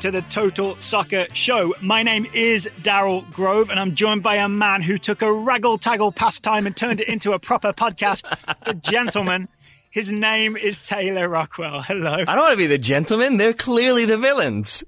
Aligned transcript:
to 0.00 0.10
the 0.10 0.22
Total 0.22 0.76
Soccer 0.76 1.26
Show. 1.34 1.74
My 1.82 2.02
name 2.02 2.26
is 2.32 2.66
Daryl 2.80 3.30
Grove, 3.32 3.68
and 3.68 3.78
I'm 3.78 3.94
joined 3.94 4.22
by 4.22 4.36
a 4.36 4.48
man 4.48 4.80
who 4.80 4.96
took 4.96 5.20
a 5.20 5.26
raggle 5.26 5.78
taggle 5.78 6.10
pastime 6.10 6.66
and 6.66 6.74
turned 6.74 7.02
it 7.02 7.08
into 7.08 7.32
a 7.32 7.38
proper 7.38 7.74
podcast. 7.74 8.34
A 8.62 8.72
gentleman. 8.90 9.48
His 9.90 10.10
name 10.10 10.56
is 10.56 10.86
Taylor 10.86 11.28
Rockwell. 11.28 11.82
Hello. 11.82 12.12
I 12.12 12.24
don't 12.24 12.38
want 12.38 12.52
to 12.52 12.56
be 12.56 12.66
the 12.66 12.78
gentleman. 12.78 13.36
They're 13.36 13.52
clearly 13.52 14.06
the 14.06 14.16
villains. 14.16 14.84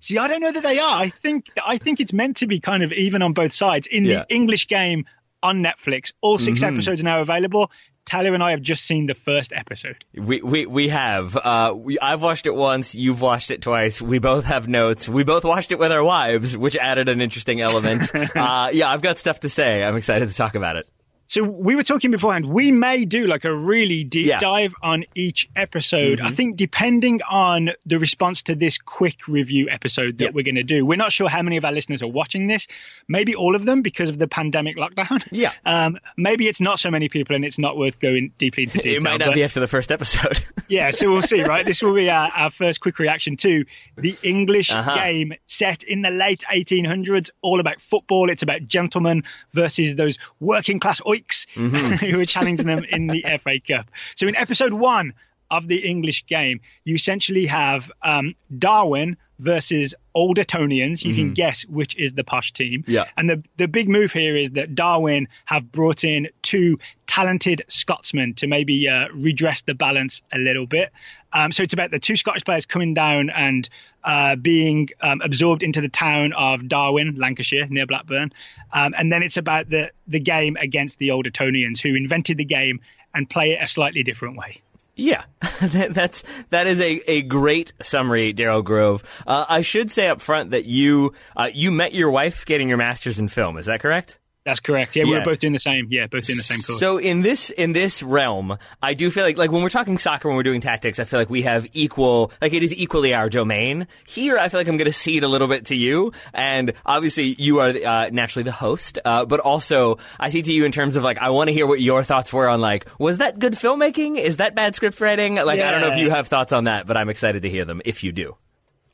See, 0.00 0.18
I 0.18 0.28
don't 0.28 0.40
know 0.42 0.52
that 0.52 0.62
they 0.62 0.78
are. 0.78 1.00
I 1.02 1.08
think 1.08 1.46
I 1.64 1.78
think 1.78 2.00
it's 2.00 2.12
meant 2.12 2.38
to 2.38 2.46
be 2.46 2.60
kind 2.60 2.82
of 2.82 2.92
even 2.92 3.22
on 3.22 3.32
both 3.32 3.54
sides. 3.54 3.86
In 3.86 4.04
Yeah. 4.04 4.24
the 4.28 4.34
English 4.34 4.66
game 4.66 5.06
on 5.42 5.62
Netflix, 5.62 6.12
all 6.20 6.38
6 6.38 6.60
mm-hmm. 6.60 6.72
episodes 6.74 7.00
are 7.00 7.04
now 7.04 7.22
available. 7.22 7.70
Taylor 8.10 8.34
and 8.34 8.42
I 8.42 8.50
have 8.50 8.60
just 8.60 8.84
seen 8.84 9.06
the 9.06 9.14
first 9.14 9.52
episode. 9.52 10.04
We 10.14 10.40
we 10.42 10.66
we 10.66 10.88
have. 10.88 11.36
Uh, 11.36 11.74
we, 11.76 11.96
I've 12.00 12.20
watched 12.20 12.46
it 12.46 12.54
once. 12.54 12.92
You've 12.92 13.20
watched 13.20 13.52
it 13.52 13.62
twice. 13.62 14.02
We 14.02 14.18
both 14.18 14.46
have 14.46 14.66
notes. 14.66 15.08
We 15.08 15.22
both 15.22 15.44
watched 15.44 15.70
it 15.70 15.78
with 15.78 15.92
our 15.92 16.02
wives, 16.02 16.56
which 16.56 16.76
added 16.76 17.08
an 17.08 17.20
interesting 17.20 17.60
element. 17.60 18.12
uh, 18.36 18.70
yeah, 18.72 18.90
I've 18.90 19.00
got 19.00 19.18
stuff 19.18 19.40
to 19.40 19.48
say. 19.48 19.84
I'm 19.84 19.94
excited 19.94 20.28
to 20.28 20.34
talk 20.34 20.56
about 20.56 20.74
it. 20.74 20.88
So 21.30 21.44
we 21.44 21.76
were 21.76 21.84
talking 21.84 22.10
beforehand. 22.10 22.44
We 22.44 22.72
may 22.72 23.04
do 23.04 23.28
like 23.28 23.44
a 23.44 23.54
really 23.54 24.02
deep 24.02 24.26
Yeah. 24.26 24.40
dive 24.40 24.74
on 24.82 25.04
each 25.14 25.48
episode. 25.54 26.20
I 26.20 26.30
think 26.32 26.56
depending 26.56 27.20
on 27.22 27.70
the 27.86 28.00
response 28.00 28.42
to 28.42 28.56
this 28.56 28.78
quick 28.78 29.28
review 29.28 29.68
episode 29.70 30.18
that 30.18 30.24
Yeah. 30.24 30.30
we're 30.34 30.42
going 30.42 30.56
to 30.56 30.64
do, 30.64 30.84
we're 30.84 30.96
not 30.96 31.12
sure 31.12 31.28
how 31.28 31.42
many 31.42 31.56
of 31.56 31.64
our 31.64 31.70
listeners 31.70 32.02
are 32.02 32.08
watching 32.08 32.48
this. 32.48 32.66
Maybe 33.06 33.36
all 33.36 33.54
of 33.54 33.64
them 33.64 33.82
because 33.82 34.10
of 34.10 34.18
the 34.18 34.26
pandemic 34.26 34.76
lockdown. 34.76 35.22
Yeah. 35.30 35.52
Um, 35.64 35.98
maybe 36.16 36.48
it's 36.48 36.60
not 36.60 36.80
so 36.80 36.90
many 36.90 37.08
people 37.08 37.36
and 37.36 37.44
it's 37.44 37.58
not 37.60 37.76
worth 37.78 38.00
going 38.00 38.32
deeply 38.36 38.64
into 38.64 38.78
detail. 38.82 38.96
It 38.96 39.02
might 39.04 39.18
not 39.18 39.26
but- 39.26 39.34
be 39.36 39.44
after 39.44 39.60
the 39.60 39.68
first 39.68 39.92
episode. 39.92 40.44
yeah, 40.68 40.90
so 40.90 41.12
we'll 41.12 41.22
see, 41.22 41.42
right? 41.44 41.64
This 41.64 41.80
will 41.80 41.94
be 41.94 42.10
our, 42.10 42.28
our 42.34 42.50
first 42.50 42.80
quick 42.80 42.98
reaction 42.98 43.36
to 43.36 43.64
the 43.96 44.16
English 44.24 44.72
Uh-huh. 44.72 44.96
game 44.96 45.34
set 45.46 45.84
in 45.84 46.02
the 46.02 46.10
late 46.10 46.42
1800s, 46.52 47.30
all 47.40 47.60
about 47.60 47.80
football. 47.82 48.30
It's 48.30 48.42
about 48.42 48.66
gentlemen 48.66 49.22
versus 49.54 49.94
those 49.94 50.18
working 50.40 50.80
class 50.80 51.00
oiks 51.20 51.46
Mm-hmm. 51.54 52.06
who 52.12 52.20
are 52.20 52.26
challenging 52.26 52.66
them 52.66 52.84
in 52.88 53.06
the 53.06 53.22
FA 53.44 53.60
Cup. 53.66 53.90
So 54.16 54.26
in 54.28 54.36
episode 54.36 54.72
one 54.72 55.14
of 55.50 55.66
the 55.66 55.78
English 55.78 56.26
game, 56.26 56.60
you 56.84 56.94
essentially 56.94 57.46
have 57.46 57.90
um, 58.02 58.34
Darwen 58.54 59.16
versus 59.40 59.94
Old 60.14 60.38
Etonians. 60.38 61.02
You 61.02 61.14
can 61.14 61.34
guess 61.34 61.62
which 61.62 61.96
is 61.96 62.12
the 62.12 62.24
posh 62.24 62.52
team. 62.52 62.82
Mm-hmm. 62.82 62.90
Yeah. 62.90 63.04
And 63.16 63.28
the 63.30 63.42
the 63.56 63.68
big 63.68 63.88
move 63.88 64.12
here 64.12 64.36
is 64.36 64.52
that 64.52 64.74
Darwen 64.74 65.26
have 65.46 65.72
brought 65.72 66.04
in 66.04 66.28
two 66.42 66.78
talented 67.06 67.64
Scotsmen 67.68 68.34
to 68.34 68.46
maybe 68.46 68.88
uh, 68.88 69.08
redress 69.12 69.62
the 69.62 69.74
balance 69.74 70.22
a 70.32 70.38
little 70.38 70.66
bit. 70.66 70.92
Um, 71.32 71.52
so 71.52 71.62
it's 71.62 71.74
about 71.74 71.90
the 71.90 71.98
two 71.98 72.16
Scottish 72.16 72.44
players 72.44 72.66
coming 72.66 72.94
down 72.94 73.30
and 73.30 73.68
uh, 74.04 74.36
being 74.36 74.90
um, 75.00 75.20
absorbed 75.20 75.62
into 75.62 75.80
the 75.80 75.88
town 75.88 76.32
of 76.32 76.60
Darwen, 76.60 77.18
Lancashire, 77.18 77.66
near 77.68 77.86
Blackburn. 77.86 78.32
Um, 78.72 78.94
and 78.96 79.12
then 79.12 79.22
it's 79.22 79.36
about 79.36 79.70
the 79.70 79.90
the 80.06 80.20
game 80.20 80.56
against 80.56 80.98
the 80.98 81.12
Old 81.12 81.26
Etonians, 81.26 81.80
who 81.80 81.94
invented 81.94 82.36
the 82.36 82.44
game 82.44 82.80
and 83.14 83.28
play 83.28 83.52
it 83.52 83.58
a 83.62 83.66
slightly 83.66 84.02
different 84.02 84.36
way. 84.36 84.60
Yeah, 84.94 85.24
that, 85.60 85.94
that's 85.94 86.24
that 86.50 86.66
is 86.66 86.80
a, 86.80 87.10
a 87.10 87.22
great 87.22 87.72
summary, 87.80 88.34
Daryl 88.34 88.62
Grove. 88.62 89.02
Uh, 89.26 89.46
I 89.48 89.62
should 89.62 89.90
say 89.90 90.08
up 90.08 90.20
front 90.20 90.50
that 90.50 90.66
you 90.66 91.14
uh, 91.36 91.48
you 91.52 91.70
met 91.70 91.94
your 91.94 92.10
wife 92.10 92.44
getting 92.44 92.68
your 92.68 92.78
master's 92.78 93.18
in 93.18 93.28
film. 93.28 93.56
Is 93.56 93.66
that 93.66 93.80
correct? 93.80 94.18
That's 94.50 94.58
correct. 94.60 94.96
Yeah, 94.96 95.04
we 95.04 95.12
Yeah. 95.12 95.18
were 95.18 95.24
both 95.24 95.38
doing 95.38 95.52
the 95.52 95.60
same. 95.60 95.86
Yeah, 95.90 96.06
both 96.10 96.26
doing 96.26 96.36
the 96.36 96.42
same 96.42 96.60
course. 96.60 96.80
So 96.80 96.98
in 96.98 97.22
this 97.22 97.50
in 97.50 97.70
this 97.72 98.02
realm, 98.02 98.58
I 98.82 98.94
do 98.94 99.08
feel 99.10 99.22
like 99.24 99.38
like 99.38 99.52
when 99.52 99.62
we're 99.62 99.68
talking 99.68 99.96
soccer, 99.96 100.26
when 100.26 100.36
we're 100.36 100.42
doing 100.42 100.60
tactics, 100.60 100.98
I 100.98 101.04
feel 101.04 101.20
like 101.20 101.30
we 101.30 101.42
have 101.42 101.68
equal 101.72 102.32
like 102.42 102.52
it 102.52 102.64
is 102.64 102.74
equally 102.74 103.14
our 103.14 103.28
domain. 103.28 103.86
Here, 104.08 104.36
I 104.38 104.48
feel 104.48 104.58
like 104.58 104.66
I'm 104.66 104.76
going 104.76 104.90
to 104.90 104.92
cede 104.92 105.22
a 105.22 105.28
little 105.28 105.46
bit 105.46 105.66
to 105.66 105.76
you, 105.76 106.12
and 106.34 106.72
obviously 106.84 107.26
you 107.38 107.60
are 107.60 107.68
uh, 107.68 108.10
naturally 108.10 108.42
the 108.42 108.50
host, 108.52 108.98
uh, 109.04 109.24
but 109.24 109.38
also 109.38 109.98
I 110.18 110.30
see 110.30 110.42
to 110.42 110.52
you 110.52 110.64
in 110.64 110.72
terms 110.72 110.96
of 110.96 111.04
like 111.04 111.18
I 111.18 111.30
want 111.30 111.46
to 111.48 111.52
hear 111.54 111.66
what 111.68 111.80
your 111.80 112.02
thoughts 112.02 112.32
were 112.32 112.48
on 112.48 112.60
like 112.60 112.88
was 112.98 113.18
that 113.18 113.38
good 113.38 113.52
filmmaking? 113.52 114.18
Is 114.18 114.38
that 114.38 114.56
bad 114.56 114.74
script 114.74 115.00
writing? 115.00 115.36
Like 115.36 115.60
I 115.60 115.70
don't 115.70 115.80
know 115.80 115.92
if 115.92 115.98
you 115.98 116.10
have 116.10 116.26
thoughts 116.26 116.52
on 116.52 116.64
that, 116.64 116.86
but 116.88 116.96
I'm 116.96 117.08
excited 117.08 117.42
to 117.42 117.48
hear 117.48 117.64
them 117.64 117.80
if 117.84 118.02
you 118.02 118.10
do. 118.10 118.36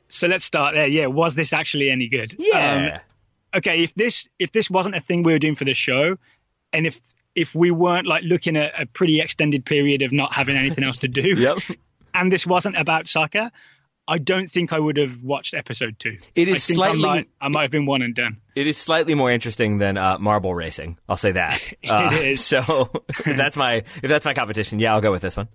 so 0.09 0.27
let's 0.27 0.45
start 0.45 0.75
there. 0.75 0.87
Yeah, 0.87 1.07
was 1.07 1.35
this 1.35 1.51
actually 1.51 1.89
any 1.89 2.07
good? 2.07 2.35
Yeah. 2.37 2.93
Um, 2.95 3.01
okay, 3.57 3.83
if 3.83 3.93
this 3.95 4.27
if 4.39 4.51
this 4.51 4.69
wasn't 4.69 4.95
a 4.95 4.99
thing 5.01 5.23
we 5.23 5.33
were 5.33 5.39
doing 5.39 5.55
for 5.55 5.65
the 5.65 5.73
show, 5.73 6.17
and 6.73 6.87
if 6.87 6.99
if 7.35 7.53
we 7.53 7.69
weren't 7.71 8.07
like 8.07 8.23
looking 8.23 8.57
at 8.57 8.73
a 8.81 8.85
pretty 8.85 9.19
extended 9.21 9.65
period 9.65 10.01
of 10.01 10.11
not 10.11 10.33
having 10.33 10.57
anything 10.57 10.83
else 10.83 10.97
to 10.97 11.07
do, 11.07 11.21
Yep. 11.37 11.57
and 12.13 12.31
this 12.31 12.47
wasn't 12.47 12.77
about 12.77 13.07
soccer, 13.07 13.51
I 14.07 14.17
don't 14.17 14.49
think 14.49 14.73
I 14.73 14.79
would 14.79 14.97
have 14.97 15.21
watched 15.21 15.53
episode 15.53 15.99
two. 15.99 16.17
It 16.33 16.47
is 16.47 16.55
I 16.55 16.57
think 16.59 16.75
slightly- 16.77 17.03
I 17.03 17.07
might, 17.15 17.29
I 17.41 17.47
might 17.49 17.61
have 17.63 17.71
been 17.71 17.85
one 17.85 18.01
and 18.01 18.15
done. 18.15 18.37
It 18.55 18.65
is 18.65 18.77
slightly 18.77 19.13
more 19.13 19.29
interesting 19.31 19.77
than 19.79 19.97
uh, 19.97 20.17
marble 20.17 20.55
racing. 20.55 20.97
I'll 21.09 21.17
say 21.17 21.33
that. 21.33 21.61
Uh, 21.87 22.09
It 22.13 22.25
is. 22.25 22.43
So 22.45 22.89
if 23.09 23.37
that's 23.37 23.55
my 23.57 23.83
if 24.01 24.09
that's 24.09 24.25
my 24.25 24.33
competition, 24.33 24.79
yeah, 24.79 24.93
I'll 24.93 25.01
go 25.01 25.11
with 25.11 25.21
this 25.21 25.35
one. 25.37 25.47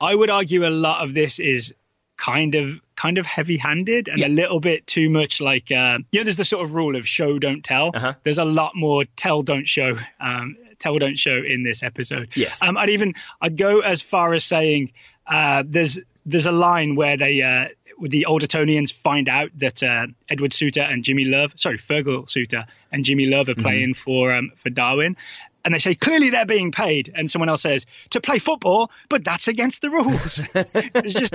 I 0.00 0.14
would 0.14 0.30
argue 0.30 0.66
a 0.66 0.70
lot 0.70 1.04
of 1.04 1.14
this 1.14 1.38
is 1.38 1.72
kind 2.16 2.54
of 2.56 2.80
kind 3.04 3.16
of 3.18 3.24
heavy-handed 3.26 4.08
and 4.08 4.18
Yes. 4.18 4.30
a 4.30 4.32
little 4.32 4.60
bit 4.60 4.86
too 4.86 5.08
much 5.08 5.40
like 5.40 5.70
uh, 5.70 5.98
you 6.12 6.18
know 6.20 6.24
there's 6.24 6.36
the 6.36 6.44
sort 6.54 6.64
of 6.64 6.74
rule 6.74 6.96
of 6.96 7.06
show 7.06 7.38
don't 7.38 7.62
tell 7.64 7.92
Uh-huh. 7.94 8.14
there's 8.24 8.38
a 8.38 8.44
lot 8.60 8.72
more 8.74 9.04
tell 9.24 9.42
don't 9.42 9.68
show 9.68 9.96
um, 10.20 10.56
tell 10.78 10.98
don't 10.98 11.18
show 11.18 11.36
in 11.54 11.62
this 11.68 11.82
episode 11.82 12.28
Yes. 12.34 12.60
um, 12.62 12.76
i'd 12.76 12.90
even 12.90 13.14
i'd 13.40 13.56
go 13.56 13.80
as 13.80 14.02
far 14.02 14.34
as 14.34 14.44
saying 14.44 14.92
uh, 15.26 15.62
there's 15.66 15.98
there's 16.26 16.46
a 16.46 16.52
line 16.68 16.96
where 16.96 17.16
they 17.16 17.40
uh, 17.42 17.68
the 18.00 18.26
old 18.26 18.42
Etonians 18.44 18.90
find 18.92 19.28
out 19.28 19.50
that 19.58 19.82
uh, 19.82 20.06
Edward 20.28 20.52
Suter 20.52 20.82
and 20.82 21.02
Jimmy 21.02 21.24
Love, 21.24 21.50
sorry, 21.56 21.78
Fergal 21.78 22.30
Suter 22.30 22.62
and 22.92 23.04
Jimmy 23.04 23.26
Love 23.26 23.48
are 23.48 23.56
playing 23.56 23.94
for 23.94 24.32
um, 24.32 24.52
for 24.62 24.70
Darwen, 24.70 25.16
and 25.64 25.74
they 25.74 25.78
say 25.78 25.94
clearly 25.94 26.30
they're 26.30 26.46
being 26.46 26.72
paid, 26.72 27.12
and 27.14 27.30
someone 27.30 27.48
else 27.48 27.62
says 27.62 27.84
to 28.10 28.20
play 28.20 28.38
football, 28.38 28.90
but 29.08 29.24
that's 29.24 29.48
against 29.48 29.82
the 29.82 29.90
rules. 29.90 30.36
There's 30.92 31.14
just 31.14 31.34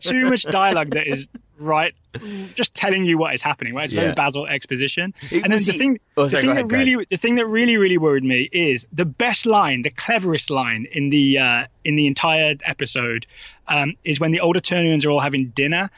too 0.00 0.30
much 0.30 0.42
dialogue 0.44 0.90
that 0.90 1.06
is 1.06 1.28
right, 1.58 1.94
just 2.54 2.74
telling 2.74 3.04
you 3.04 3.18
what 3.18 3.34
is 3.34 3.42
happening. 3.42 3.74
Right, 3.74 3.84
it's 3.84 3.92
very 3.92 4.08
Yeah. 4.08 4.14
Basil 4.14 4.46
exposition, 4.46 5.12
It- 5.30 5.42
and 5.44 5.52
then 5.52 5.62
the 5.62 5.72
thing, 5.72 6.00
Oh, 6.16 6.26
the 6.26 6.38
thing 6.38 6.46
go 6.46 6.54
that 6.54 6.66
really, 6.72 7.06
the 7.10 7.16
thing 7.16 7.34
that 7.36 7.46
really, 7.46 7.76
really 7.76 7.98
worried 7.98 8.24
me 8.24 8.48
is 8.52 8.86
the 8.92 9.04
best 9.04 9.46
line, 9.46 9.82
the 9.82 9.90
cleverest 9.90 10.50
line 10.50 10.86
in 10.92 11.10
the 11.10 11.38
uh, 11.38 11.64
in 11.84 11.96
the 11.96 12.06
entire 12.06 12.54
episode 12.64 13.26
um, 13.68 13.94
is 14.04 14.18
when 14.20 14.30
the 14.30 14.40
older 14.40 14.58
Etonians 14.58 15.04
are 15.04 15.10
all 15.10 15.20
having 15.20 15.46
dinner. 15.48 15.90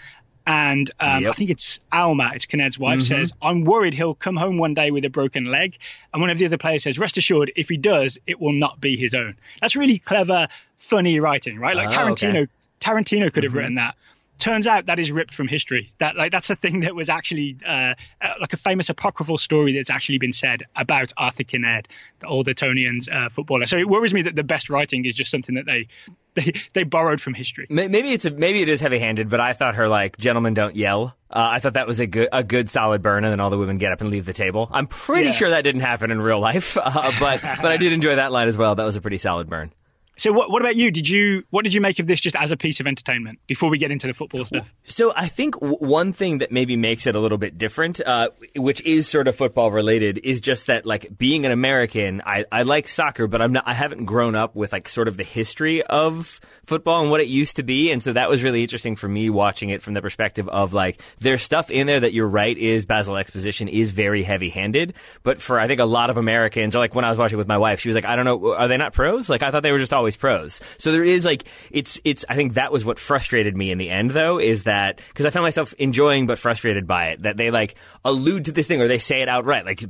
And 0.47 0.89
um, 1.01 1.09
Yep. 1.09 1.19
Mm-hmm. 1.21 1.31
I 1.31 1.33
think 1.33 1.51
it's 1.51 1.81
Alma, 1.91 2.31
it's 2.35 2.47
Kinnaird's 2.47 2.79
wife, 2.79 3.03
says, 3.03 3.33
I'm 3.43 3.65
worried 3.65 3.95
he'll 3.95 4.15
come 4.15 4.37
home 4.37 4.59
one 4.59 4.75
day 4.75 4.93
with 4.93 5.05
a 5.05 5.11
broken 5.11 5.47
leg. 5.47 5.77
And 6.13 6.21
one 6.21 6.31
of 6.31 6.39
the 6.39 6.47
other 6.47 6.57
players 6.59 6.85
says, 6.85 6.99
Rest 6.99 7.17
assured, 7.17 7.51
if 7.57 7.69
he 7.69 7.77
does, 7.77 8.19
it 8.27 8.41
will 8.41 8.53
not 8.53 8.81
be 8.81 8.97
his 8.97 9.13
own. 9.15 9.37
That's 9.61 9.75
really 9.75 9.99
clever, 9.99 10.47
funny 10.79 11.19
writing, 11.19 11.59
right? 11.59 11.75
Like 11.75 11.89
Oh, 11.89 11.97
Tarantino, 11.97 12.13
okay. 12.13 12.29
Mm-hmm. 12.43 12.91
Tarantino 12.91 13.33
could 13.33 13.43
have 13.43 13.55
written 13.55 13.75
that. 13.75 13.97
Turns 14.39 14.67
out 14.67 14.87
that 14.87 14.99
is 14.99 15.11
ripped 15.11 15.35
from 15.35 15.49
history. 15.49 15.93
That 15.99 16.15
like 16.15 16.31
that's 16.31 16.51
a 16.51 16.57
thing 16.57 16.81
that 16.81 16.95
was 16.95 17.09
actually 17.09 17.57
uh, 17.67 17.95
uh, 18.21 18.35
like 18.41 18.53
a 18.53 18.59
famous 18.59 18.91
apocryphal 18.91 19.39
story 19.39 19.73
that's 19.75 19.89
actually 19.89 20.19
been 20.19 20.33
said 20.35 20.65
about 20.77 21.13
Arthur 21.17 21.43
Kinnaird, 21.45 21.87
the 22.21 22.27
old 22.27 22.47
Etonians 22.49 23.09
uh, 23.09 23.31
footballer. 23.31 23.65
So 23.67 23.79
it 23.79 23.89
worries 23.89 24.13
me 24.13 24.23
that 24.23 24.37
the 24.37 24.43
best 24.43 24.69
writing 24.69 25.07
is 25.07 25.15
just 25.15 25.31
something 25.31 25.55
that 25.55 25.65
they 25.65 25.89
they, 26.35 26.53
they 26.75 26.83
borrowed 26.83 27.19
from 27.21 27.33
history. 27.33 27.67
Maybe 27.71 28.13
it's 28.13 28.27
a, 28.27 28.31
maybe 28.31 28.61
it 28.61 28.69
is 28.69 28.83
heavy 28.83 28.99
handed, 28.99 29.31
but 29.31 29.41
I 29.41 29.55
thought 29.55 29.77
her 29.77 29.89
like 29.89 30.19
gentlemen 30.19 30.53
don't 30.53 30.77
yell. 30.77 31.17
Uh, 31.31 31.49
I 31.53 31.59
thought 31.61 31.73
that 31.75 31.87
was 31.87 31.99
a 31.99 32.07
good 32.07 32.29
a 32.31 32.45
good 32.45 32.69
solid 32.69 33.01
burn, 33.03 33.25
and 33.25 33.33
then 33.33 33.41
all 33.41 33.49
the 33.51 33.59
women 33.59 33.79
get 33.79 33.91
up 33.93 34.03
and 34.03 34.11
leave 34.11 34.27
the 34.27 34.35
table. 34.35 34.69
I'm 34.71 34.87
pretty 34.87 35.27
Yeah. 35.29 35.33
sure 35.33 35.51
that 35.51 35.63
didn't 35.65 35.81
happen 35.81 36.11
in 36.11 36.21
real 36.21 36.41
life, 36.41 36.77
uh, 36.83 37.11
but 37.19 37.41
but 37.41 37.65
I 37.73 37.79
did 37.79 37.93
enjoy 37.95 38.17
that 38.17 38.33
line 38.33 38.49
as 38.49 38.57
well. 38.59 38.75
That 38.75 38.85
was 38.85 38.97
a 38.97 39.01
pretty 39.01 39.19
solid 39.19 39.49
burn. 39.49 39.73
So 40.17 40.33
what 40.33 40.51
what 40.51 40.63
about 40.63 40.77
you? 40.77 40.91
Did 40.91 41.09
you 41.09 41.45
what 41.51 41.65
did 41.65 41.75
you 41.75 41.81
make 41.81 41.99
of 41.99 42.07
this 42.07 42.21
just 42.21 42.37
as 42.37 42.51
a 42.51 42.57
piece 42.57 42.81
of 42.81 42.87
entertainment 42.87 43.39
before 43.47 43.69
we 43.69 43.79
get 43.79 43.91
into 43.91 44.07
the 44.07 44.15
football 44.15 44.45
stuff? 44.45 44.67
So 44.85 45.13
I 45.15 45.29
think 45.29 45.59
w- 45.61 45.77
one 45.79 46.13
thing 46.13 46.39
that 46.39 46.51
maybe 46.51 46.77
makes 46.77 47.07
it 47.07 47.15
a 47.15 47.21
little 47.21 47.39
bit 47.39 47.59
different, 47.59 48.01
uh, 48.01 48.31
which 48.55 48.81
is 48.83 49.09
sort 49.09 49.29
of 49.29 49.37
football 49.37 49.71
related, 49.71 50.19
is 50.25 50.41
just 50.41 50.69
that 50.69 50.87
like 50.87 51.17
being 51.19 51.45
an 51.45 51.53
American, 51.53 52.23
I, 52.25 52.47
I 52.51 52.63
like 52.63 52.89
soccer, 52.89 53.27
but 53.27 53.43
I'm 53.43 53.53
not. 53.53 53.65
I 53.67 53.75
haven't 53.75 54.07
grown 54.07 54.35
up 54.35 54.57
with 54.57 54.73
like 54.73 54.89
sort 54.89 55.09
of 55.09 55.17
the 55.19 55.25
history 55.25 55.83
of 55.83 56.41
football 56.65 57.03
and 57.03 57.11
what 57.11 57.21
it 57.21 57.29
used 57.29 57.57
to 57.57 57.63
be, 57.63 57.91
and 57.91 58.03
so 58.03 58.15
that 58.15 58.31
was 58.31 58.43
really 58.43 58.63
interesting 58.63 58.97
for 58.97 59.09
me 59.09 59.29
watching 59.29 59.69
it 59.69 59.83
from 59.83 59.93
the 59.93 60.01
perspective 60.01 60.49
of 60.49 60.73
like 60.73 61.01
there's 61.19 61.43
stuff 61.43 61.71
in 61.71 61.87
there 61.87 62.01
that 62.01 62.15
you're 62.15 62.27
right 62.27 62.57
is 62.57 62.87
Basil 62.87 63.17
exposition 63.17 63.69
is 63.69 63.91
very 63.91 64.23
heavy 64.23 64.49
handed, 64.49 64.95
but 65.23 65.43
for 65.43 65.61
I 65.61 65.67
think 65.67 65.81
a 65.81 65.85
lot 65.85 66.09
of 66.09 66.17
Americans, 66.17 66.75
or 66.75 66.79
like 66.79 66.95
when 66.95 67.05
I 67.05 67.11
was 67.11 67.19
watching 67.19 67.37
with 67.37 67.49
my 67.49 67.59
wife, 67.59 67.81
she 67.81 67.89
was 67.89 67.97
like, 67.97 68.07
I 68.07 68.17
don't 68.17 68.25
know, 68.25 68.55
are 68.55 68.69
they 68.69 68.79
not 68.79 68.95
pros? 68.95 69.29
Like 69.29 69.43
I 69.43 69.51
thought 69.51 69.63
they 69.63 69.73
were 69.73 69.79
just 69.79 69.93
always 69.93 70.06
always 70.07 70.17
pros. 70.17 70.61
So 70.79 70.93
there 70.93 71.05
is 71.05 71.25
like 71.25 71.45
it's 71.73 72.01
it's. 72.05 72.25
I 72.29 72.37
think 72.37 72.55
that 72.55 72.71
was 72.71 72.85
what 72.85 73.01
frustrated 73.01 73.57
me 73.57 73.73
in 73.73 73.79
the 73.79 73.91
end, 73.91 74.13
though, 74.13 74.39
is 74.39 74.63
that 74.63 75.01
because 75.09 75.27
I 75.27 75.31
found 75.31 75.43
myself 75.43 75.75
enjoying 75.79 76.27
but 76.27 76.39
frustrated 76.39 76.87
by 76.87 77.09
it. 77.09 77.23
That 77.23 77.37
they 77.37 77.51
like 77.51 77.75
allude 78.05 78.45
to 78.45 78.53
this 78.53 78.69
thing 78.69 78.81
or 78.81 78.87
they 78.87 78.99
say 78.99 79.23
it 79.23 79.29
outright. 79.29 79.67
Like 79.67 79.83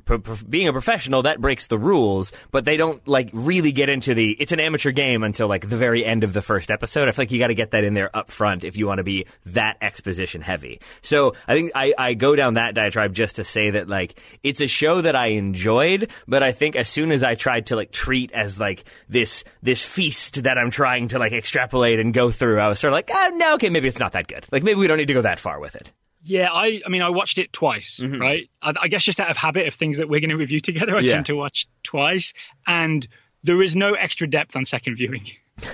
being 0.49 0.69
a 0.69 0.73
professional, 0.73 1.25
that 1.25 1.41
breaks 1.41 1.67
the 1.67 1.79
rules, 1.79 2.33
but 2.51 2.65
they 2.65 2.79
don't 2.79 3.07
like 3.07 3.29
really 3.35 3.73
get 3.73 3.91
into 3.91 4.15
the. 4.15 4.35
It's 4.41 4.53
an 4.53 4.61
amateur 4.61 4.91
game 4.91 5.23
until 5.23 5.49
like 5.49 5.69
the 5.69 5.77
very 5.77 6.05
end 6.05 6.25
of 6.25 6.33
the 6.33 6.43
first 6.43 6.71
episode. 6.71 7.09
I 7.09 7.11
feel 7.11 7.25
like 7.25 7.33
you 7.33 7.39
got 7.39 7.49
to 7.49 7.55
get 7.55 7.73
that 7.73 7.85
in 7.85 7.93
there 7.93 8.15
up 8.17 8.31
front 8.31 8.65
if 8.65 8.79
you 8.79 8.87
want 8.87 8.99
to 8.99 9.05
be 9.05 9.27
that 9.47 9.77
exposition 9.83 10.41
heavy. 10.41 10.81
So 11.03 11.35
I 11.47 11.55
think 11.55 11.73
I, 11.75 11.93
I 11.99 12.15
go 12.15 12.35
down 12.37 12.55
that 12.55 12.75
diatribe 12.75 13.13
just 13.13 13.37
to 13.37 13.45
say 13.45 13.71
that 13.71 13.87
like 13.87 14.19
it's 14.43 14.63
a 14.63 14.67
show 14.67 15.03
that 15.03 15.15
I 15.15 15.29
enjoyed, 15.29 16.11
but 16.27 16.43
I 16.43 16.53
think 16.53 16.75
as 16.75 16.89
soon 16.89 17.13
as 17.13 17.23
I 17.23 17.35
tried 17.35 17.67
to 17.67 17.77
like 17.77 17.91
treat 17.91 18.33
as 18.33 18.59
like 18.59 18.85
this 19.11 19.45
this 19.63 19.85
feast 20.07 20.43
that 20.45 20.57
I'm 20.59 20.71
trying 20.71 21.09
to 21.09 21.19
like 21.19 21.33
extrapolate 21.33 21.99
and 21.99 22.15
go 22.15 22.31
through, 22.31 22.61
I 22.61 22.69
was 22.69 22.79
sort 22.79 22.93
of 22.93 22.97
like, 22.97 23.11
oh 23.13 23.33
no, 23.37 23.55
okay, 23.55 23.71
maybe 23.71 23.89
it's 23.89 23.99
not 24.01 24.13
that 24.13 24.29
good. 24.29 24.47
Like 24.53 24.63
maybe 24.63 24.79
we 24.79 24.87
don't 24.87 24.99
need 24.99 25.09
to 25.09 25.15
go 25.15 25.23
that 25.23 25.39
far 25.41 25.59
with 25.61 25.75
it. 25.77 25.93
Yeah, 26.23 26.49
I, 26.53 26.81
I 26.85 26.89
mean, 26.89 27.03
I 27.03 27.11
watched 27.11 27.39
it 27.39 27.53
twice, 27.53 28.01
Mm-hmm. 28.03 28.21
right? 28.21 28.49
I, 28.63 28.73
I 28.83 28.89
guess 28.89 29.05
just 29.05 29.21
out 29.21 29.31
of 29.31 29.37
habit 29.37 29.67
of 29.69 29.75
things 29.75 29.99
that 29.99 30.09
we're 30.09 30.21
going 30.21 30.31
to 30.31 30.37
review 30.37 30.61
together, 30.61 30.97
I 30.97 31.01
Yeah. 31.01 31.13
tend 31.15 31.27
to 31.27 31.35
watch 31.35 31.67
twice, 31.85 32.33
and 32.67 33.07
there 33.45 33.63
is 33.63 33.77
no 33.77 33.95
extra 33.95 34.27
depth 34.29 34.57
on 34.57 34.65
second 34.65 34.97
viewing. 34.97 35.27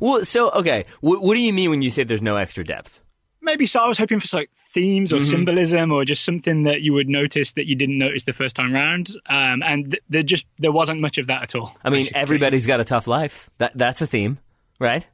Well, 0.00 0.24
so 0.24 0.48
okay, 0.50 0.84
what, 1.00 1.22
what 1.22 1.34
do 1.34 1.40
you 1.42 1.52
mean 1.52 1.70
when 1.70 1.82
you 1.82 1.90
say 1.90 2.04
there's 2.04 2.22
no 2.22 2.36
extra 2.36 2.62
depth? 2.62 3.00
Maybe 3.42 3.66
so. 3.66 3.80
I 3.80 3.88
was 3.88 3.98
hoping 3.98 4.20
for 4.20 4.36
like 4.36 4.50
themes 4.70 5.12
or 5.12 5.16
Mm-hmm. 5.16 5.28
symbolism 5.30 5.90
or 5.92 6.04
just 6.04 6.24
something 6.24 6.62
that 6.64 6.80
you 6.80 6.92
would 6.94 7.08
notice 7.08 7.52
that 7.54 7.66
you 7.66 7.74
didn't 7.74 7.98
notice 7.98 8.24
the 8.24 8.32
first 8.32 8.54
time 8.56 8.72
round. 8.72 9.10
Um, 9.28 9.62
and 9.62 9.90
th- 9.90 10.02
there 10.08 10.22
just 10.22 10.46
there 10.58 10.72
wasn't 10.72 11.00
much 11.00 11.18
of 11.18 11.26
that 11.26 11.42
at 11.42 11.54
all. 11.54 11.76
I 11.84 11.90
mean, 11.90 12.06
everybody's 12.14 12.66
got 12.66 12.80
a 12.80 12.84
tough 12.84 13.06
life. 13.06 13.50
That 13.58 13.72
that's 13.76 14.00
a 14.00 14.06
theme, 14.06 14.38
right? 14.78 15.06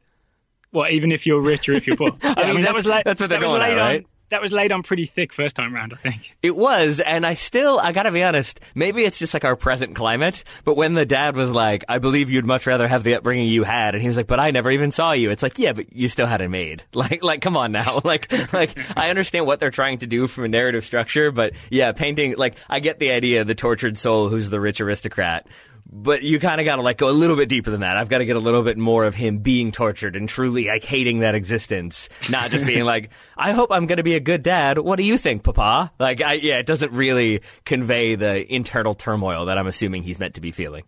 Well, 0.71 0.91
even 0.91 1.11
if 1.13 1.27
you're 1.27 1.41
rich 1.41 1.69
or 1.71 1.73
if 1.73 1.87
you're 1.87 1.97
poor. 1.97 2.11
I, 2.23 2.45
mean, 2.45 2.57
mean, 2.57 2.65
that 2.65 2.75
was 2.75 2.85
laid, 2.85 3.05
that's 3.07 3.21
what 3.21 3.31
they're 3.31 3.41
going 3.41 3.63
at, 3.63 3.69
laid 3.69 3.79
on- 3.79 3.87
right? 3.87 4.07
That 4.31 4.43
was 4.43 4.53
laid 4.53 4.73
on 4.73 4.83
pretty 4.83 5.07
thick 5.07 5.33
first 5.33 5.57
time 5.57 5.75
round, 5.75 5.95
I 5.95 5.97
think. 5.97 6.35
It 6.43 6.55
was, 6.55 7.01
and 7.01 7.27
I 7.27 7.35
still, 7.35 7.81
I 7.81 7.93
gotta 7.93 8.13
be 8.13 8.23
honest, 8.23 8.61
maybe 8.75 9.05
it's 9.05 9.19
just 9.19 9.33
like 9.33 9.45
our 9.45 9.57
present 9.57 9.95
climate, 9.97 10.45
but 10.65 10.77
when 10.77 10.95
the 10.95 11.07
dad 11.07 11.35
was 11.35 11.51
like, 11.51 11.85
I 11.89 11.99
believe 11.99 12.31
you'd 12.31 12.45
much 12.45 12.67
rather 12.67 12.87
have 12.87 13.05
the 13.05 13.15
upbringing 13.15 13.49
you 13.49 13.65
had, 13.65 13.95
and 13.95 14.03
he 14.03 14.09
was 14.09 14.17
like, 14.17 14.27
but 14.27 14.39
I 14.39 14.51
never 14.51 14.71
even 14.71 14.91
saw 14.91 15.13
you, 15.13 15.31
it's 15.31 15.43
like, 15.43 15.59
yeah, 15.59 15.73
but 15.73 15.93
you 15.95 16.09
still 16.09 16.27
had 16.27 16.41
it 16.41 16.49
made. 16.49 16.85
Like, 16.99 17.23
like, 17.23 17.41
come 17.43 17.57
on 17.57 17.71
now. 17.73 18.01
Like, 18.09 18.53
like, 18.53 18.77
I 18.97 19.11
understand 19.11 19.47
what 19.47 19.61
they're 19.61 19.71
trying 19.71 19.99
to 19.99 20.07
do 20.07 20.27
from 20.27 20.45
a 20.45 20.49
narrative 20.49 20.85
structure, 20.85 21.31
but 21.31 21.53
yeah, 21.71 21.93
painting, 21.93 22.35
like, 22.37 22.57
I 22.69 22.81
get 22.81 22.99
the 22.99 23.13
idea, 23.13 23.43
of 23.43 23.47
the 23.47 23.55
tortured 23.55 23.97
soul 23.97 24.29
who's 24.29 24.51
the 24.51 24.61
rich 24.61 24.81
aristocrat. 24.81 25.47
But 25.91 26.23
you 26.23 26.39
kind 26.39 26.61
of 26.61 26.67
got 26.67 26.77
to 26.77 26.83
like 26.83 26.99
go 26.99 27.09
a 27.09 27.13
little 27.13 27.37
bit 27.37 27.49
deeper 27.49 27.71
than 27.71 27.81
that. 27.81 27.97
I've 27.97 28.11
got 28.11 28.19
to 28.19 28.27
get 28.27 28.37
a 28.37 28.41
little 28.41 28.63
bit 28.63 28.77
more 28.77 29.05
of 29.05 29.15
him 29.15 29.39
being 29.39 29.73
tortured 29.73 30.17
and 30.17 30.29
truly 30.29 30.67
like 30.67 30.85
hating 30.85 31.21
that 31.21 31.35
existence, 31.35 32.11
not 32.29 32.51
just 32.51 32.67
being 32.67 32.85
like, 32.85 33.11
"I 33.37 33.53
hope 33.53 33.73
I'm 33.73 33.87
going 33.87 33.97
to 33.97 34.03
be 34.03 34.15
a 34.15 34.21
good 34.21 34.43
dad." 34.43 34.79
What 34.79 34.97
do 34.97 35.03
you 35.03 35.17
think, 35.17 35.45
Papa? 35.45 35.93
Like, 35.99 36.21
I, 36.21 36.35
yeah, 36.35 36.59
it 36.59 36.67
doesn't 36.67 36.93
really 36.93 37.41
convey 37.65 38.17
the 38.17 38.55
internal 38.55 38.93
turmoil 38.93 39.47
that 39.47 39.57
I'm 39.57 39.67
assuming 39.67 40.03
he's 40.03 40.21
meant 40.21 40.35
to 40.35 40.43
be 40.43 40.53
feeling. 40.53 40.85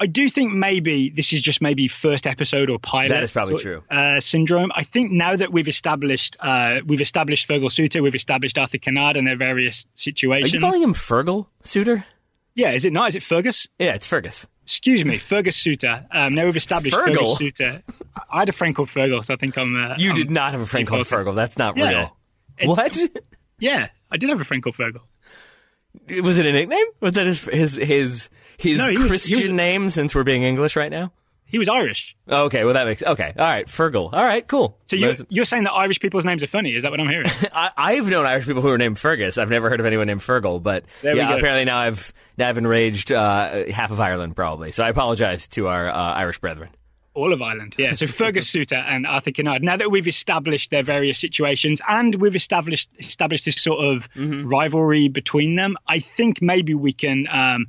I 0.00 0.06
do 0.06 0.30
think 0.30 0.54
maybe 0.54 1.10
this 1.10 1.34
is 1.34 1.42
just 1.42 1.60
maybe 1.60 1.86
first 1.86 2.26
episode 2.26 2.70
or 2.70 2.78
pilot. 2.78 3.10
That 3.10 3.22
is 3.22 3.32
probably 3.32 3.56
sort- 3.56 3.62
true. 3.62 3.82
Uh, 3.90 4.18
syndrome. 4.18 4.72
I 4.74 4.82
think 4.82 5.12
now 5.12 5.36
that 5.36 5.52
we've 5.52 5.68
established 5.68 6.38
uh, 6.40 6.76
we've 6.86 7.02
established 7.02 7.46
Fergal 7.46 7.70
Suter, 7.70 8.02
we've 8.02 8.14
established 8.14 8.56
Arthur 8.56 8.78
Kinnaird 8.78 9.16
and 9.16 9.26
their 9.26 9.36
various 9.36 9.84
situations. 9.94 10.52
Are 10.52 10.56
you 10.56 10.60
calling 10.60 10.82
him 10.82 10.94
Fergal 10.94 11.46
Suitor? 11.62 12.04
Yeah, 12.60 12.72
is 12.72 12.84
it 12.84 12.92
not? 12.92 13.08
Is 13.10 13.16
it 13.16 13.22
Fergus? 13.22 13.68
Yeah, 13.78 13.94
it's 13.94 14.06
Fergus. 14.06 14.46
Excuse 14.64 15.04
me, 15.04 15.18
Fergus 15.18 15.56
Suter. 15.56 16.06
Um, 16.12 16.34
now 16.34 16.44
we've 16.44 16.56
established 16.56 16.94
Fergal? 16.96 17.06
Fergus 17.16 17.36
Suter. 17.38 17.82
I 18.30 18.40
had 18.40 18.48
a 18.48 18.52
friend 18.52 18.74
called 18.76 18.88
Fergal, 18.90 19.24
so 19.24 19.34
I 19.34 19.36
think 19.36 19.56
I'm. 19.58 19.74
Uh, 19.74 19.94
You 19.98 20.10
I'm- 20.10 20.16
did 20.16 20.30
not 20.30 20.52
have 20.52 20.60
a 20.60 20.66
friend 20.66 20.86
called. 20.86 21.06
Fergal. 21.06 21.34
That's 21.34 21.58
not 21.58 21.76
Yeah. 21.76 21.88
real. 21.88 22.16
It- 22.58 22.68
What? 22.68 22.98
Yeah, 23.58 23.88
I 24.12 24.16
did 24.16 24.28
have 24.30 24.40
a 24.40 24.44
friend 24.44 24.62
called 24.62 24.76
Fergal. 24.76 25.00
Was 26.22 26.38
it 26.38 26.46
a 26.46 26.52
nickname? 26.52 26.86
Was 27.00 27.14
that 27.14 27.26
his 27.26 27.44
his 27.44 27.74
his 27.74 28.30
his 28.58 28.78
No, 28.78 28.86
he 28.88 28.98
was- 28.98 29.08
Christian 29.08 29.38
was- 29.48 29.56
name? 29.56 29.90
Since 29.90 30.14
we're 30.14 30.22
being 30.24 30.44
English 30.44 30.76
right 30.76 30.90
now. 30.90 31.12
He 31.50 31.58
was 31.58 31.68
Irish. 31.68 32.16
Okay, 32.28 32.64
well 32.64 32.74
that 32.74 32.86
makes 32.86 33.02
okay. 33.02 33.32
All 33.36 33.44
right, 33.44 33.66
Fergal. 33.66 34.12
All 34.12 34.24
right, 34.24 34.46
cool. 34.46 34.78
So 34.86 34.96
you're, 34.96 35.10
That's- 35.10 35.26
you're 35.30 35.44
saying 35.44 35.64
that 35.64 35.72
Irish 35.72 36.00
people's 36.00 36.24
names 36.24 36.42
are 36.42 36.46
funny? 36.48 36.74
Is 36.74 36.82
that 36.84 36.90
what 36.90 37.00
I'm 37.00 37.08
hearing? 37.08 37.26
I, 37.52 37.70
I've 37.76 38.06
known 38.08 38.26
Irish 38.26 38.46
people 38.46 38.62
who 38.62 38.68
are 38.70 38.78
named 38.78 38.98
Fergus. 38.98 39.36
I've 39.38 39.50
never 39.50 39.68
heard 39.68 39.80
of 39.80 39.86
anyone 39.86 40.06
named 40.06 40.20
Fergal, 40.20 40.62
but 40.62 40.84
There 41.02 41.16
yeah, 41.16 41.34
apparently 41.34 41.64
now 41.64 41.78
I've 41.78 42.12
now 42.38 42.48
I've 42.48 42.58
enraged 42.58 43.12
uh, 43.12 43.66
half 43.70 43.90
of 43.90 44.00
Ireland 44.00 44.36
probably. 44.36 44.72
So 44.72 44.84
I 44.84 44.88
apologize 44.88 45.48
to 45.48 45.68
our 45.68 45.88
uh, 45.90 45.94
Irish 45.94 46.38
brethren. 46.38 46.70
All 47.12 47.32
of 47.32 47.42
Ireland, 47.42 47.74
yeah. 47.76 47.94
So 47.94 48.06
Fergus 48.06 48.48
Suter 48.52 48.76
and 48.76 49.04
Arthur 49.04 49.32
Kinnaird. 49.32 49.62
Now 49.62 49.76
that 49.76 49.90
we've 49.90 50.06
established 50.06 50.70
their 50.70 50.84
various 50.84 51.18
situations 51.18 51.80
and 51.86 52.14
we've 52.14 52.36
established 52.36 52.88
established 53.00 53.44
this 53.44 53.56
sort 53.56 53.84
of 53.84 54.08
rivalry 54.16 55.08
between 55.08 55.56
them, 55.56 55.76
I 55.88 55.98
think 55.98 56.40
maybe 56.40 56.74
we 56.74 56.92
can, 56.92 57.26
um, 57.30 57.66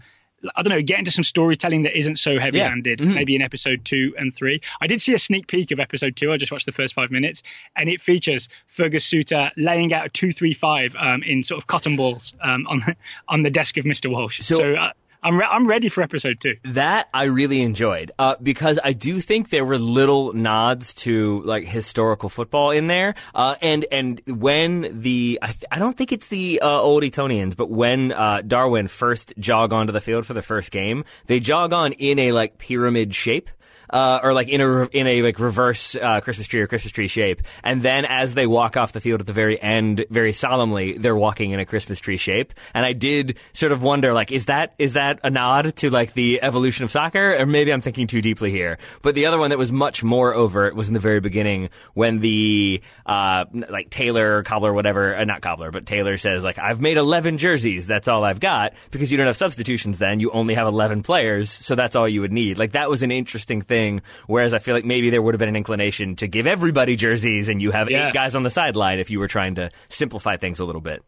I 0.56 0.64
don't 0.64 0.72
know, 0.74 0.82
get 0.82 0.98
into 1.00 1.12
some 1.12 1.24
storytelling 1.24 1.84
that 1.84 1.98
isn't 1.98 2.18
so 2.18 2.40
heavy-handed. 2.40 3.00
Maybe 3.16 3.36
in 3.36 3.42
episode 3.42 3.86
two 3.86 4.16
and 4.18 4.36
three. 4.36 4.62
I 4.82 4.88
did 4.88 5.02
see 5.02 5.14
a 5.14 5.20
sneak 5.20 5.48
peek 5.48 5.72
of 5.72 5.80
episode 5.80 6.16
two. 6.16 6.32
I 6.32 6.38
just 6.38 6.52
watched 6.52 6.66
the 6.66 6.72
first 6.72 6.94
five 6.96 7.12
minutes, 7.12 7.44
and 7.76 7.90
it 7.90 8.02
features 8.02 8.50
Fergus 8.68 9.06
Suter 9.06 9.52
laying 9.56 9.94
out 9.94 10.06
a 10.06 10.10
two-three-five 10.10 10.96
um, 10.98 11.22
in 11.24 11.44
sort 11.44 11.62
of 11.62 11.68
cotton 11.68 11.96
balls 11.96 12.34
um, 12.42 12.66
on 12.68 12.80
the, 12.80 12.96
on 13.28 13.44
the 13.44 13.50
desk 13.52 13.78
of 13.78 13.86
Mr. 13.86 14.10
Walsh. 14.10 14.42
So- 14.42 14.56
So. 14.58 14.74
uh, 14.76 14.92
I'm, 15.24 15.38
re- 15.38 15.48
I'm 15.50 15.68
ready 15.68 15.90
for 15.90 16.02
episode 16.02 16.40
two. 16.40 16.56
That 16.64 17.08
I 17.14 17.26
really 17.26 17.62
enjoyed 17.62 18.12
uh, 18.18 18.36
because 18.42 18.80
I 18.84 18.94
do 18.94 19.20
think 19.20 19.50
there 19.50 19.64
were 19.64 19.78
little 19.78 20.34
nods 20.34 20.94
to 20.96 21.42
like 21.44 21.66
historical 21.66 22.28
football 22.28 22.72
in 22.72 22.88
there. 22.88 23.14
Uh, 23.36 23.56
and 23.62 23.86
and 23.92 24.22
when 24.28 25.02
the 25.02 25.38
I, 25.42 25.48
th- 25.48 25.66
I 25.72 25.78
don't 25.78 25.96
think 25.96 26.12
it's 26.12 26.28
the 26.28 26.62
uh, 26.62 26.68
old 26.68 27.04
Etonians, 27.04 27.54
but 27.54 27.70
when 27.70 28.12
uh, 28.12 28.42
Darwen 28.44 28.90
first 28.90 29.34
jog 29.38 29.74
onto 29.74 29.94
the 29.94 30.02
field 30.02 30.26
for 30.26 30.34
the 30.34 30.42
first 30.42 30.72
game, 30.72 31.06
they 31.28 31.40
jog 31.40 31.72
on 31.72 31.94
in 31.94 32.18
a 32.18 32.32
like 32.32 32.58
pyramid 32.58 33.14
shape. 33.14 33.50
Uh, 33.92 34.20
or 34.24 34.34
like 34.34 34.48
in 34.48 34.62
a 34.62 34.86
in 34.88 35.08
a 35.08 35.22
like 35.22 35.40
reverse 35.40 35.96
uh, 35.96 36.22
Christmas 36.22 36.48
tree 36.48 36.62
or 36.62 36.68
Christmas 36.68 36.92
tree 36.92 37.08
shape, 37.08 37.42
and 37.64 37.82
then 37.82 38.06
as 38.06 38.34
they 38.34 38.48
walk 38.48 38.78
off 38.78 38.94
the 38.94 39.02
field 39.02 39.20
at 39.20 39.28
the 39.28 39.34
very 39.34 39.62
end, 39.62 40.06
very 40.10 40.34
solemnly, 40.34 40.98
they're 40.98 41.16
walking 41.16 41.52
in 41.52 41.60
a 41.60 41.66
Christmas 41.66 42.00
tree 42.00 42.18
shape. 42.18 42.54
And 42.74 42.86
I 42.86 42.94
did 42.94 43.38
sort 43.54 43.72
of 43.72 43.84
wonder, 43.84 44.14
like, 44.14 44.32
is 44.32 44.46
that 44.46 44.74
is 44.78 44.94
that 44.94 45.20
a 45.24 45.30
nod 45.30 45.76
to 45.78 45.90
like 45.90 46.14
the 46.14 46.42
evolution 46.42 46.86
of 46.86 46.92
soccer, 46.92 47.36
or 47.38 47.46
maybe 47.46 47.74
I'm 47.74 47.82
thinking 47.82 48.08
too 48.08 48.22
deeply 48.22 48.52
here? 48.52 48.78
But 49.02 49.16
the 49.16 49.26
other 49.26 49.38
one 49.38 49.50
that 49.50 49.60
was 49.60 49.72
much 49.72 50.04
more 50.04 50.34
overt 50.34 50.76
was 50.76 50.88
in 50.88 50.94
the 50.94 51.00
very 51.00 51.20
beginning 51.20 51.70
when 51.94 52.20
the 52.20 52.82
uh, 53.06 53.46
like 53.54 53.90
tailor 53.90 54.44
cobbler, 54.44 54.74
whatever, 54.74 55.16
uh, 55.16 55.26
not 55.26 55.42
cobbler, 55.42 55.72
but 55.72 55.86
tailor 55.86 56.18
says 56.18 56.44
like, 56.44 56.60
I've 56.60 56.82
made 56.82 56.98
11 56.98 57.38
jerseys, 57.38 57.88
that's 57.88 58.08
all 58.08 58.24
I've 58.24 58.40
got 58.40 58.74
because 58.92 59.12
you 59.12 59.18
don't 59.18 59.28
have 59.28 59.38
substitutions. 59.38 60.00
Then 60.00 60.20
you 60.20 60.32
only 60.32 60.56
have 60.56 60.68
11 60.68 61.04
players, 61.04 61.50
so 61.50 61.76
that's 61.76 61.96
all 61.96 62.08
you 62.08 62.22
would 62.22 62.32
need. 62.32 62.58
Like 62.58 62.74
that 62.74 62.90
was 62.90 63.04
an 63.04 63.12
interesting 63.12 63.62
thing. 63.62 63.81
Whereas 64.28 64.54
I 64.54 64.60
feel 64.60 64.76
like 64.76 64.86
maybe 64.86 65.10
there 65.10 65.22
would 65.22 65.34
have 65.34 65.40
been 65.40 65.50
an 65.50 65.56
inclination 65.56 66.16
to 66.18 66.28
give 66.28 66.48
everybody 66.48 66.96
jerseys 66.96 67.50
and 67.50 67.62
you 67.62 67.72
have 67.72 67.90
Yeah. 67.90 68.08
eight 68.10 68.14
guys 68.14 68.36
on 68.36 68.44
the 68.44 68.50
sideline 68.50 69.00
if 69.00 69.10
you 69.10 69.20
were 69.20 69.28
trying 69.28 69.56
to 69.56 69.70
simplify 69.90 70.38
things 70.38 70.60
a 70.60 70.66
little 70.66 70.82
bit. 70.82 71.04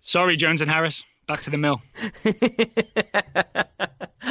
Sorry, 0.00 0.36
Jones 0.36 0.60
and 0.60 0.70
Harris. 0.70 1.02
Back 1.26 1.42
to 1.42 1.50
the 1.50 1.58
mill. 1.58 1.80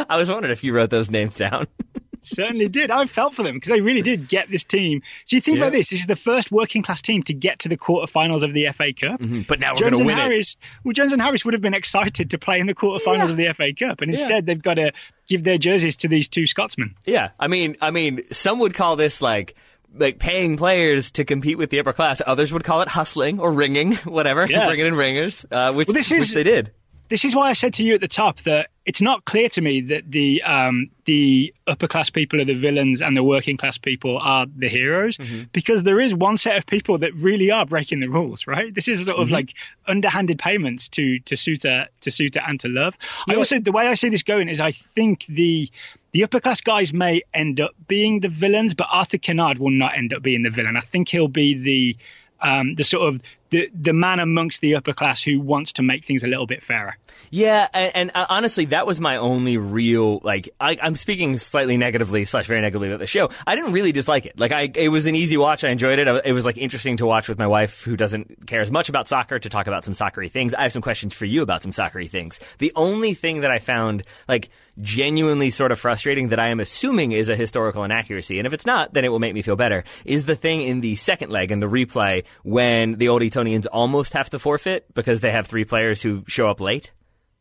I 0.09 0.15
was 0.17 0.29
wondering 0.29 0.51
if 0.53 0.63
you 0.63 0.73
wrote 0.73 0.89
those 0.89 1.09
names 1.11 1.35
down. 1.35 1.67
Certainly 2.27 2.69
did. 2.69 2.91
I 2.91 3.05
felt 3.05 3.35
for 3.35 3.43
them 3.43 3.55
because 3.55 3.69
they 3.71 3.81
really 3.81 4.01
did 4.01 4.27
get 4.27 4.49
this 4.49 4.63
team. 4.63 5.01
So 5.25 5.35
you 5.35 5.41
think 5.41 5.57
Yeah. 5.57 5.63
about 5.63 5.73
this: 5.73 5.89
this 5.89 5.99
is 6.01 6.05
the 6.07 6.15
first 6.15 6.51
working 6.51 6.83
class 6.83 7.01
team 7.01 7.23
to 7.23 7.33
get 7.33 7.59
to 7.59 7.69
the 7.69 7.77
quarterfinals 7.77 8.43
of 8.43 8.53
the 8.53 8.67
FA 8.73 8.93
Cup. 8.93 9.19
but 9.47 9.59
now 9.59 9.73
we're 9.73 9.89
going 9.89 9.93
to 9.99 10.05
win 10.05 10.19
it. 10.19 10.55
Well, 10.83 10.93
Jones 10.93 11.13
and 11.13 11.21
Harris 11.21 11.45
would 11.45 11.53
have 11.53 11.61
been 11.61 11.73
excited 11.73 12.31
to 12.31 12.37
play 12.37 12.59
in 12.59 12.67
the 12.67 12.75
quarterfinals 12.75 13.29
of 13.29 13.37
the 13.37 13.47
FA 13.53 13.73
Cup, 13.73 14.01
and 14.01 14.11
instead 14.11 14.45
they've 14.45 14.61
got 14.61 14.75
to 14.75 14.91
give 15.27 15.43
their 15.43 15.57
jerseys 15.57 15.95
to 15.97 16.07
these 16.07 16.27
two 16.27 16.47
Scotsmen. 16.47 16.95
Yeah, 17.05 17.29
I 17.39 17.47
mean, 17.47 17.75
I 17.81 17.91
mean, 17.91 18.21
some 18.31 18.59
would 18.59 18.73
call 18.73 18.95
this 18.95 19.21
like 19.21 19.55
like 19.97 20.19
paying 20.19 20.57
players 20.57 21.11
to 21.11 21.23
compete 21.23 21.57
with 21.57 21.69
the 21.69 21.79
upper 21.79 21.93
class. 21.93 22.21
Others 22.25 22.51
would 22.51 22.65
call 22.65 22.81
it 22.81 22.89
hustling 22.89 23.39
or 23.39 23.51
ringing, 23.53 23.93
whatever, 24.03 24.45
Yeah. 24.49 24.65
bringing 24.65 24.87
in 24.87 24.95
ringers, 24.95 25.45
uh, 25.49 25.71
which 25.71 25.87
Well, 25.87 25.93
this 25.93 26.11
is- 26.11 26.19
which 26.19 26.31
they 26.33 26.43
did. 26.43 26.71
This 27.07 27.23
is 27.25 27.35
why 27.35 27.49
I 27.49 27.53
said 27.53 27.75
to 27.75 27.83
you 27.83 27.93
at 27.95 28.01
the 28.01 28.07
top 28.07 28.39
that 28.41 28.69
it's 28.85 29.01
not 29.01 29.25
clear 29.25 29.47
to 29.49 29.61
me 29.61 29.81
that 29.81 30.09
the 30.09 30.41
um, 30.43 30.89
the 31.05 31.53
upper 31.67 31.87
class 31.87 32.09
people 32.09 32.41
are 32.41 32.45
the 32.45 32.53
villains 32.55 33.01
and 33.01 33.15
the 33.15 33.23
working 33.23 33.57
class 33.57 33.77
people 33.77 34.17
are 34.17 34.45
the 34.55 34.69
heroes, 34.69 35.17
Mm-hmm. 35.17 35.43
because 35.53 35.83
there 35.83 35.99
is 35.99 36.13
one 36.15 36.37
set 36.37 36.57
of 36.57 36.65
people 36.65 36.97
that 36.99 37.13
really 37.15 37.51
are 37.51 37.65
breaking 37.65 37.99
the 37.99 38.07
rules, 38.07 38.47
right? 38.47 38.73
This 38.73 38.87
is 38.87 39.05
sort 39.05 39.17
of 39.19 39.25
Mm-hmm. 39.27 39.33
like 39.33 39.53
underhanded 39.87 40.39
payments 40.39 40.89
to 40.89 41.19
to 41.19 41.35
Suter 41.37 41.87
to 42.01 42.11
Suter 42.11 42.41
and 42.45 42.59
to 42.61 42.69
Love. 42.69 42.95
I 43.29 43.35
also 43.35 43.59
the 43.59 43.71
way 43.71 43.87
I 43.87 43.93
see 43.93 44.09
this 44.09 44.23
going 44.23 44.49
is 44.49 44.59
I 44.59 44.71
think 44.71 45.25
the 45.27 45.69
the 46.11 46.23
upper 46.23 46.39
class 46.39 46.61
guys 46.61 46.93
may 46.93 47.21
end 47.33 47.59
up 47.61 47.71
being 47.87 48.19
the 48.21 48.29
villains, 48.29 48.73
but 48.73 48.87
Arthur 48.89 49.17
Kinnaird 49.17 49.57
will 49.59 49.71
not 49.71 49.97
end 49.97 50.13
up 50.13 50.21
being 50.23 50.43
the 50.43 50.49
villain. 50.49 50.77
I 50.77 50.81
think 50.81 51.09
he'll 51.09 51.27
be 51.27 51.53
the 51.55 51.97
um, 52.41 52.75
the 52.75 52.83
sort 52.83 53.07
of 53.13 53.21
the 53.55 53.69
the 53.73 53.93
man 53.93 54.19
amongst 54.19 54.59
the 54.61 54.75
upper 54.75 54.93
class 54.93 55.23
who 55.23 55.39
wants 55.39 55.73
to 55.73 55.83
make 55.83 56.03
things 56.03 56.23
a 56.23 56.27
little 56.27 56.45
bit 56.45 56.63
fairer. 56.63 56.97
Yeah, 57.31 57.67
and, 57.73 57.95
and 57.95 58.11
uh, 58.13 58.25
honestly, 58.29 58.65
that 58.65 58.85
was 58.85 58.99
my 58.99 59.17
only 59.17 59.57
real 59.57 60.19
like. 60.23 60.49
I, 60.59 60.77
I'm 60.81 60.95
speaking 60.95 61.37
slightly 61.37 61.77
negatively 61.77 62.25
slash 62.25 62.47
very 62.47 62.61
negatively 62.61 62.89
about 62.89 62.99
the 62.99 63.07
show. 63.07 63.29
I 63.47 63.55
didn't 63.55 63.71
really 63.71 63.93
dislike 63.93 64.25
it. 64.25 64.37
Like, 64.37 64.51
I 64.51 64.69
it 64.75 64.89
was 64.89 65.05
an 65.05 65.15
easy 65.15 65.37
watch. 65.37 65.63
I 65.63 65.69
enjoyed 65.69 65.99
it. 65.99 66.07
It 66.25 66.33
was 66.33 66.43
like 66.43 66.57
interesting 66.57 66.97
to 66.97 67.05
watch 67.05 67.29
with 67.29 67.39
my 67.39 67.47
wife, 67.47 67.83
who 67.83 67.95
doesn't 67.95 68.45
care 68.45 68.61
as 68.61 68.71
much 68.71 68.89
about 68.89 69.07
soccer, 69.07 69.39
to 69.39 69.49
talk 69.49 69.67
about 69.67 69.85
some 69.85 69.93
soccery 69.93 70.29
things. 70.29 70.53
I 70.53 70.63
have 70.63 70.73
some 70.73 70.81
questions 70.81 71.13
for 71.13 71.25
you 71.25 71.41
about 71.41 71.63
some 71.63 71.71
soccery 71.71 72.09
things. 72.09 72.39
The 72.57 72.73
only 72.75 73.13
thing 73.13 73.41
that 73.41 73.51
I 73.51 73.59
found 73.59 74.03
like 74.27 74.49
genuinely 74.81 75.49
sort 75.49 75.71
of 75.71 75.79
frustrating 75.79 76.29
that 76.29 76.39
I 76.39 76.47
am 76.47 76.59
assuming 76.59 77.13
is 77.13 77.29
a 77.29 77.35
historical 77.35 77.85
inaccuracy, 77.85 78.39
and 78.39 78.45
if 78.45 78.51
it's 78.51 78.65
not, 78.65 78.93
then 78.93 79.05
it 79.05 79.09
will 79.09 79.19
make 79.19 79.33
me 79.33 79.41
feel 79.41 79.55
better. 79.55 79.85
Is 80.03 80.25
the 80.25 80.35
thing 80.35 80.61
in 80.61 80.81
the 80.81 80.97
second 80.97 81.31
leg 81.31 81.51
in 81.51 81.61
the 81.61 81.67
replay 81.67 82.25
when 82.43 82.95
the 82.95 83.07
old 83.07 83.23
Almost 83.71 84.13
have 84.13 84.29
to 84.31 84.39
forfeit 84.39 84.93
because 84.93 85.21
they 85.21 85.31
have 85.31 85.47
three 85.47 85.65
players 85.65 86.01
who 86.01 86.23
show 86.27 86.49
up 86.49 86.61
late? 86.61 86.91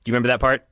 Do 0.05 0.11
you 0.11 0.15
remember 0.15 0.29
that 0.29 0.41
part? 0.41 0.67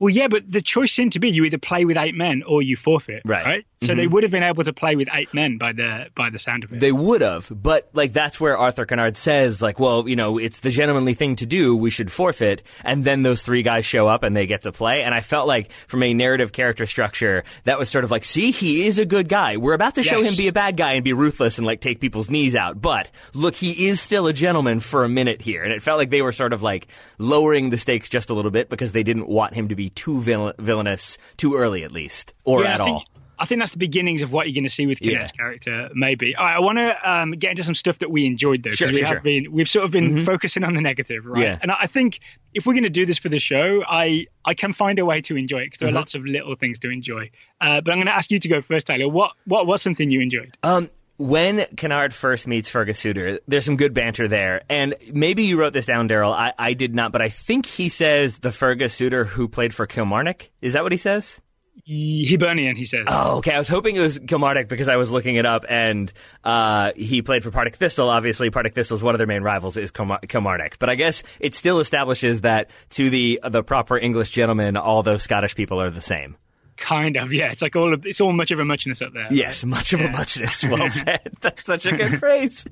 Well, 0.00 0.10
yeah, 0.10 0.28
but 0.28 0.50
the 0.50 0.62
choice 0.62 0.92
seemed 0.92 1.12
to 1.14 1.20
be 1.20 1.30
you 1.30 1.44
either 1.44 1.58
play 1.58 1.84
with 1.84 1.96
eight 1.96 2.14
men 2.14 2.42
or 2.46 2.62
you 2.62 2.76
forfeit, 2.76 3.22
Right. 3.24 3.44
right? 3.44 3.66
So 3.80 3.88
mm-hmm. 3.88 3.96
they 4.00 4.06
would 4.08 4.22
have 4.24 4.32
been 4.32 4.42
able 4.42 4.64
to 4.64 4.72
play 4.72 4.96
with 4.96 5.08
eight 5.12 5.32
men 5.32 5.56
by 5.56 5.72
the 5.72 6.06
by 6.16 6.30
the 6.30 6.38
sound 6.38 6.64
of 6.64 6.72
it. 6.72 6.80
They 6.80 6.90
would 6.90 7.20
have, 7.20 7.48
but 7.50 7.88
like 7.92 8.12
that's 8.12 8.40
where 8.40 8.58
Arthur 8.58 8.86
Kinnaird 8.86 9.16
says, 9.16 9.62
like, 9.62 9.78
well, 9.78 10.08
you 10.08 10.16
know, 10.16 10.38
it's 10.38 10.60
the 10.60 10.70
gentlemanly 10.70 11.14
thing 11.14 11.36
to 11.36 11.46
do. 11.46 11.76
We 11.76 11.90
should 11.90 12.10
forfeit, 12.10 12.64
and 12.84 13.04
then 13.04 13.22
those 13.22 13.42
three 13.42 13.62
guys 13.62 13.86
show 13.86 14.08
up 14.08 14.24
and 14.24 14.36
they 14.36 14.46
get 14.46 14.62
to 14.62 14.72
play. 14.72 15.02
And 15.04 15.14
I 15.14 15.20
felt 15.20 15.46
like 15.46 15.70
from 15.86 16.02
a 16.02 16.12
narrative 16.12 16.50
character 16.52 16.86
structure, 16.86 17.44
that 17.64 17.78
was 17.78 17.88
sort 17.88 18.04
of 18.04 18.10
like, 18.10 18.24
see, 18.24 18.50
he 18.50 18.86
is 18.86 18.98
a 18.98 19.04
good 19.06 19.28
guy. 19.28 19.56
We're 19.58 19.74
about 19.74 19.94
to 19.94 20.02
show 20.02 20.22
him 20.22 20.34
be 20.36 20.48
a 20.48 20.52
bad 20.52 20.76
guy 20.76 20.94
and 20.94 21.04
be 21.04 21.12
ruthless 21.12 21.58
and 21.58 21.66
like 21.66 21.80
take 21.80 22.00
people's 22.00 22.30
knees 22.30 22.56
out, 22.56 22.80
but 22.82 23.10
look, 23.32 23.54
he 23.54 23.86
is 23.86 24.00
still 24.00 24.26
a 24.26 24.32
gentleman 24.32 24.80
for 24.80 25.04
a 25.04 25.08
minute 25.08 25.40
here. 25.40 25.62
And 25.62 25.72
it 25.72 25.82
felt 25.82 25.98
like 25.98 26.10
they 26.10 26.22
were 26.22 26.32
sort 26.32 26.52
of 26.52 26.62
like 26.62 26.88
lowering 27.18 27.70
the 27.70 27.78
stakes 27.78 28.08
just 28.08 28.30
a 28.30 28.34
little 28.34 28.50
bit 28.50 28.68
because 28.68 28.90
they 28.90 29.04
didn't 29.04 29.28
want 29.28 29.54
him 29.54 29.68
to 29.68 29.76
be 29.76 29.87
too 29.90 30.20
vill- 30.20 30.52
villainous 30.58 31.18
too 31.36 31.56
early, 31.56 31.84
at 31.84 31.92
least, 31.92 32.34
or 32.44 32.62
Yeah, 32.62 32.74
at 32.74 32.80
I 32.80 32.84
think, 32.84 32.94
all. 32.96 33.04
I 33.40 33.46
think 33.46 33.60
that's 33.60 33.70
the 33.70 33.78
beginnings 33.78 34.22
of 34.22 34.32
what 34.32 34.48
you're 34.48 34.54
going 34.54 34.64
to 34.64 34.68
see 34.70 34.86
with 34.86 34.98
Kinnaird's 34.98 35.30
Yeah. 35.32 35.36
character, 35.44 35.90
maybe. 35.94 36.34
Right, 36.36 36.56
I 36.56 36.58
want 36.58 36.78
to 36.78 37.10
um, 37.10 37.30
get 37.32 37.50
into 37.50 37.62
some 37.62 37.74
stuff 37.76 38.00
that 38.00 38.10
we 38.10 38.26
enjoyed 38.26 38.64
though, 38.64 38.72
Sure, 38.72 38.88
we 38.88 38.94
sure, 38.94 39.06
have 39.06 39.08
sure. 39.08 39.16
Mm-hmm. 39.18 39.44
been 39.44 39.52
we've 39.52 39.68
sort 39.68 39.84
of 39.84 39.92
been 39.92 40.24
focusing 40.26 40.64
on 40.64 40.74
the 40.74 40.80
negative, 40.80 41.24
right? 41.24 41.42
Yeah. 41.44 41.58
And 41.62 41.70
I 41.70 41.86
think 41.86 42.18
if 42.52 42.66
we're 42.66 42.72
going 42.72 42.82
to 42.82 42.90
do 42.90 43.06
this 43.06 43.18
for 43.18 43.28
the 43.28 43.38
show, 43.38 43.84
I 43.88 44.26
I 44.44 44.54
can 44.54 44.72
find 44.72 44.98
a 44.98 45.04
way 45.04 45.20
to 45.20 45.36
enjoy 45.36 45.58
it 45.60 45.66
because 45.66 45.78
Mm-hmm. 45.78 45.86
there 45.86 45.94
are 45.94 46.00
lots 46.00 46.14
of 46.16 46.24
little 46.24 46.56
things 46.56 46.80
to 46.80 46.90
enjoy. 46.90 47.30
Uh, 47.60 47.80
but 47.80 47.92
I'm 47.92 47.98
going 47.98 48.06
to 48.08 48.14
ask 48.16 48.28
you 48.32 48.40
to 48.40 48.48
go 48.48 48.60
first, 48.60 48.88
Tyler. 48.88 49.08
What 49.08 49.32
what 49.44 49.66
was 49.68 49.82
something 49.82 50.10
you 50.10 50.20
enjoyed? 50.20 50.56
Um, 50.64 50.90
when 51.18 51.58
Kinnaird 51.74 52.12
first 52.12 52.46
meets 52.46 52.68
Fergus 52.68 52.98
Suter, 52.98 53.40
there's 53.48 53.64
some 53.64 53.76
good 53.76 53.92
banter 53.92 54.28
there. 54.28 54.62
And 54.70 54.94
maybe 55.12 55.44
you 55.44 55.58
wrote 55.58 55.72
this 55.72 55.86
down, 55.86 56.08
Daryl. 56.08 56.32
I, 56.32 56.52
I 56.58 56.72
did 56.74 56.94
not, 56.94 57.12
but 57.12 57.20
I 57.20 57.28
think 57.28 57.66
he 57.66 57.88
says 57.88 58.38
the 58.38 58.52
Fergus 58.52 58.94
Suter 58.94 59.24
who 59.24 59.48
played 59.48 59.74
for 59.74 59.86
Kilmarnock. 59.86 60.48
Is 60.62 60.74
that 60.74 60.82
what 60.82 60.92
he 60.92 60.98
says? 60.98 61.40
Hibernian, 61.86 62.76
he 62.76 62.84
says. 62.84 63.06
Oh, 63.08 63.38
okay. 63.38 63.52
I 63.52 63.58
was 63.58 63.68
hoping 63.68 63.96
it 63.96 64.00
was 64.00 64.18
Kilmarnock 64.18 64.68
because 64.68 64.88
I 64.88 64.96
was 64.96 65.10
looking 65.10 65.36
it 65.36 65.46
up, 65.46 65.64
and 65.68 66.12
uh, 66.44 66.90
he 66.94 67.22
played 67.22 67.42
for 67.42 67.50
Partick 67.50 67.76
Thistle. 67.76 68.10
Obviously, 68.10 68.50
Partick 68.50 68.74
Thistle's 68.74 69.02
one 69.02 69.14
of 69.14 69.18
their 69.18 69.26
main 69.26 69.42
rivals 69.42 69.76
is 69.76 69.90
Kilmar- 69.90 70.28
Kilmarnock. 70.28 70.78
But 70.78 70.90
I 70.90 70.96
guess 70.96 71.22
it 71.40 71.54
still 71.54 71.80
establishes 71.80 72.42
that 72.42 72.70
to 72.90 73.10
the 73.10 73.40
the 73.48 73.62
proper 73.62 73.96
English 73.96 74.30
gentleman, 74.30 74.76
all 74.76 75.02
those 75.02 75.22
Scottish 75.22 75.54
people 75.54 75.80
are 75.80 75.90
the 75.90 76.02
same. 76.02 76.36
Kind 76.78 77.16
of, 77.16 77.32
yeah. 77.32 77.50
It's 77.50 77.60
like 77.60 77.74
all 77.76 77.92
of 77.92 78.06
it's 78.06 78.20
all 78.20 78.32
much 78.32 78.50
of 78.52 78.58
a 78.60 78.64
muchness 78.64 79.02
up 79.02 79.12
there. 79.12 79.26
Yes, 79.30 79.64
much 79.64 79.92
of 79.92 80.00
a 80.00 80.08
muchness. 80.08 80.64
Well 80.64 80.88
said. 80.90 81.32
That's 81.40 81.64
such 81.64 81.86
a 81.86 81.96
good 81.96 82.18
phrase. 82.20 82.64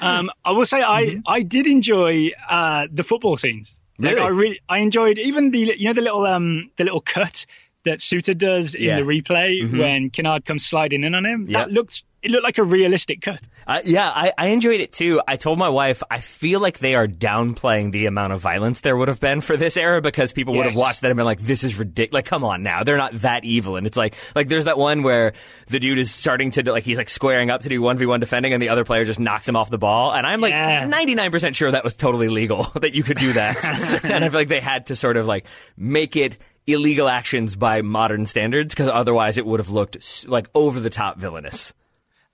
Um, 0.00 0.30
I 0.44 0.52
will 0.52 0.64
say 0.64 0.82
I, 0.82 1.04
Mm-hmm. 1.04 1.20
I 1.26 1.42
did 1.42 1.66
enjoy 1.66 2.30
uh, 2.48 2.86
the 2.92 3.02
football 3.04 3.36
scenes. 3.36 3.74
Like 3.98 4.14
Really? 4.14 4.26
I 4.26 4.28
really 4.28 4.60
I 4.68 4.78
enjoyed 4.78 5.18
even 5.18 5.50
the 5.50 5.74
you 5.78 5.86
know 5.86 5.92
the 5.92 6.00
little 6.00 6.24
um 6.24 6.70
the 6.78 6.84
little 6.84 7.00
cut 7.02 7.44
that 7.84 8.00
Suter 8.00 8.34
does 8.34 8.74
Yeah. 8.74 8.98
in 8.98 9.06
the 9.06 9.12
replay 9.12 9.78
when 9.78 10.10
Kinnaird 10.10 10.44
comes 10.44 10.66
sliding 10.66 11.04
in 11.04 11.14
on 11.14 11.24
him. 11.24 11.46
Yeah. 11.48 11.60
That 11.60 11.72
looked 11.72 12.02
it 12.22 12.30
looked 12.30 12.44
like 12.44 12.58
a 12.58 12.64
realistic 12.64 13.22
cut. 13.22 13.40
Uh, 13.66 13.80
yeah, 13.82 14.06
I, 14.06 14.32
I 14.36 14.46
enjoyed 14.48 14.80
it 14.82 14.92
too. 14.92 15.22
I 15.26 15.36
told 15.36 15.58
my 15.58 15.70
wife 15.70 16.02
I 16.10 16.20
feel 16.20 16.60
like 16.60 16.78
they 16.78 16.94
are 16.94 17.06
downplaying 17.06 17.92
the 17.92 18.04
amount 18.06 18.34
of 18.34 18.40
violence 18.42 18.80
there 18.80 18.94
would 18.94 19.08
have 19.08 19.20
been 19.20 19.40
for 19.40 19.56
this 19.56 19.78
era 19.78 20.02
because 20.02 20.34
people 20.34 20.54
would 20.56 20.66
have 20.66 20.74
watched 20.74 21.00
that 21.00 21.10
and 21.10 21.16
been 21.16 21.24
like, 21.24 21.40
"This 21.40 21.64
is 21.64 21.78
ridiculous." 21.78 22.12
Like, 22.12 22.24
come 22.26 22.44
on 22.44 22.62
now, 22.62 22.84
they're 22.84 22.98
not 22.98 23.14
that 23.14 23.44
evil. 23.44 23.76
And 23.76 23.86
it's 23.86 23.96
like, 23.96 24.16
like 24.34 24.48
there's 24.48 24.66
that 24.66 24.76
one 24.76 25.02
where 25.02 25.32
the 25.68 25.78
dude 25.78 25.98
is 25.98 26.10
starting 26.10 26.50
to 26.52 26.70
like 26.70 26.84
he's 26.84 26.98
like 26.98 27.08
squaring 27.08 27.50
up 27.50 27.62
to 27.62 27.70
do 27.70 27.80
one 27.80 27.96
v 27.96 28.04
one 28.04 28.20
defending, 28.20 28.52
and 28.52 28.62
the 28.62 28.68
other 28.68 28.84
player 28.84 29.06
just 29.06 29.20
knocks 29.20 29.48
him 29.48 29.56
off 29.56 29.70
the 29.70 29.78
ball. 29.78 30.12
And 30.12 30.26
I'm 30.26 30.42
like 30.42 30.52
99 30.52 31.30
percent 31.30 31.56
sure 31.56 31.70
that 31.70 31.84
was 31.84 31.96
totally 31.96 32.28
legal 32.28 32.64
that 32.82 32.94
you 32.94 33.02
could 33.02 33.16
do 33.18 33.32
that. 33.32 33.64
and 34.04 34.22
I 34.24 34.28
feel 34.28 34.40
like 34.40 34.48
they 34.48 34.60
had 34.60 34.86
to 34.86 34.96
sort 34.96 35.16
of 35.16 35.26
like 35.26 35.46
make 35.76 36.16
it 36.16 36.36
illegal 36.66 37.08
actions 37.08 37.56
by 37.56 37.82
modern 37.82 38.26
standards 38.26 38.74
because 38.74 38.88
otherwise 38.88 39.38
it 39.38 39.46
would 39.46 39.60
have 39.60 39.70
looked 39.70 40.28
like 40.28 40.48
over 40.54 40.80
the 40.80 40.90
top 40.90 41.18
villainous. 41.18 41.72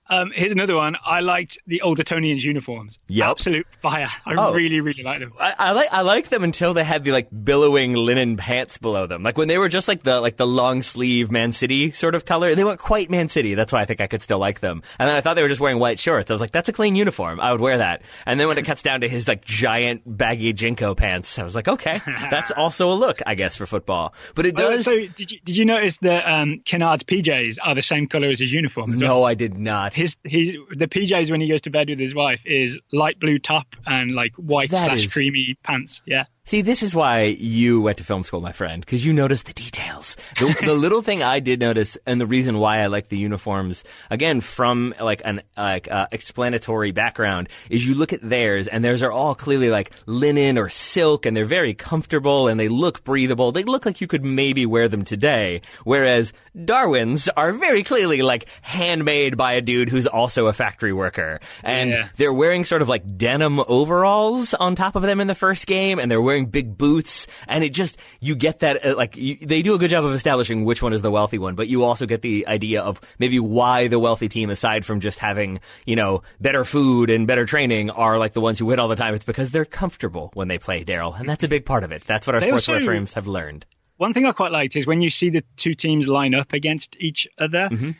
Um, 0.09 0.31
here's 0.33 0.51
another 0.51 0.75
one. 0.75 0.95
I 1.05 1.19
liked 1.19 1.57
the 1.67 1.81
old 1.81 1.99
Etonians 1.99 2.43
uniforms. 2.43 2.99
Yep. 3.07 3.27
Absolute 3.27 3.67
fire. 3.81 4.07
I 4.25 4.33
Oh. 4.37 4.53
really, 4.53 4.79
really 4.81 5.03
like 5.03 5.19
them. 5.19 5.31
I, 5.39 5.53
I 5.57 5.71
like 5.71 5.91
I 5.91 6.01
like 6.01 6.29
them 6.29 6.43
until 6.43 6.73
they 6.73 6.83
had 6.83 7.03
the 7.03 7.11
like 7.11 7.27
billowing 7.43 7.93
linen 7.93 8.37
pants 8.37 8.77
below 8.77 9.07
them. 9.07 9.23
Like 9.23 9.37
when 9.37 9.47
they 9.47 9.57
were 9.57 9.69
just 9.69 9.87
like 9.87 10.03
the 10.03 10.19
like 10.21 10.37
the 10.37 10.47
long 10.47 10.81
sleeve 10.81 11.31
Man 11.31 11.51
City 11.51 11.91
sort 11.91 12.15
of 12.15 12.25
color. 12.25 12.55
They 12.55 12.63
weren't 12.63 12.79
quite 12.79 13.09
Man 13.09 13.27
City. 13.27 13.53
That's 13.55 13.71
why 13.73 13.81
I 13.81 13.85
think 13.85 14.01
I 14.01 14.07
could 14.07 14.21
still 14.21 14.39
like 14.39 14.59
them. 14.59 14.81
And 14.99 15.09
then 15.09 15.15
I 15.17 15.21
thought 15.21 15.33
they 15.35 15.41
were 15.41 15.47
just 15.49 15.61
wearing 15.61 15.79
white 15.79 15.99
shorts. 15.99 16.31
I 16.31 16.33
was 16.33 16.41
like, 16.41 16.51
that's 16.51 16.69
a 16.69 16.73
clean 16.73 16.95
uniform. 16.95 17.39
I 17.39 17.51
would 17.51 17.61
wear 17.61 17.79
that. 17.79 18.01
And 18.25 18.39
then 18.39 18.47
when 18.47 18.57
it 18.57 18.65
cuts 18.65 18.81
down 18.81 19.01
to 19.01 19.09
his 19.09 19.27
like 19.27 19.43
giant 19.43 20.01
baggy 20.05 20.53
JNCO 20.53 20.95
pants, 20.95 21.37
I 21.39 21.43
was 21.43 21.55
like, 21.55 21.67
okay, 21.67 22.01
that's 22.31 22.51
also 22.51 22.89
a 22.89 22.95
look, 22.95 23.21
I 23.25 23.35
guess, 23.35 23.55
for 23.57 23.65
football. 23.65 24.13
But 24.35 24.45
it 24.45 24.55
Oh, 24.59 24.71
does. 24.71 24.85
so 24.85 24.91
did 24.95 25.31
you 25.31 25.39
did 25.43 25.57
you 25.57 25.65
notice 25.65 25.97
that 25.97 26.23
um, 26.25 26.61
Kinnaird's 26.65 27.03
PJs 27.03 27.57
are 27.61 27.75
the 27.75 27.81
same 27.81 28.07
color 28.07 28.29
as 28.29 28.39
his 28.39 28.51
uniform? 28.51 28.93
as 28.93 29.01
well? 29.01 29.15
no, 29.15 29.23
I 29.23 29.33
did 29.33 29.57
not. 29.57 29.96
His 29.97 30.15
his 30.23 30.55
the 30.71 30.87
PJs 30.87 31.29
when 31.31 31.41
he 31.41 31.49
goes 31.49 31.61
to 31.61 31.69
bed 31.69 31.89
with 31.89 31.99
his 31.99 32.15
wife 32.15 32.39
is 32.45 32.77
light 32.93 33.19
blue 33.19 33.39
top 33.39 33.67
and 33.85 34.13
like 34.15 34.33
white 34.35 34.69
That 34.71 34.85
slash 34.85 35.05
is- 35.05 35.13
creamy 35.13 35.57
pants. 35.63 36.01
Yeah. 36.05 36.25
See, 36.47 36.61
this 36.61 36.81
is 36.81 36.95
why 36.95 37.23
you 37.23 37.81
went 37.81 37.97
to 37.97 38.05
film 38.05 38.23
school, 38.23 38.39
my 38.39 38.53
friend, 38.53 38.79
because 38.83 39.05
you 39.05 39.11
noticed 39.11 39.45
the 39.47 39.53
details. 39.53 40.15
The, 40.39 40.45
the 40.65 40.73
little 40.75 41.01
thing 41.01 41.21
I 41.21 41.41
did 41.41 41.59
notice, 41.59 41.97
and 42.05 42.21
the 42.21 42.25
reason 42.25 42.57
why 42.57 42.79
I 42.79 42.87
like 42.87 43.09
the 43.09 43.17
uniforms, 43.17 43.83
again, 44.09 44.39
from 44.39 44.93
like 44.99 45.21
an 45.25 45.41
like 45.57 45.91
uh, 45.91 46.07
explanatory 46.09 46.91
background, 46.91 47.49
is 47.69 47.85
you 47.85 47.95
look 47.95 48.13
at 48.13 48.21
theirs, 48.21 48.69
and 48.69 48.81
theirs 48.81 49.03
are 49.03 49.11
all 49.11 49.35
clearly 49.35 49.69
like 49.69 49.91
linen 50.05 50.57
or 50.57 50.69
silk, 50.69 51.25
and 51.25 51.35
they're 51.35 51.43
very 51.43 51.73
comfortable, 51.73 52.47
and 52.47 52.57
they 52.57 52.69
look 52.69 53.03
breathable. 53.03 53.51
They 53.51 53.63
look 53.63 53.85
like 53.85 53.99
you 53.99 54.07
could 54.07 54.23
maybe 54.23 54.65
wear 54.65 54.87
them 54.87 55.03
today, 55.03 55.61
whereas 55.83 56.31
Darwen's 56.57 57.27
are 57.27 57.51
very 57.51 57.83
clearly 57.83 58.21
like 58.21 58.47
handmade 58.61 59.35
by 59.35 59.53
a 59.53 59.61
dude 59.61 59.89
who's 59.89 60.07
also 60.07 60.47
a 60.47 60.53
factory 60.53 60.93
worker, 60.93 61.41
and 61.61 61.89
Yeah. 61.89 62.07
they're 62.15 62.31
wearing 62.33 62.63
sort 62.63 62.81
of 62.81 62.87
like 62.87 63.17
denim 63.17 63.59
overalls 63.67 64.53
on 64.53 64.75
top 64.75 64.95
of 64.95 65.01
them 65.01 65.19
in 65.19 65.27
the 65.27 65.35
first 65.35 65.67
game, 65.67 65.99
and 65.99 66.09
they're 66.09 66.21
wearing 66.21 66.36
big 66.45 66.77
boots, 66.77 67.27
and 67.47 67.63
it 67.63 67.73
just 67.73 67.97
you 68.21 68.35
get 68.35 68.59
that 68.59 68.85
uh, 68.85 68.95
like 68.95 69.17
you, 69.17 69.35
they 69.41 69.61
do 69.63 69.73
a 69.73 69.77
good 69.79 69.89
job 69.89 70.05
of 70.05 70.13
establishing 70.13 70.63
which 70.63 70.81
one 70.83 70.93
is 70.93 71.01
the 71.01 71.11
wealthy 71.11 71.37
one, 71.39 71.55
but 71.55 71.67
you 71.67 71.83
also 71.83 72.05
get 72.05 72.21
the 72.21 72.47
idea 72.47 72.81
of 72.81 73.01
maybe 73.19 73.39
why 73.39 73.87
the 73.87 73.99
wealthy 73.99 74.29
team, 74.29 74.49
aside 74.49 74.85
from 74.85 74.99
just 74.99 75.19
having 75.19 75.59
you 75.85 75.95
know 75.95 76.21
better 76.39 76.63
food 76.63 77.09
and 77.09 77.27
better 77.27 77.45
training, 77.45 77.89
are 77.89 78.19
like 78.19 78.33
the 78.33 78.41
ones 78.41 78.59
who 78.59 78.65
win 78.67 78.79
all 78.79 78.87
the 78.87 78.95
time. 78.95 79.13
It's 79.15 79.25
because 79.25 79.51
they're 79.51 79.65
comfortable 79.65 80.29
when 80.35 80.47
they 80.47 80.57
play, 80.59 80.85
Daryl, 80.85 81.19
and 81.19 81.27
that's 81.27 81.43
a 81.43 81.47
big 81.47 81.65
part 81.65 81.83
of 81.83 81.91
it. 81.91 82.03
That's 82.05 82.27
what 82.27 82.35
our 82.35 82.41
They 82.41 82.47
sportswear 82.51 82.75
also- 82.75 82.85
frames 82.85 83.13
have 83.13 83.27
learned. 83.27 83.65
One 83.97 84.13
thing 84.13 84.27
I 84.27 84.31
quite 84.31 84.51
liked 84.51 84.75
is 84.75 84.85
when 84.85 85.01
you 85.01 85.09
see 85.09 85.31
the 85.31 85.43
two 85.55 85.73
teams 85.73 86.07
line 86.07 86.35
up 86.35 86.53
against 86.53 86.95
each 86.99 87.27
other, 87.39 87.67
Mm-hmm. 87.71 87.91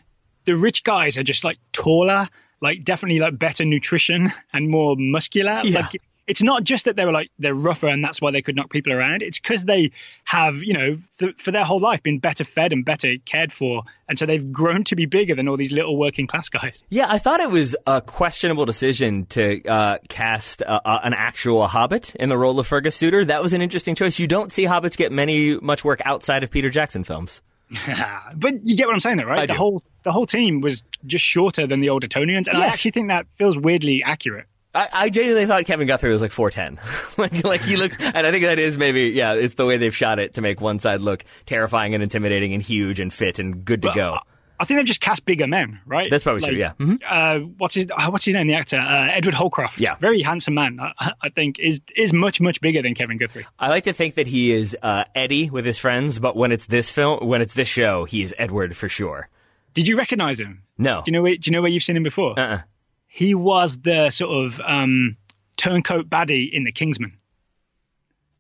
the 0.46 0.56
rich 0.56 0.84
guys 0.84 1.18
are 1.18 1.24
just 1.24 1.44
like 1.44 1.58
taller, 1.74 2.30
like 2.62 2.84
definitely 2.84 3.18
like 3.20 3.40
better 3.40 3.66
nutrition 3.66 4.32
and 4.54 4.70
more 4.70 4.96
muscular. 4.96 5.60
Yeah. 5.64 5.80
Like 5.82 6.02
it's 6.28 6.44
not 6.44 6.64
just 6.64 6.86
that 6.86 6.96
they 6.96 7.06
were 7.06 7.12
like 7.12 7.32
they're 7.40 7.56
rougher 7.56 7.88
and 7.88 8.04
that's 8.04 8.22
why 8.22 8.32
they 8.32 8.42
could 8.42 8.56
knock 8.56 8.70
people 8.70 8.92
around. 8.92 9.22
It's 9.22 9.40
because 9.40 9.64
they 9.64 9.92
have, 10.26 10.58
you 10.58 10.74
know, 10.74 11.00
th- 11.18 11.36
for 11.38 11.52
their 11.52 11.64
whole 11.64 11.80
life 11.80 12.04
been 12.04 12.20
better 12.20 12.44
fed 12.44 12.74
and 12.74 12.84
better 12.84 13.16
cared 13.26 13.54
for, 13.54 13.84
and 14.10 14.20
so 14.20 14.26
they've 14.26 14.52
grown 14.52 14.84
to 14.86 14.96
be 14.96 15.06
bigger 15.06 15.36
than 15.36 15.48
all 15.48 15.58
these 15.58 15.72
little 15.72 15.98
working 15.98 16.28
class 16.28 16.50
guys. 16.50 16.84
Yeah, 16.90 17.08
I 17.10 17.18
thought 17.18 17.40
it 17.40 17.50
was 17.50 17.76
a 17.88 18.02
questionable 18.02 18.66
decision 18.66 19.26
to 19.28 19.64
uh, 19.66 19.98
cast 20.10 20.62
uh, 20.62 20.82
uh, 20.84 21.00
an 21.04 21.14
actual 21.14 21.66
Hobbit 21.68 22.16
in 22.16 22.30
the 22.30 22.38
role 22.38 22.60
of 22.60 22.68
Fergus 22.68 22.96
Suter. 22.96 23.24
That 23.26 23.42
was 23.42 23.54
an 23.54 23.62
interesting 23.62 23.96
choice. 23.96 24.20
You 24.20 24.28
don't 24.28 24.52
see 24.52 24.64
Hobbits 24.66 24.98
get 24.98 25.12
many 25.12 25.58
much 25.58 25.86
work 25.86 26.02
outside 26.04 26.44
of 26.44 26.52
Peter 26.52 26.70
Jackson 26.70 27.04
films. 27.04 27.42
but 28.36 28.66
you 28.66 28.76
get 28.76 28.88
what 28.88 28.94
I'm 28.94 29.00
saying, 29.00 29.18
though, 29.18 29.26
right? 29.26 29.40
I 29.40 29.46
the 29.46 29.54
do. 29.54 29.58
whole 29.58 29.84
the 30.04 30.12
whole 30.12 30.26
team 30.26 30.62
was 30.62 30.84
just 31.06 31.26
shorter 31.26 31.68
than 31.68 31.82
the 31.82 31.90
old 31.90 32.04
Etonians, 32.04 32.48
and 32.48 32.58
I 32.58 32.68
actually 32.68 32.92
think 32.92 33.10
that 33.10 33.28
feels 33.38 33.58
weirdly 33.58 34.04
accurate. 34.06 34.48
I, 34.78 34.90
I 35.06 35.10
genuinely 35.10 35.46
thought 35.46 35.66
Kevin 35.66 35.88
Guthrie 35.88 36.12
was 36.12 36.22
like 36.22 36.32
4'10. 36.32 37.18
like, 37.18 37.44
like 37.44 37.62
he 37.64 37.78
looked, 37.78 38.00
and 38.02 38.28
I 38.28 38.32
think 38.32 38.44
that 38.44 38.60
is 38.60 38.78
maybe, 38.78 39.06
yeah, 39.10 39.34
it's 39.34 39.56
the 39.56 39.66
way 39.66 39.78
they've 39.78 39.96
shot 39.96 40.20
it 40.20 40.36
to 40.36 40.42
make 40.42 40.62
one 40.62 40.80
side 40.80 41.02
look 41.02 41.26
terrifying 41.46 41.94
and 41.94 42.04
intimidating 42.04 42.54
and 42.54 42.62
huge 42.62 43.00
and 43.00 43.12
fit 43.12 43.40
and 43.40 43.66
good 43.66 43.82
to 43.84 43.92
go. 43.96 44.14
I- 44.60 44.66
think 44.66 44.80
they've 44.80 44.86
just 44.88 45.02
cast 45.02 45.24
bigger 45.24 45.46
men, 45.46 45.80
right? 45.86 46.10
That's 46.10 46.24
probably 46.24 46.42
Like, 46.42 46.50
true. 46.52 46.60
Yeah. 46.60 46.74
Mhm. 46.80 47.00
Uh, 47.08 47.40
what's 47.60 47.76
his 47.76 47.88
uh, 47.96 48.10
What's 48.10 48.26
his 48.26 48.34
name? 48.34 48.48
The 48.48 48.56
actor 48.56 48.78
uh, 48.80 49.10
Edward 49.12 49.36
Holcroft. 49.36 49.78
Yeah. 49.78 49.96
very 49.98 50.24
handsome 50.24 50.56
man. 50.56 50.80
I, 50.82 51.12
I 51.22 51.30
think 51.30 51.60
is 51.60 51.80
is 51.96 52.12
much 52.12 52.42
much 52.42 52.60
bigger 52.60 52.82
than 52.82 52.96
Kevin 52.96 53.18
Guthrie. 53.20 53.46
I 53.60 53.70
like 53.70 53.84
to 53.84 53.94
think 53.94 54.16
that 54.16 54.26
he 54.26 54.52
is 54.52 54.76
uh, 54.82 55.04
Eddie 55.14 55.52
with 55.52 55.64
his 55.64 55.78
friends, 55.78 56.20
but 56.20 56.36
when 56.36 56.52
it's 56.52 56.66
this 56.66 56.90
film, 56.90 57.28
when 57.28 57.42
it's 57.44 57.54
this 57.54 57.68
show, 57.68 58.06
he 58.06 58.24
is 58.24 58.34
Edward 58.40 58.76
for 58.76 58.90
sure. 58.90 59.30
Did 59.76 59.88
you 59.88 59.96
recognize 59.96 60.40
him? 60.40 60.64
No. 60.80 61.04
Do 61.06 61.12
you 61.12 61.14
know? 61.14 61.22
Where, 61.22 61.36
do 61.38 61.42
you 61.46 61.52
know 61.52 61.62
where 61.62 61.70
you've 61.70 61.84
seen 61.84 61.96
him 61.96 62.02
before? 62.04 62.40
Uh-uh. 62.40 62.62
He 63.08 63.34
was 63.34 63.78
the 63.78 64.10
sort 64.12 64.46
of 64.46 64.62
um, 64.64 65.18
turncoat 65.56 66.10
baddie 66.10 66.52
in 66.52 66.64
The 66.66 66.72
Kingsman. 66.72 67.18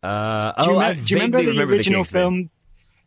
Uh, 0.03 0.51
Do 0.63 0.69
you, 0.69 0.75
oh, 0.75 0.79
remem- 0.79 0.83
I 0.85 0.93
do 0.93 0.99
you 1.07 1.15
remember 1.17 1.37
the 1.39 1.47
remember 1.47 1.73
original 1.73 2.03
Kingsman. 2.03 2.21
film? 2.21 2.49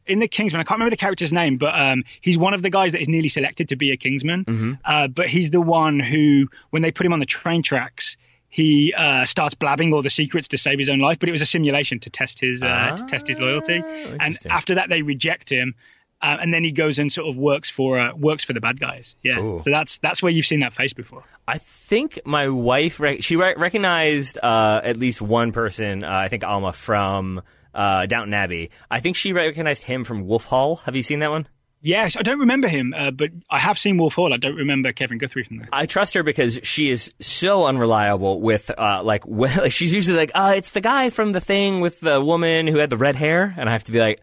In 0.06 0.18
the 0.18 0.26
Kingsman, 0.28 0.60
I 0.60 0.64
can't 0.64 0.78
remember 0.78 0.90
the 0.90 0.96
character's 0.96 1.32
name, 1.32 1.56
but 1.58 1.78
um, 1.78 2.02
he's 2.20 2.36
one 2.36 2.52
of 2.54 2.62
the 2.62 2.70
guys 2.70 2.92
that 2.92 3.00
is 3.00 3.08
nearly 3.08 3.28
selected 3.28 3.68
to 3.68 3.76
be 3.76 3.92
a 3.92 3.96
Kingsman. 3.96 4.44
Mm-hmm. 4.44 4.72
Uh, 4.84 5.06
but 5.06 5.28
he's 5.28 5.50
the 5.50 5.60
one 5.60 6.00
who, 6.00 6.48
when 6.70 6.82
they 6.82 6.90
put 6.90 7.06
him 7.06 7.12
on 7.12 7.20
the 7.20 7.26
train 7.26 7.62
tracks, 7.62 8.16
he 8.48 8.92
uh, 8.96 9.24
starts 9.26 9.54
blabbing 9.54 9.92
all 9.94 10.02
the 10.02 10.10
secrets 10.10 10.48
to 10.48 10.58
save 10.58 10.80
his 10.80 10.88
own 10.88 10.98
life. 10.98 11.20
But 11.20 11.28
it 11.28 11.32
was 11.32 11.42
a 11.42 11.46
simulation 11.46 12.00
to 12.00 12.10
test 12.10 12.40
his 12.40 12.60
uh, 12.64 12.96
to 12.96 13.04
test 13.04 13.28
his 13.28 13.38
loyalty. 13.38 13.80
Ah, 13.84 14.16
And 14.18 14.36
after 14.50 14.74
that, 14.76 14.88
they 14.88 15.02
reject 15.02 15.48
him, 15.48 15.76
uh, 16.22 16.36
and 16.40 16.52
then 16.52 16.64
he 16.64 16.72
goes 16.72 16.98
and 16.98 17.12
sort 17.12 17.28
of 17.28 17.36
works 17.36 17.70
for 17.70 17.98
uh, 17.98 18.14
works 18.14 18.44
for 18.44 18.52
the 18.52 18.60
bad 18.60 18.78
guys. 18.78 19.14
Yeah. 19.22 19.40
Ooh. 19.40 19.60
So 19.62 19.70
that's 19.70 19.98
that's 19.98 20.22
where 20.22 20.30
you've 20.30 20.46
seen 20.46 20.60
that 20.60 20.74
face 20.74 20.92
before. 20.92 21.24
I 21.48 21.58
think 21.58 22.20
my 22.24 22.48
wife 22.48 23.00
rec- 23.00 23.22
she 23.22 23.36
re- 23.36 23.54
recognized 23.56 24.38
uh, 24.38 24.80
at 24.82 24.96
least 24.96 25.22
one 25.22 25.52
person. 25.52 26.04
Uh, 26.04 26.10
I 26.10 26.28
think 26.28 26.44
Alma 26.44 26.72
from 26.72 27.42
uh, 27.74 28.06
Downton 28.06 28.34
Abbey. 28.34 28.70
I 28.90 29.00
think 29.00 29.16
she 29.16 29.32
recognized 29.32 29.82
him 29.82 30.04
from 30.04 30.26
Wolf 30.26 30.44
Hall. 30.44 30.76
Have 30.76 30.96
you 30.96 31.02
seen 31.02 31.20
that 31.20 31.30
one? 31.30 31.46
Yes, 31.82 32.16
I 32.16 32.22
don't 32.22 32.40
remember 32.40 32.68
him, 32.68 32.92
uh, 32.92 33.10
but 33.10 33.30
I 33.48 33.58
have 33.58 33.78
seen 33.78 33.96
Wolf 33.96 34.12
Hall. 34.14 34.34
I 34.34 34.36
don't 34.36 34.56
remember 34.56 34.92
Kevin 34.92 35.16
Guthrie 35.16 35.44
from 35.44 35.58
there. 35.58 35.68
I 35.72 35.86
trust 35.86 36.12
her 36.12 36.22
because 36.22 36.60
she 36.62 36.90
is 36.90 37.14
so 37.20 37.64
unreliable 37.64 38.42
with 38.42 38.70
uh, 38.76 39.02
like 39.02 39.22
well, 39.26 39.68
she's 39.70 39.94
usually 39.94 40.18
like, 40.18 40.32
uh, 40.34 40.52
it's 40.56 40.72
the 40.72 40.82
guy 40.82 41.08
from 41.08 41.32
the 41.32 41.40
thing 41.40 41.80
with 41.80 42.00
the 42.00 42.20
woman 42.20 42.66
who 42.66 42.78
had 42.78 42.90
the 42.90 42.98
red 42.98 43.16
hair, 43.16 43.54
and 43.56 43.68
I 43.68 43.72
have 43.72 43.84
to 43.84 43.92
be 43.92 44.00
like. 44.00 44.20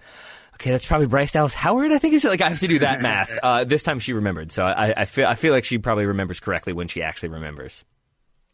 Okay, 0.60 0.72
that's 0.72 0.86
probably 0.88 1.06
Bryce 1.08 1.32
Dallas 1.32 1.54
Howard. 1.54 1.92
I 1.92 2.00
think 2.00 2.16
is 2.16 2.24
like 2.24 2.42
I 2.42 2.50
have 2.50 2.60
to 2.62 2.68
do 2.68 2.80
that 2.80 3.00
math. 3.04 3.32
Uh, 3.44 3.64
this 3.64 3.84
time 3.84 4.00
she 4.00 4.14
remembered, 4.14 4.52
so 4.52 4.66
I, 4.66 5.02
I 5.02 5.06
feel 5.06 5.28
I 5.28 5.36
feel 5.36 5.54
like 5.54 5.66
she 5.66 5.78
probably 5.78 6.06
remembers 6.08 6.40
correctly 6.40 6.74
when 6.74 6.88
she 6.88 7.04
actually 7.04 7.30
remembers. 7.30 7.86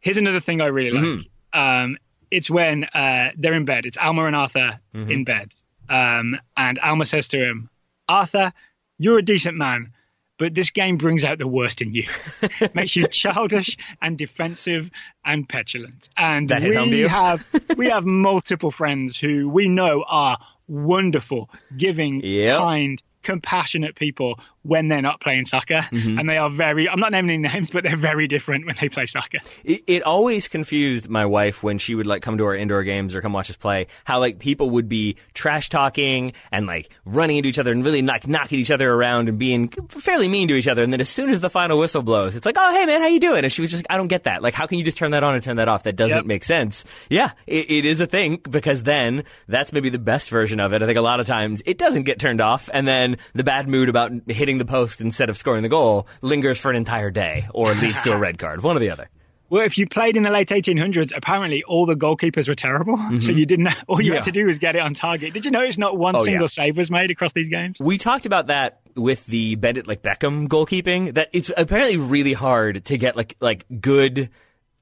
Here's 0.01 0.17
another 0.17 0.41
thing 0.41 0.59
I 0.59 0.65
really 0.65 0.91
like. 0.91 1.27
Um, 1.53 1.97
it's 2.29 2.49
when 2.49 2.83
uh, 2.83 3.29
they're 3.37 3.53
in 3.53 3.63
bed. 3.63 3.85
It's 3.85 3.97
Alma 3.97 4.25
and 4.25 4.35
Arthur 4.35 4.79
in 4.93 5.23
bed. 5.23 5.53
Um, 5.87 6.35
and 6.57 6.77
Alma 6.79 7.05
says 7.05 7.29
to 7.29 7.37
him, 7.37 7.69
Arthur, 8.09 8.51
you're 8.97 9.19
a 9.19 9.21
decent 9.23 9.55
man, 9.57 9.93
but 10.39 10.53
this 10.53 10.71
game 10.71 10.97
brings 10.97 11.23
out 11.23 11.37
the 11.37 11.47
worst 11.47 11.81
in 11.81 11.93
you. 11.93 12.07
Makes 12.73 12.95
you 12.97 13.07
childish 13.07 13.77
and 14.01 14.17
defensive 14.17 14.89
and 15.23 15.47
petulant. 15.47 16.09
And 16.17 16.49
That 16.49 16.63
hit 16.63 16.75
home 16.75 16.89
to 16.89 16.95
we 16.95 16.99
you? 17.01 17.07
have 17.07 17.45
we 17.77 17.87
have 17.89 18.03
multiple 18.03 18.71
friends 18.71 19.15
who 19.17 19.47
we 19.47 19.69
know 19.69 20.03
are 20.05 20.37
wonderful, 20.67 21.49
giving, 21.77 22.21
Yep. 22.23 22.57
kind, 22.59 23.03
compassionate 23.23 23.95
people 23.95 24.39
when 24.63 24.87
they're 24.87 25.01
not 25.01 25.21
playing 25.21 25.45
soccer. 25.45 25.85
Mm-hmm. 25.91 26.17
And 26.19 26.29
they 26.29 26.37
are 26.37 26.49
very 26.49 26.89
I'm 26.89 26.99
not 26.99 27.11
naming 27.11 27.45
any 27.45 27.53
names, 27.53 27.71
but 27.71 27.83
they're 27.83 27.95
very 27.95 28.27
different 28.27 28.65
when 28.65 28.75
they 28.79 28.89
play 28.89 29.05
soccer. 29.05 29.37
It, 29.63 29.83
it 29.87 30.03
always 30.03 30.47
confused 30.47 31.07
my 31.09 31.25
wife 31.25 31.61
when 31.63 31.77
she 31.77 31.95
would 31.95 32.07
like 32.07 32.21
come 32.21 32.37
to 32.37 32.45
our 32.45 32.55
indoor 32.55 32.83
games 32.83 33.15
or 33.15 33.21
come 33.21 33.33
watch 33.33 33.49
us 33.49 33.55
play. 33.57 33.87
How 34.05 34.19
like 34.19 34.39
people 34.39 34.69
would 34.71 34.89
be 34.89 35.17
trash 35.33 35.69
talking 35.69 36.33
and 36.51 36.65
like 36.65 36.89
running 37.05 37.37
into 37.37 37.49
each 37.49 37.59
other 37.59 37.71
and 37.71 37.85
really 37.85 38.01
like 38.01 38.27
knocking 38.27 38.59
each 38.59 38.71
other 38.71 38.91
around 38.91 39.29
and 39.29 39.37
being 39.37 39.69
fairly 39.89 40.27
mean 40.27 40.47
to 40.47 40.55
each 40.55 40.67
other. 40.67 40.83
And 40.83 40.91
then 40.91 41.01
as 41.01 41.09
soon 41.09 41.29
as 41.29 41.39
the 41.41 41.49
final 41.49 41.77
whistle 41.77 42.01
blows, 42.03 42.35
it's 42.35 42.45
like, 42.45 42.55
oh 42.57 42.73
hey 42.73 42.85
man, 42.85 43.01
how 43.01 43.07
you 43.07 43.19
doing? 43.19 43.43
And 43.43 43.51
she 43.53 43.61
was 43.61 43.71
just 43.71 43.79
like, 43.79 43.87
I 43.89 43.97
don't 43.97 44.07
get 44.07 44.23
that. 44.23 44.41
Like, 44.41 44.53
how 44.53 44.65
can 44.67 44.77
you 44.79 44.85
just 44.85 44.97
turn 44.97 45.11
that 45.11 45.23
on 45.23 45.33
and 45.35 45.43
turn 45.43 45.57
that 45.57 45.67
off? 45.67 45.83
That 45.83 45.95
doesn't 45.95 46.13
Yep. 46.13 46.25
make 46.25 46.43
sense. 46.43 46.85
Yeah, 47.09 47.31
it, 47.47 47.69
it 47.69 47.85
is 47.85 47.99
a 48.01 48.07
thing 48.07 48.39
because 48.49 48.83
then 48.83 49.23
that's 49.47 49.73
maybe 49.73 49.89
the 49.89 49.99
best 49.99 50.29
version 50.29 50.59
of 50.59 50.73
it. 50.73 50.81
I 50.81 50.85
think 50.85 50.97
a 50.97 51.01
lot 51.01 51.19
of 51.19 51.25
times 51.27 51.61
it 51.65 51.77
doesn't 51.77 52.03
get 52.03 52.19
turned 52.19 52.39
off, 52.41 52.69
and 52.73 52.87
then 52.87 53.17
the 53.33 53.43
bad 53.43 53.67
mood 53.67 53.89
about 53.89 54.11
hitting 54.27 54.52
the 54.57 54.65
post 54.65 55.01
instead 55.01 55.29
of 55.29 55.37
scoring 55.37 55.63
the 55.63 55.69
goal 55.69 56.07
lingers 56.21 56.59
for 56.59 56.69
an 56.69 56.75
entire 56.77 57.11
day 57.11 57.47
or 57.53 57.73
leads 57.73 58.01
to 58.03 58.11
a 58.11 58.17
red 58.25 58.37
card. 58.39 58.61
One 58.63 58.75
or 58.77 58.79
the 58.79 58.89
other. 58.91 59.09
Well, 59.49 59.63
if 59.65 59.77
you 59.77 59.87
played 59.87 60.17
in 60.17 60.23
the 60.23 60.31
late 60.31 60.47
1800s, 60.47 61.11
apparently 61.15 61.63
all 61.63 61.85
the 61.85 61.93
goalkeepers 61.95 62.47
were 62.47 62.55
terrible. 62.55 62.97
So 63.21 63.31
you 63.31 63.45
didn't. 63.45 63.67
All 63.87 64.01
you 64.01 64.05
Mm-hmm. 64.05 64.13
Yeah. 64.13 64.15
had 64.15 64.23
to 64.25 64.31
do 64.31 64.45
was 64.47 64.57
get 64.57 64.75
it 64.75 64.79
on 64.81 64.95
target. 64.95 65.33
Did 65.33 65.45
you 65.45 65.51
notice 65.51 65.77
not 65.77 65.95
one 65.95 66.15
Oh, 66.15 66.23
single 66.23 66.43
yeah. 66.43 66.47
save 66.47 66.77
was 66.77 66.89
made 66.89 67.11
across 67.11 67.33
these 67.33 67.49
games? 67.49 67.77
We 67.79 67.99
talked 67.99 68.25
about 68.25 68.47
that 68.47 68.79
with 68.95 69.25
the 69.27 69.53
Bend 69.55 69.77
It 69.77 69.85
Like 69.87 70.01
Beckham 70.01 70.47
goalkeeping. 70.47 71.13
That 71.13 71.29
it's 71.33 71.51
apparently 71.55 71.97
really 71.97 72.33
hard 72.33 72.85
to 72.85 72.97
get 72.97 73.15
like 73.15 73.35
like 73.41 73.65
good 73.79 74.29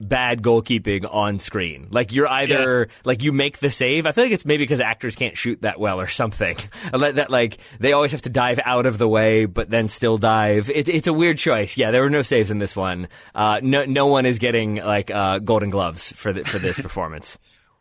bad 0.07 0.41
goalkeeping 0.41 1.07
on 1.11 1.39
screen. 1.39 1.87
Like 1.91 2.11
you're 2.11 2.27
either 2.27 2.89
like 3.05 3.23
you 3.23 3.31
make 3.31 3.59
the 3.59 3.71
save. 3.71 4.05
I 4.05 4.11
feel 4.11 4.25
like 4.25 4.33
it's 4.33 4.45
maybe 4.45 4.63
because 4.63 4.81
actors 4.81 5.15
can't 5.15 5.37
shoot 5.37 5.61
that 5.61 5.79
well 5.79 5.99
or 5.99 6.07
something. 6.07 6.57
That, 6.91 7.15
that 7.15 7.29
like 7.31 7.57
they 7.79 7.93
always 7.93 8.11
have 8.11 8.23
to 8.23 8.29
dive 8.29 8.59
out 8.63 8.85
of 8.85 8.97
the 8.97 9.07
way, 9.07 9.45
but 9.45 9.69
then 9.69 9.87
still 9.87 10.17
dive. 10.17 10.69
It, 10.69 10.89
it's 10.89 11.07
a 11.07 11.13
weird 11.13 11.37
choice. 11.37 11.77
Yeah, 11.77 11.91
there 11.91 12.01
were 12.01 12.09
no 12.09 12.21
saves 12.21 12.51
in 12.51 12.59
this 12.59 12.75
one. 12.75 13.07
Uh, 13.33 13.59
no, 13.63 13.85
no 13.85 14.07
one 14.07 14.25
is 14.25 14.37
getting 14.39 14.75
like 14.75 15.09
uh, 15.09 15.39
golden 15.39 15.69
gloves 15.69 16.11
for 16.11 16.33
the, 16.33 16.43
for 16.43 16.59
this 16.59 16.79
performance. 16.81 17.37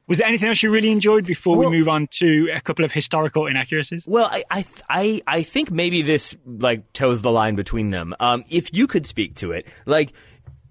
Was 0.06 0.18
there 0.18 0.26
anything 0.26 0.48
else 0.48 0.61
you 0.61 0.70
really 0.72 0.90
enjoyed 0.90 1.24
before 1.24 1.56
Well- 1.56 1.70
we 1.70 1.78
move 1.78 1.88
on 1.88 2.09
to 2.18 2.48
a 2.52 2.61
couple 2.61 2.85
of 2.85 2.90
historical 2.90 3.46
inaccuracies? 3.46 4.06
Well, 4.09 4.28
I, 4.30 4.42
I, 4.50 4.64
I, 4.88 5.22
I 5.24 5.42
think 5.44 5.70
maybe 5.70 6.02
this 6.02 6.37
like 6.44 6.92
toes 6.92 7.22
the 7.22 7.30
line 7.30 7.54
between 7.54 7.90
them. 7.90 8.14
Um, 8.18 8.44
if 8.48 8.74
you 8.74 8.88
could 8.88 9.06
speak 9.06 9.37
to 9.37 9.52
it, 9.52 9.68
like, 9.87 10.12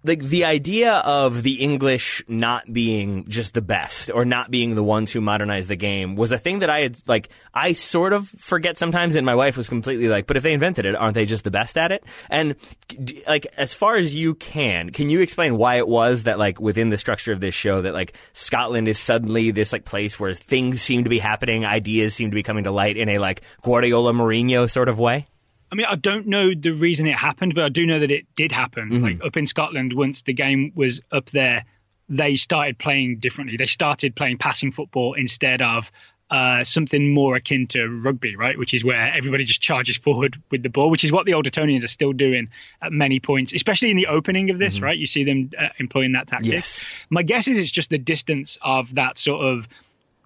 like 0.04 0.22
the 0.22 0.46
idea 0.46 0.94
of 0.94 1.44
the 1.44 1.56
English 1.56 2.24
not 2.28 2.72
being 2.72 3.26
just 3.28 3.54
the 3.54 3.62
best 3.62 4.10
or 4.14 4.24
not 4.24 4.50
being 4.50 4.76
the 4.76 4.84
ones 4.84 5.12
who 5.12 5.20
modernized 5.20 5.68
the 5.68 5.76
game 5.76 6.16
was 6.16 6.32
a 6.32 6.38
thing 6.38 6.60
that 6.60 6.70
I 6.70 6.82
had 6.82 7.00
like 7.08 7.30
I 7.54 7.74
sort 7.74 8.14
of 8.14 8.28
forget 8.30 8.78
sometimes, 8.78 9.16
and 9.16 9.26
my 9.26 9.36
wife 9.36 9.58
was 9.58 9.68
completely 9.68 10.08
like, 10.08 10.28
"But 10.28 10.38
if 10.38 10.44
they 10.44 10.54
invented 10.54 10.86
it, 10.86 10.96
aren't 10.96 11.16
they 11.16 11.26
just 11.26 11.44
the 11.44 11.52
best 11.52 11.78
at 11.78 11.92
it?" 11.92 12.04
And 12.30 12.56
like 13.28 13.48
as 13.58 13.74
far 13.74 13.98
as 13.98 14.16
you 14.16 14.36
can, 14.36 14.92
can 14.92 15.10
you 15.10 15.20
explain 15.20 15.58
why 15.58 15.76
it 15.78 15.88
was 15.88 16.24
that 16.24 16.40
like 16.40 16.60
within 16.60 16.90
the 16.90 16.98
structure 16.98 17.34
of 17.34 17.42
this 17.42 17.56
show 17.56 17.82
that 17.82 17.94
like 17.94 18.14
Scotland 18.34 18.88
is 18.88 18.98
suddenly 18.98 19.52
this 19.52 19.74
like 19.74 19.86
place 19.86 20.20
where 20.20 20.34
things 20.34 20.82
seem 20.82 21.04
to 21.04 21.10
be 21.10 21.20
happening, 21.20 21.66
ideas 21.66 22.14
seem 22.14 22.32
to 22.32 22.36
be 22.36 22.44
coming 22.44 22.64
to 22.64 22.72
light 22.72 22.98
in 22.98 23.10
a 23.10 23.18
like 23.18 23.42
Guardiola 23.64 24.14
Mourinho 24.14 24.70
sort 24.70 24.90
of 24.90 24.98
way? 24.98 25.28
I 25.72 25.76
mean, 25.76 25.86
I 25.88 25.96
don't 25.96 26.28
know 26.28 26.52
the 26.56 26.72
reason 26.72 27.06
it 27.08 27.16
happened, 27.16 27.54
but 27.56 27.64
I 27.64 27.70
do 27.70 27.86
know 27.86 28.00
that 28.00 28.12
it 28.12 28.26
did 28.36 28.52
happen. 28.52 28.90
Mm-hmm. 28.90 29.04
Like 29.04 29.24
up 29.24 29.38
in 29.38 29.46
Scotland, 29.48 29.94
once 29.94 30.24
the 30.24 30.34
game 30.34 30.72
was 30.76 31.02
up 31.12 31.30
there, 31.30 31.66
they 32.08 32.36
started 32.36 32.78
playing 32.80 33.20
differently. 33.20 33.58
They 33.58 33.68
started 33.68 34.16
playing 34.16 34.40
passing 34.40 34.72
football 34.72 35.14
instead 35.14 35.62
of 35.62 35.92
uh, 36.32 36.64
something 36.64 37.12
more 37.14 37.36
akin 37.36 37.68
to 37.68 37.88
rugby, 37.88 38.36
right? 38.36 38.58
Which 38.58 38.74
is 38.74 38.84
where 38.84 39.14
everybody 39.16 39.46
just 39.46 39.62
charges 39.62 39.98
forward 40.04 40.42
with 40.52 40.64
the 40.64 40.70
ball, 40.70 40.90
which 40.90 41.04
is 41.04 41.12
what 41.12 41.26
the 41.26 41.34
Old 41.34 41.46
Etonians 41.48 41.84
are 41.84 41.88
still 41.90 42.14
doing 42.14 42.50
at 42.82 42.92
many 42.92 43.20
points, 43.20 43.54
especially 43.54 43.92
in 43.92 43.98
the 43.98 44.08
opening 44.08 44.50
of 44.50 44.60
this, 44.60 44.80
right? 44.80 44.98
You 44.98 45.06
see 45.08 45.24
them 45.24 45.52
uh, 45.58 45.70
employing 45.78 46.14
that 46.14 46.28
tactic. 46.28 46.48
Mm-hmm. 46.48 46.56
Yes. 46.56 46.86
My 47.10 47.24
guess 47.24 47.48
is 47.48 47.58
it's 47.58 47.72
just 47.72 47.90
the 47.90 47.98
distance 47.98 48.58
of 48.62 48.96
that 48.96 49.20
sort 49.20 49.46
of 49.46 49.68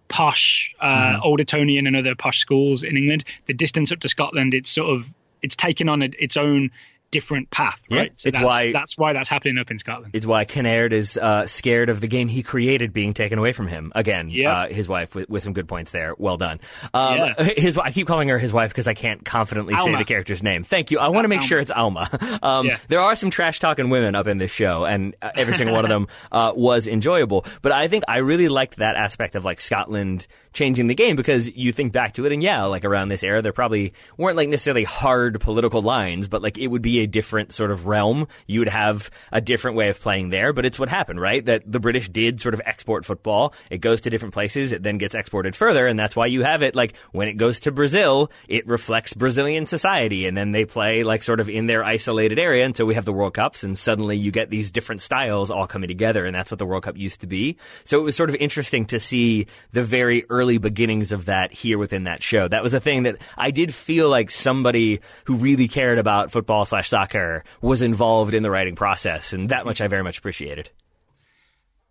posh 0.08 0.76
uh, 0.80 0.86
Mm-hmm. 0.86 1.22
old 1.24 1.40
Etonian 1.42 1.88
and 1.88 1.96
other 1.96 2.16
posh 2.16 2.40
schools 2.40 2.84
in 2.84 2.98
England. 2.98 3.24
The 3.48 3.54
distance 3.54 3.92
up 3.92 4.00
to 4.02 4.10
Scotland, 4.10 4.54
it's 4.54 4.70
sort 4.70 4.90
of 4.90 5.06
it's 5.44 5.56
taken 5.56 5.88
on 5.90 6.02
its 6.02 6.38
own 6.38 6.72
different 7.14 7.50
path, 7.52 7.80
Yeah, 7.90 8.00
right? 8.00 8.12
so 8.18 8.28
it's 8.30 8.38
that's, 8.38 8.46
why- 8.46 8.72
that's 8.74 8.98
why 8.98 9.14
that's 9.14 9.30
happening 9.30 9.58
up 9.58 9.72
in 9.72 9.80
Scotland. 9.80 10.12
It's 10.14 10.26
why 10.26 10.44
Kinnaird 10.46 10.92
is 10.92 11.16
uh, 11.18 11.48
scared 11.48 11.90
of 11.90 12.02
the 12.02 12.08
game 12.08 12.28
he 12.28 12.44
created 12.44 12.92
being 12.92 13.14
taken 13.14 13.40
away 13.40 13.54
from 13.54 13.68
him. 13.68 13.92
Again, 13.96 14.30
Yeah. 14.30 14.64
uh, 14.64 14.68
his 14.70 14.90
wife 14.90 15.16
with, 15.16 15.30
with 15.30 15.44
some 15.44 15.54
good 15.54 15.68
points 15.68 15.92
there. 15.92 16.14
Well 16.18 16.38
done. 16.38 16.60
Um, 16.94 17.18
Yeah. 17.18 17.44
His 17.58 17.78
I 17.78 17.92
keep 17.92 18.08
calling 18.08 18.28
her 18.30 18.38
his 18.40 18.52
wife 18.52 18.72
because 18.72 18.88
I 18.88 18.94
can't 18.96 19.24
confidently 19.24 19.76
say 19.76 19.96
the 19.96 20.04
character's 20.04 20.44
name. 20.44 20.64
Thank 20.64 20.92
you. 20.92 21.00
I 21.00 21.08
want 21.10 21.24
to 21.26 21.30
make 21.30 21.40
Alma. 21.40 21.48
sure 21.48 21.60
it's 21.60 21.72
Alma. 21.72 22.10
Um, 22.44 22.66
Yeah. 22.68 22.78
There 22.88 23.00
are 23.00 23.16
some 23.16 23.30
trash 23.30 23.60
talking 23.60 23.90
women 23.90 24.16
up 24.16 24.28
in 24.28 24.38
this 24.40 24.52
show, 24.52 24.86
and 24.86 25.16
uh, 25.22 25.30
every 25.36 25.54
single 25.56 25.76
one 25.76 25.86
of 25.86 25.90
them 25.90 26.08
uh, 26.32 26.52
was 26.56 26.88
enjoyable. 26.88 27.46
But 27.62 27.72
I 27.72 27.88
think 27.88 28.04
I 28.08 28.18
really 28.18 28.50
liked 28.50 28.78
that 28.78 28.96
aspect 28.96 29.36
of 29.36 29.46
like 29.46 29.62
Scotland 29.62 30.26
changing 30.54 30.88
the 30.88 30.94
game 30.96 31.16
because 31.16 31.50
you 31.56 31.72
think 31.72 31.94
back 31.94 32.14
to 32.14 32.26
it, 32.26 32.32
and 32.32 32.42
yeah, 32.44 32.64
like 32.64 32.86
around 32.86 33.08
this 33.10 33.24
era, 33.24 33.42
there 33.42 33.54
probably 33.54 33.94
weren't 34.18 34.38
like 34.38 34.50
necessarily 34.50 34.84
hard 34.84 35.40
political 35.42 35.82
lines, 35.82 36.28
but 36.28 36.42
like 36.42 36.58
it 36.58 36.68
would 36.68 36.82
be 36.82 37.00
a 37.04 37.08
different 37.08 37.54
sort 37.54 37.72
of 37.72 37.86
realm. 37.86 38.28
You 38.48 38.60
would 38.60 38.70
have 38.70 39.12
a 39.32 39.42
different 39.42 39.78
way 39.78 39.90
of 39.90 40.00
playing 40.00 40.30
there, 40.30 40.54
but 40.54 40.66
it's 40.66 40.80
what 40.80 40.90
happened, 40.90 41.20
right? 41.20 41.46
That 41.46 41.64
the 41.70 41.80
British 41.80 42.10
did 42.10 42.40
sort 42.40 42.54
of 42.54 42.62
export 42.66 43.06
football. 43.06 43.54
It 43.70 43.80
goes 43.80 44.02
to 44.02 44.10
different 44.10 44.34
places. 44.34 44.72
It 44.72 44.84
then 44.84 44.98
gets 44.98 45.16
exported 45.16 45.56
further. 45.56 45.86
And 45.86 46.00
that's 46.00 46.16
why 46.16 46.28
you 46.28 46.44
have 46.44 46.64
it 46.64 46.76
like 46.76 46.96
when 47.12 47.28
it 47.28 47.34
goes 47.34 47.62
to 47.62 47.72
Brazil, 47.72 48.32
it 48.48 48.66
reflects 48.68 49.14
Brazilian 49.14 49.66
society. 49.66 50.26
And 50.26 50.38
then 50.38 50.52
they 50.52 50.66
play 50.66 51.04
like 51.04 51.24
sort 51.24 51.40
of 51.40 51.50
in 51.50 51.68
their 51.68 51.84
isolated 51.84 52.40
area 52.40 52.66
until 52.66 52.86
we 52.86 52.96
have 52.96 53.06
the 53.06 53.14
World 53.14 53.34
Cups. 53.34 53.64
And 53.64 53.78
suddenly 53.78 54.18
you 54.18 54.32
get 54.32 54.50
these 54.50 54.72
different 54.72 55.02
styles 55.02 55.52
all 55.52 55.68
coming 55.68 55.90
together. 55.90 56.26
And 56.26 56.36
that's 56.36 56.52
what 56.52 56.60
the 56.60 56.66
World 56.66 56.84
Cup 56.84 56.98
used 56.98 57.22
to 57.22 57.28
be. 57.28 57.58
So 57.84 58.00
it 58.00 58.04
was 58.04 58.16
sort 58.16 58.30
of 58.30 58.36
interesting 58.38 58.86
to 58.86 59.00
see 59.00 59.48
the 59.72 59.84
very 59.84 60.26
early 60.30 60.58
beginnings 60.58 61.12
of 61.12 61.26
that 61.26 61.52
here 61.52 61.78
within 61.78 62.06
that 62.06 62.24
show. 62.24 62.48
That 62.48 62.64
was 62.64 62.74
a 62.74 62.80
thing 62.80 63.04
that 63.04 63.18
I 63.38 63.52
did 63.52 63.74
feel 63.74 64.10
like 64.10 64.32
somebody 64.32 65.02
who 65.26 65.36
really 65.36 65.68
cared 65.68 65.98
about 65.98 66.32
football 66.32 66.66
slash 66.66 66.90
soccer 66.94 67.44
was 67.60 67.82
involved 67.82 68.36
in 68.36 68.44
the 68.44 68.52
writing 68.52 68.76
process. 68.76 69.34
And 69.34 69.50
that 69.50 69.66
much 69.66 69.82
I 69.82 69.88
very 69.88 70.04
much 70.04 70.20
appreciated. 70.20 70.70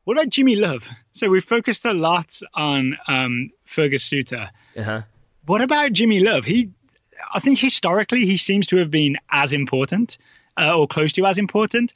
What 0.05 0.17
about 0.17 0.29
Jimmy 0.29 0.55
Love? 0.55 0.85
So 1.11 1.29
we 1.29 1.41
focused 1.41 1.85
a 1.85 1.93
lot 1.93 2.41
on 2.55 2.97
um, 3.09 3.51
Fergus 3.65 4.05
Suter. 4.05 4.51
Uh-huh. 4.77 5.03
What 5.45 5.61
about 5.61 5.93
Jimmy 5.93 6.21
Love? 6.21 6.45
He, 6.45 6.71
I 7.35 7.41
think 7.41 7.59
historically 7.59 8.27
he 8.27 8.37
seems 8.37 8.69
to 8.69 8.77
have 8.77 8.93
been 8.93 9.17
as 9.29 9.53
important 9.53 10.19
uh, 10.57 10.73
or 10.79 10.87
close 10.87 11.13
to 11.15 11.27
as 11.27 11.37
important, 11.37 11.93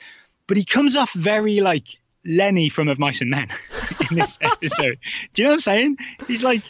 but 0.49 0.57
he 0.57 0.65
comes 0.65 0.97
off 0.97 1.13
very 1.13 1.61
like 1.61 1.85
Lenny 2.25 2.71
from 2.71 2.89
Of 2.89 2.99
Mice 2.99 3.21
and 3.21 3.31
Men 3.31 3.51
in 4.11 4.17
this 4.17 4.37
episode. 4.41 4.99
Do 5.33 5.43
you 5.43 5.45
know 5.45 5.51
what 5.51 5.55
I'm 5.55 5.61
saying? 5.61 5.99
He's 6.27 6.43
like, 6.43 6.63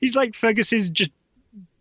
he's 0.00 0.14
like 0.14 0.36
Fergus's 0.36 0.88
just 0.88 1.10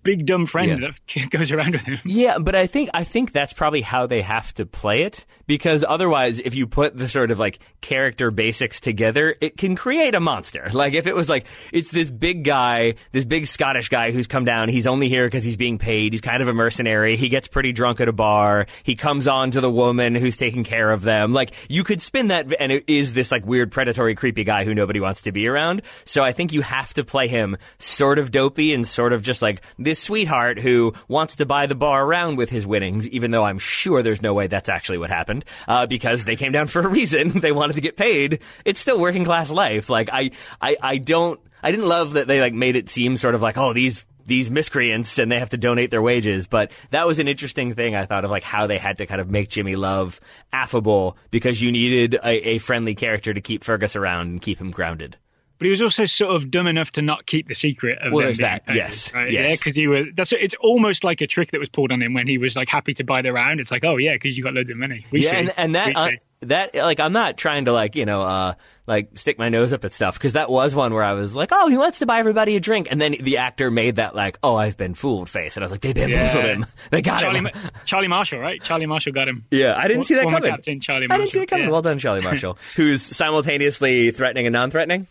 big 0.03 0.25
dumb 0.25 0.45
friend 0.45 0.79
yeah. 0.79 0.91
that 1.15 1.29
goes 1.29 1.51
around 1.51 1.73
with 1.73 1.81
him. 1.81 1.99
Yeah, 2.05 2.37
but 2.37 2.55
I 2.55 2.67
think 2.67 2.89
I 2.93 3.03
think 3.03 3.31
that's 3.31 3.53
probably 3.53 3.81
how 3.81 4.07
they 4.07 4.21
have 4.21 4.53
to 4.55 4.65
play 4.65 5.03
it 5.03 5.25
because 5.45 5.83
otherwise, 5.87 6.39
if 6.39 6.55
you 6.55 6.67
put 6.67 6.95
the 6.95 7.07
sort 7.07 7.31
of 7.31 7.39
like 7.39 7.59
character 7.81 8.31
basics 8.31 8.79
together, 8.79 9.35
it 9.41 9.57
can 9.57 9.75
create 9.75 10.15
a 10.15 10.19
monster. 10.19 10.69
Like 10.73 10.93
if 10.93 11.07
it 11.07 11.15
was 11.15 11.29
like 11.29 11.47
it's 11.71 11.91
this 11.91 12.09
big 12.09 12.43
guy, 12.43 12.95
this 13.11 13.25
big 13.25 13.47
Scottish 13.47 13.89
guy 13.89 14.11
who's 14.11 14.27
come 14.27 14.45
down. 14.45 14.69
He's 14.69 14.87
only 14.87 15.09
here 15.09 15.25
because 15.25 15.43
he's 15.43 15.57
being 15.57 15.77
paid. 15.77 16.13
He's 16.13 16.21
kind 16.21 16.41
of 16.41 16.47
a 16.47 16.53
mercenary. 16.53 17.17
He 17.17 17.29
gets 17.29 17.47
pretty 17.47 17.71
drunk 17.71 18.01
at 18.01 18.07
a 18.07 18.13
bar. 18.13 18.67
He 18.83 18.95
comes 18.95 19.27
on 19.27 19.51
to 19.51 19.61
the 19.61 19.71
woman 19.71 20.15
who's 20.15 20.37
taking 20.37 20.63
care 20.63 20.91
of 20.91 21.01
them. 21.01 21.33
Like 21.33 21.53
you 21.69 21.83
could 21.83 22.01
spin 22.01 22.27
that, 22.27 22.51
and 22.59 22.71
it 22.71 22.85
is 22.87 23.13
this 23.13 23.31
like 23.31 23.45
weird, 23.45 23.71
predatory, 23.71 24.15
creepy 24.15 24.43
guy 24.43 24.65
who 24.65 24.73
nobody 24.73 24.99
wants 24.99 25.21
to 25.21 25.31
be 25.31 25.47
around. 25.47 25.81
So 26.05 26.23
I 26.23 26.31
think 26.31 26.53
you 26.53 26.61
have 26.61 26.93
to 26.95 27.03
play 27.03 27.27
him 27.27 27.57
sort 27.79 28.19
of 28.19 28.31
dopey 28.31 28.73
and 28.73 28.87
sort 28.87 29.13
of 29.13 29.21
just 29.21 29.41
like 29.41 29.61
this 29.77 29.92
this 29.93 29.99
sweetheart 29.99 30.59
who 30.59 30.91
wants 31.07 31.35
to 31.35 31.45
buy 31.45 31.67
the 31.67 31.75
bar 31.75 32.03
around 32.03 32.35
with 32.35 32.49
his 32.49 32.65
winnings, 32.65 33.07
even 33.09 33.29
though 33.29 33.43
I'm 33.43 33.59
sure 33.59 34.01
there's 34.01 34.23
no 34.23 34.33
way 34.33 34.47
that's 34.47 34.67
actually 34.67 34.97
what 34.97 35.11
happened, 35.11 35.45
uh, 35.67 35.85
because 35.85 36.23
they 36.23 36.35
came 36.35 36.51
down 36.51 36.65
for 36.65 36.79
a 36.81 36.87
reason. 36.87 37.29
they 37.39 37.51
wanted 37.51 37.75
to 37.75 37.81
get 37.81 37.95
paid. 37.95 38.39
It's 38.65 38.79
still 38.79 38.99
working 38.99 39.23
class 39.23 39.51
life. 39.51 39.91
Like 39.91 40.09
I, 40.11 40.31
I, 40.59 40.77
I 40.81 40.97
don't. 40.97 41.39
I 41.61 41.69
didn't 41.69 41.87
love 41.87 42.13
that 42.13 42.25
they 42.25 42.41
like 42.41 42.55
made 42.55 42.75
it 42.75 42.89
seem 42.89 43.17
sort 43.17 43.35
of 43.35 43.43
like, 43.43 43.55
oh, 43.55 43.71
these 43.71 44.03
these 44.25 44.49
miscreants 44.49 45.19
and 45.19 45.31
they 45.31 45.37
have 45.37 45.51
to 45.51 45.57
donate 45.57 45.91
their 45.91 46.01
wages. 46.01 46.47
But 46.47 46.71
that 46.89 47.05
was 47.05 47.19
an 47.19 47.27
interesting 47.27 47.75
thing 47.75 47.95
I 47.95 48.07
thought 48.07 48.25
of 48.25 48.31
like 48.31 48.43
how 48.43 48.65
they 48.65 48.79
had 48.79 48.97
to 48.97 49.05
kind 49.05 49.21
of 49.21 49.29
make 49.29 49.49
Jimmy 49.49 49.75
Love 49.75 50.19
affable 50.51 51.17
because 51.29 51.61
you 51.61 51.71
needed 51.71 52.15
a, 52.15 52.49
a 52.49 52.57
friendly 52.57 52.95
character 52.95 53.31
to 53.31 53.41
keep 53.41 53.63
Fergus 53.63 53.95
around 53.95 54.27
and 54.29 54.41
keep 54.41 54.59
him 54.59 54.71
grounded 54.71 55.17
but 55.59 55.65
he 55.65 55.69
was 55.71 55.81
also 55.81 56.05
sort 56.05 56.35
of 56.35 56.51
dumb 56.51 56.67
enough 56.67 56.91
to 56.93 57.01
not 57.01 57.25
keep 57.25 57.47
the 57.47 57.55
secret 57.55 57.99
of 58.01 58.11
well, 58.11 58.27
them 58.27 58.35
that. 58.37 58.63
yes, 58.73 59.13
right? 59.13 59.31
yes. 59.31 59.49
Yeah, 59.49 59.55
because 59.55 59.75
he 59.75 59.87
was. 59.87 60.07
That's 60.15 60.33
it's 60.33 60.55
almost 60.59 61.03
like 61.03 61.21
a 61.21 61.27
trick 61.27 61.51
that 61.51 61.59
was 61.59 61.69
pulled 61.69 61.91
on 61.91 62.01
him 62.01 62.13
when 62.13 62.27
he 62.27 62.37
was 62.37 62.55
like 62.55 62.67
happy 62.69 62.93
to 62.95 63.03
buy 63.03 63.21
the 63.21 63.31
round. 63.31 63.59
It's 63.59 63.71
like, 63.71 63.83
oh 63.83 63.97
yeah, 63.97 64.13
because 64.13 64.37
you 64.37 64.43
got 64.43 64.53
loads 64.53 64.69
of 64.69 64.77
money. 64.77 65.05
We 65.11 65.23
yeah, 65.23 65.29
see. 65.29 65.35
and, 65.37 65.53
and 65.57 65.75
that 65.75 65.95
uh, 65.95 66.09
that 66.41 66.75
like 66.75 66.99
I'm 66.99 67.13
not 67.13 67.37
trying 67.37 67.65
to 67.65 67.73
like 67.73 67.95
you 67.95 68.05
know 68.05 68.21
uh 68.23 68.53
like 68.85 69.17
stick 69.17 69.39
my 69.39 69.47
nose 69.47 69.71
up 69.71 69.85
at 69.85 69.93
stuff 69.93 70.15
because 70.15 70.33
that 70.33 70.49
was 70.49 70.75
one 70.75 70.93
where 70.93 71.03
I 71.03 71.13
was 71.13 71.33
like, 71.33 71.49
oh, 71.53 71.69
he 71.69 71.77
wants 71.77 71.99
to 71.99 72.05
buy 72.05 72.19
everybody 72.19 72.57
a 72.57 72.59
drink, 72.59 72.87
and 72.91 72.99
then 72.99 73.15
the 73.21 73.37
actor 73.37 73.71
made 73.71 73.95
that 73.95 74.15
like, 74.15 74.39
oh, 74.43 74.55
I've 74.55 74.75
been 74.75 74.93
fooled 74.93 75.29
face, 75.29 75.55
and 75.55 75.63
I 75.63 75.65
was 75.65 75.71
like, 75.71 75.81
they 75.81 75.93
bamboozled 75.93 76.43
Yeah. 76.43 76.51
him, 76.51 76.65
they 76.91 77.01
got 77.01 77.21
Charlie, 77.21 77.39
him. 77.39 77.49
Charlie 77.85 78.09
Marshall, 78.09 78.39
right? 78.39 78.61
Charlie 78.61 78.85
Marshall 78.85 79.13
got 79.13 79.29
him. 79.29 79.45
Yeah, 79.51 79.75
I 79.77 79.87
didn't 79.87 80.03
see 80.03 80.15
that 80.15 80.25
coming. 80.25 80.51
Captain 80.51 80.81
Charlie 80.81 81.07
Marshall. 81.07 81.21
I 81.21 81.23
didn't 81.25 81.33
see 81.33 81.41
it 81.43 81.49
coming. 81.49 81.65
Yeah. 81.67 81.71
Well 81.71 81.81
done, 81.81 81.99
Charlie 81.99 82.21
Marshall, 82.21 82.57
who's 82.75 83.01
simultaneously 83.01 84.11
threatening 84.11 84.45
and 84.45 84.53
non-threatening. 84.53 85.07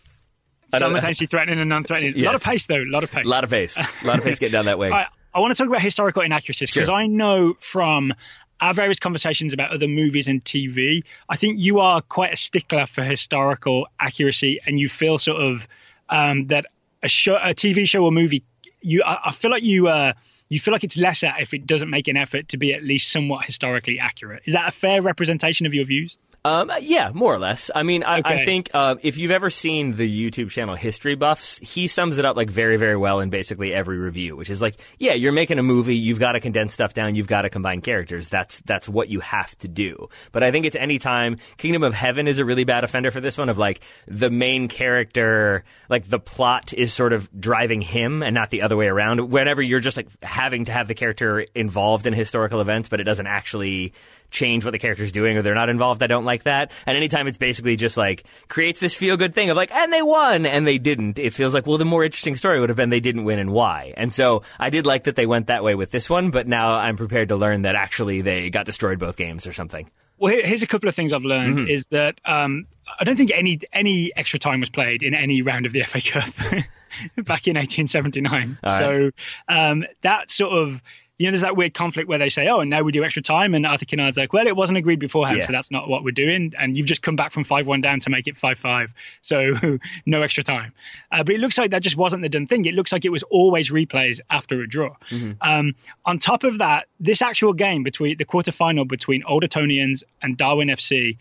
Simultaneously 0.79 1.27
threatening 1.27 1.59
and 1.59 1.69
non-threatening. 1.69 2.19
A 2.19 2.25
lot 2.25 2.35
of 2.35 2.43
pace, 2.43 2.65
though. 2.65 2.81
A 2.81 2.85
lot 2.85 3.03
of 3.03 3.11
pace. 3.11 3.25
A 3.25 3.29
lot 3.29 3.43
of 3.43 3.49
pace, 3.49 3.77
a 3.77 3.87
lot 4.05 4.17
of 4.19 4.23
pace 4.23 4.39
getting 4.39 4.53
down 4.53 4.65
that 4.65 4.79
way. 4.79 4.91
I, 4.91 5.07
I 5.33 5.39
want 5.39 5.55
to 5.55 5.57
talk 5.57 5.67
about 5.67 5.81
historical 5.81 6.21
inaccuracies 6.21 6.69
because 6.69 6.87
Sure. 6.87 6.95
I 6.95 7.07
know 7.07 7.55
from 7.59 8.13
our 8.61 8.73
various 8.73 8.99
conversations 8.99 9.51
about 9.53 9.71
other 9.71 9.87
movies 9.87 10.27
and 10.27 10.43
TV, 10.43 11.03
I 11.27 11.35
think 11.35 11.59
you 11.59 11.79
are 11.79 12.01
quite 12.01 12.33
a 12.33 12.37
stickler 12.37 12.85
for 12.85 13.03
historical 13.03 13.87
accuracy, 13.99 14.59
and 14.65 14.79
you 14.79 14.87
feel 14.89 15.17
sort 15.19 15.41
of 15.41 15.67
um, 16.09 16.47
that 16.47 16.67
a 17.01 17.07
show, 17.07 17.35
a 17.35 17.53
TV 17.53 17.87
show 17.87 18.05
or 18.05 18.11
movie, 18.11 18.43
you, 18.81 19.03
I, 19.03 19.29
I 19.29 19.31
feel 19.31 19.51
like 19.51 19.63
you. 19.63 19.87
Uh, 19.87 20.13
you 20.49 20.59
feel 20.59 20.71
like 20.71 20.83
it's 20.83 20.97
lesser 20.97 21.33
if 21.39 21.55
it 21.55 21.65
doesn't 21.65 21.89
make 21.89 22.07
an 22.07 22.15
effort 22.15 22.49
to 22.49 22.57
be 22.57 22.75
at 22.75 22.83
least 22.83 23.11
somewhat 23.11 23.43
historically 23.43 23.97
accurate. 23.99 24.43
Is 24.45 24.53
that 24.53 24.67
a 24.67 24.71
fair 24.71 25.01
representation 25.01 25.65
of 25.65 25.73
your 25.73 25.85
views? 25.85 26.15
Um, 26.45 26.69
yeah, 26.81 27.11
more 27.13 27.33
or 27.33 27.39
less. 27.39 27.71
I 27.73 27.83
mean, 27.83 28.03
I, 28.03 28.21
I 28.25 28.43
think 28.43 28.69
uh, 28.73 28.95
if 29.01 29.17
you've 29.17 29.31
ever 29.31 29.49
seen 29.49 29.95
the 29.95 30.31
YouTube 30.31 30.49
channel 30.49 30.75
History 30.75 31.15
Buffs, 31.15 31.57
he 31.59 31.87
sums 31.87 32.17
it 32.17 32.25
up 32.25 32.35
like 32.35 32.49
very, 32.49 32.75
very 32.75 32.97
well 32.97 33.21
in 33.21 33.29
basically 33.29 33.73
every 33.73 33.97
review, 33.97 34.35
which 34.35 34.49
is 34.49 34.61
like, 34.61 34.77
yeah, 34.99 35.13
you're 35.13 35.31
making 35.31 35.57
a 35.57 35.63
movie, 35.63 35.95
you've 35.95 36.19
got 36.19 36.33
to 36.33 36.41
condense 36.41 36.73
stuff 36.73 36.93
down, 36.93 37.15
you've 37.15 37.27
got 37.27 37.43
to 37.43 37.49
combine 37.49 37.79
characters. 37.79 38.27
That's 38.27 38.59
that's 38.65 38.89
what 38.89 39.07
you 39.07 39.21
have 39.21 39.57
to 39.59 39.69
do. 39.69 40.09
But 40.33 40.43
I 40.43 40.51
think 40.51 40.65
it's 40.65 40.75
any 40.75 40.99
time 40.99 41.37
Kingdom 41.55 41.81
of 41.81 41.93
Heaven 41.93 42.27
is 42.27 42.39
a 42.39 42.45
really 42.45 42.65
bad 42.65 42.83
offender 42.83 43.09
for 43.09 43.21
this 43.21 43.37
one 43.37 43.47
of 43.47 43.57
like 43.57 43.79
the 44.05 44.29
main 44.29 44.67
character, 44.67 45.63
like 45.87 46.09
the 46.09 46.19
plot 46.19 46.73
is 46.73 46.91
sort 46.91 47.13
of 47.13 47.29
driving 47.39 47.79
him 47.79 48.21
and 48.21 48.35
not 48.35 48.49
the 48.49 48.63
other 48.63 48.75
way 48.75 48.87
around. 48.87 49.31
Whenever 49.31 49.61
you're 49.61 49.79
just 49.79 49.95
like 49.95 50.09
having 50.21 50.65
to 50.65 50.73
have 50.73 50.89
the 50.89 50.93
character 50.93 51.45
involved 51.55 52.05
in 52.05 52.11
historical 52.11 52.59
events, 52.59 52.89
but 52.89 52.99
it 52.99 53.05
doesn't 53.05 53.27
actually 53.27 53.93
change 54.33 54.65
what 54.65 54.71
the 54.71 54.79
character's 54.79 55.11
doing 55.11 55.37
or 55.37 55.41
they're 55.41 55.55
not 55.55 55.69
involved. 55.69 56.03
I 56.03 56.07
don't 56.07 56.25
like 56.25 56.43
that. 56.43 56.71
And 56.85 56.97
anytime 56.97 57.27
it's 57.27 57.37
basically 57.37 57.75
just 57.77 57.95
like 57.95 58.25
creates 58.49 58.79
this 58.81 58.93
feel 58.93 59.15
good 59.15 59.33
thing 59.33 59.49
of 59.49 59.55
like, 59.55 59.71
and 59.71 59.93
they 59.93 60.01
won 60.01 60.45
and 60.45 60.67
they 60.67 60.77
didn't, 60.77 61.19
it 61.19 61.33
feels 61.33 61.53
like, 61.53 61.65
well, 61.65 61.77
the 61.77 61.85
more 61.85 62.03
interesting 62.03 62.35
story 62.35 62.59
would 62.59 62.69
have 62.69 62.75
been 62.75 62.89
they 62.89 62.99
didn't 62.99 63.23
win 63.23 63.39
and 63.39 63.51
why. 63.51 63.93
And 63.95 64.11
so 64.11 64.43
I 64.59 64.69
did 64.69 64.85
like 64.85 65.05
that 65.05 65.15
they 65.15 65.25
went 65.25 65.47
that 65.47 65.63
way 65.63 65.75
with 65.75 65.91
this 65.91 66.09
one, 66.09 66.31
but 66.31 66.47
now 66.47 66.73
I'm 66.73 66.97
prepared 66.97 67.29
to 67.29 67.35
learn 67.35 67.61
that 67.61 67.75
actually 67.75 68.21
they 68.21 68.49
got 68.49 68.65
destroyed 68.65 68.99
both 68.99 69.15
games 69.15 69.47
or 69.47 69.53
something. 69.53 69.89
Well, 70.17 70.33
here's 70.43 70.63
a 70.63 70.67
couple 70.67 70.89
of 70.89 70.95
things 70.95 71.13
I've 71.13 71.23
learned 71.23 71.59
Mm-hmm. 71.59 71.69
is 71.69 71.85
that 71.91 72.19
um, 72.25 72.65
I 72.99 73.03
don't 73.03 73.15
think 73.15 73.31
any 73.33 73.59
any 73.71 74.11
extra 74.15 74.39
time 74.39 74.59
was 74.61 74.69
played 74.69 75.03
in 75.03 75.13
any 75.13 75.41
round 75.41 75.65
of 75.65 75.73
the 75.73 75.83
FA 75.83 76.01
Cup 76.01 76.33
back 77.25 77.47
in 77.47 77.55
1879. 77.55 78.57
All 78.63 78.71
right. 78.71 78.79
So 78.79 79.11
um, 79.47 79.83
that 80.01 80.31
sort 80.31 80.53
of 80.53 80.81
you 81.19 81.27
know, 81.27 81.31
there's 81.31 81.41
that 81.41 81.55
weird 81.55 81.73
conflict 81.73 82.09
where 82.09 82.17
they 82.17 82.29
say, 82.29 82.47
"Oh, 82.47 82.59
and 82.61 82.69
now 82.69 82.81
we 82.81 82.91
do 82.91 83.03
extra 83.03 83.21
time," 83.21 83.53
and 83.53 83.65
Arthur 83.65 83.85
Kinnaird's 83.85 84.17
like, 84.17 84.33
"Well, 84.33 84.47
it 84.47 84.55
wasn't 84.55 84.77
agreed 84.79 84.99
beforehand, 84.99 85.37
Yeah. 85.37 85.45
so 85.45 85.51
that's 85.51 85.69
not 85.69 85.87
what 85.87 86.03
we're 86.03 86.11
doing." 86.11 86.53
And 86.57 86.75
you've 86.75 86.87
just 86.87 87.01
come 87.03 87.15
back 87.15 87.31
from 87.33 87.43
five-one 87.43 87.81
down 87.81 87.99
to 88.01 88.09
make 88.09 88.27
it 88.27 88.37
five-five, 88.37 88.91
so 89.21 89.53
no 90.05 90.21
extra 90.23 90.43
time. 90.43 90.73
Uh, 91.11 91.23
but 91.23 91.35
it 91.35 91.39
looks 91.39 91.57
like 91.57 91.71
that 91.71 91.83
just 91.83 91.95
wasn't 91.97 92.23
the 92.23 92.29
done 92.29 92.47
thing. 92.47 92.65
It 92.65 92.73
looks 92.73 92.91
like 92.91 93.05
it 93.05 93.09
was 93.09 93.23
always 93.23 93.69
replays 93.69 94.19
after 94.29 94.61
a 94.61 94.67
draw. 94.67 94.95
Um, 95.41 95.75
on 96.05 96.17
top 96.19 96.43
of 96.43 96.57
that, 96.57 96.87
this 96.99 97.21
actual 97.21 97.53
game 97.53 97.83
between 97.83 98.17
the 98.17 98.25
quarterfinal 98.25 98.87
between 98.87 99.23
Old 99.23 99.43
Etonians 99.43 100.03
and 100.21 100.37
Darwen 100.37 100.71
FC, 100.71 101.17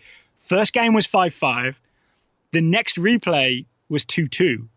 first 0.46 0.72
game 0.72 0.94
was 0.94 1.06
five-five. 1.06 1.78
The 2.52 2.60
next 2.62 2.96
replay 2.96 3.66
was 3.88 4.04
two-two 4.06 4.68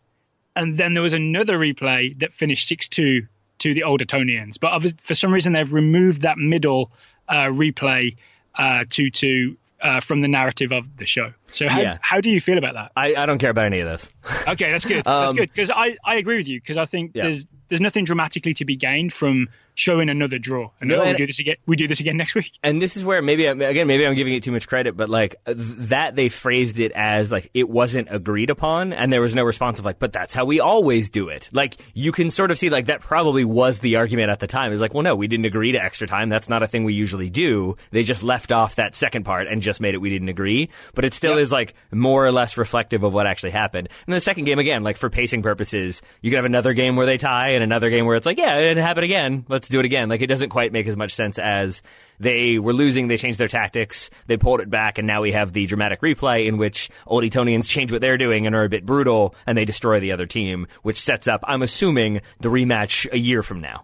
and 0.58 0.78
then 0.78 0.94
there 0.94 1.04
was 1.04 1.12
another 1.14 1.58
replay 1.60 2.18
that 2.20 2.34
finished 2.34 2.70
6-2 2.70 3.28
to 3.66 3.74
the 3.74 3.84
Old 3.84 4.02
Etonians. 4.02 4.58
But 4.60 4.80
for 5.04 5.16
some 5.16 5.34
reason, 5.34 5.54
they've 5.54 5.74
removed 5.74 6.22
that 6.22 6.38
middle 6.38 6.92
uh, 7.28 7.50
replay 7.50 8.16
uh, 8.54 8.86
2-2 8.88 9.58
uh, 9.82 10.00
from 10.02 10.22
the 10.22 10.28
narrative 10.28 10.72
of 10.72 10.86
the 10.98 11.06
show. 11.08 11.34
So 11.52 11.68
how, 11.68 11.82
Yeah. 11.82 11.98
how 12.02 12.22
do 12.22 12.30
you 12.30 12.40
feel 12.40 12.58
about 12.60 12.76
that? 12.76 12.92
I, 12.96 13.16
I 13.16 13.26
don't 13.26 13.40
care 13.40 13.50
about 13.50 13.66
any 13.66 13.80
of 13.80 13.88
this. 13.90 14.10
Okay, 14.48 14.72
that's 14.72 14.86
good. 14.86 15.04
that's 15.04 15.32
Um, 15.32 15.36
good 15.36 15.50
because 15.52 15.72
I, 15.72 15.98
I 16.06 16.16
agree 16.18 16.38
with 16.38 16.48
you 16.48 16.62
because 16.62 16.78
I 16.78 16.86
think 16.86 17.12
Yeah. 17.16 17.24
there's 17.24 17.46
there's 17.70 17.82
nothing 17.82 18.06
dramatically 18.06 18.54
to 18.56 18.66
be 18.66 18.76
gained 18.76 19.12
from 19.12 19.48
showing 19.76 20.10
another 20.10 20.40
draw. 20.40 20.72
And 20.82 20.90
No, 20.90 21.02
oh, 21.02 21.12
we 21.12 21.18
do 21.18 21.28
this 21.28 21.40
again. 21.40 21.56
We 21.66 21.76
do 21.76 21.88
this 21.88 22.00
again 22.00 22.18
next 22.18 22.36
week. 22.36 22.52
and 22.64 22.82
this 22.82 22.98
is 22.98 23.06
where 23.06 23.22
maybe 23.22 23.46
again 23.46 23.88
maybe 23.88 24.06
I'm 24.06 24.16
giving 24.16 24.34
it 24.34 24.44
too 24.44 24.52
much 24.52 24.68
credit, 24.68 24.98
but 24.98 25.10
like 25.10 25.36
th- 25.46 25.58
that 25.58 26.16
they 26.16 26.30
phrased 26.30 26.80
it 26.80 26.92
as 26.96 27.32
like 27.32 27.50
it 27.54 27.70
wasn't 27.70 28.08
agreed 28.12 28.50
upon, 28.50 28.94
and 28.94 29.12
there 29.12 29.22
was 29.22 29.36
no 29.36 29.44
response 29.44 29.80
of 29.80 29.86
like, 29.86 30.00
but 30.00 30.14
that's 30.14 30.34
how 30.34 30.46
we 30.46 30.60
always 30.60 31.10
do 31.10 31.30
it. 31.30 31.50
Like 31.54 31.76
you 31.94 32.12
can 32.12 32.32
sort 32.32 32.52
of 32.52 32.58
see 32.58 32.70
like 32.70 32.86
that 32.88 33.02
probably 33.02 33.46
was 33.46 33.80
the 33.80 33.98
argument 33.98 34.30
at 34.30 34.40
the 34.40 34.48
time. 34.48 34.72
Is 34.72 34.82
like, 34.82 34.94
well, 34.94 35.04
no, 35.04 35.16
we 35.16 35.28
didn't 35.28 35.46
agree 35.46 35.72
to 35.74 35.84
extra 35.84 36.08
time. 36.08 36.30
That's 36.30 36.50
not 36.50 36.64
a 36.64 36.68
thing 36.68 36.84
we 36.84 36.94
usually 36.94 37.30
do. 37.30 37.78
They 37.92 38.04
just 38.04 38.24
left 38.24 38.52
off 38.52 38.76
that 38.76 38.96
second 38.96 39.24
part 39.26 39.48
and 39.48 39.62
just 39.62 39.82
made 39.82 39.94
it 39.94 40.00
we 40.00 40.10
didn't 40.10 40.30
agree. 40.30 40.70
But 40.94 41.06
it 41.06 41.14
still 41.14 41.36
Yeah. 41.36 41.42
is 41.42 41.52
like 41.52 41.74
more 41.92 42.26
or 42.26 42.32
less 42.32 42.58
reflective 42.58 43.04
of 43.04 43.14
what 43.14 43.28
actually 43.28 43.52
happened. 43.52 43.90
And 44.08 44.16
the 44.16 44.22
second 44.22 44.46
game 44.46 44.60
again, 44.60 44.84
like 44.84 44.98
for 44.98 45.10
pacing 45.10 45.42
purposes, 45.42 46.02
you 46.22 46.32
could 46.32 46.38
have 46.38 46.46
another 46.46 46.74
game 46.74 46.96
where 46.96 47.06
they 47.06 47.18
tie 47.18 47.50
and 47.52 47.64
another 47.64 47.90
game 47.90 48.06
where 48.06 48.16
it's 48.16 48.26
like, 48.26 48.38
yeah, 48.38 48.58
it 48.60 48.78
happened 48.78 49.04
again. 49.06 49.46
Let's 49.50 49.65
let's 49.66 49.72
do 49.72 49.80
it 49.80 49.86
again. 49.86 50.10
Like 50.10 50.22
it 50.22 50.28
doesn't 50.28 50.50
quite 50.50 50.72
make 50.72 50.86
as 50.86 50.96
much 50.96 51.16
sense 51.16 51.40
as 51.40 51.82
they 52.20 52.60
were 52.60 52.72
losing, 52.72 53.08
they 53.08 53.18
changed 53.18 53.40
their 53.40 53.48
tactics, 53.48 54.12
they 54.28 54.38
pulled 54.38 54.62
it 54.62 54.70
back, 54.70 55.00
and 55.00 55.08
now 55.08 55.24
we 55.24 55.32
have 55.32 55.54
the 55.54 55.66
dramatic 55.66 56.02
replay 56.02 56.46
in 56.46 56.58
which 56.58 56.92
Old 57.08 57.24
Etonians 57.24 57.68
change 57.68 57.92
what 57.92 58.00
they're 58.00 58.20
doing 58.20 58.46
and 58.46 58.56
are 58.56 58.64
a 58.64 58.70
bit 58.70 58.86
brutal, 58.86 59.34
and 59.48 59.58
they 59.58 59.66
destroy 59.66 60.00
the 60.00 60.12
other 60.12 60.28
team, 60.28 60.68
which 60.84 61.02
sets 61.02 61.28
up, 61.28 61.44
I'm 61.48 61.64
assuming, 61.64 62.22
the 62.42 62.50
rematch 62.50 63.12
a 63.12 63.18
year 63.18 63.42
from 63.42 63.60
now. 63.60 63.82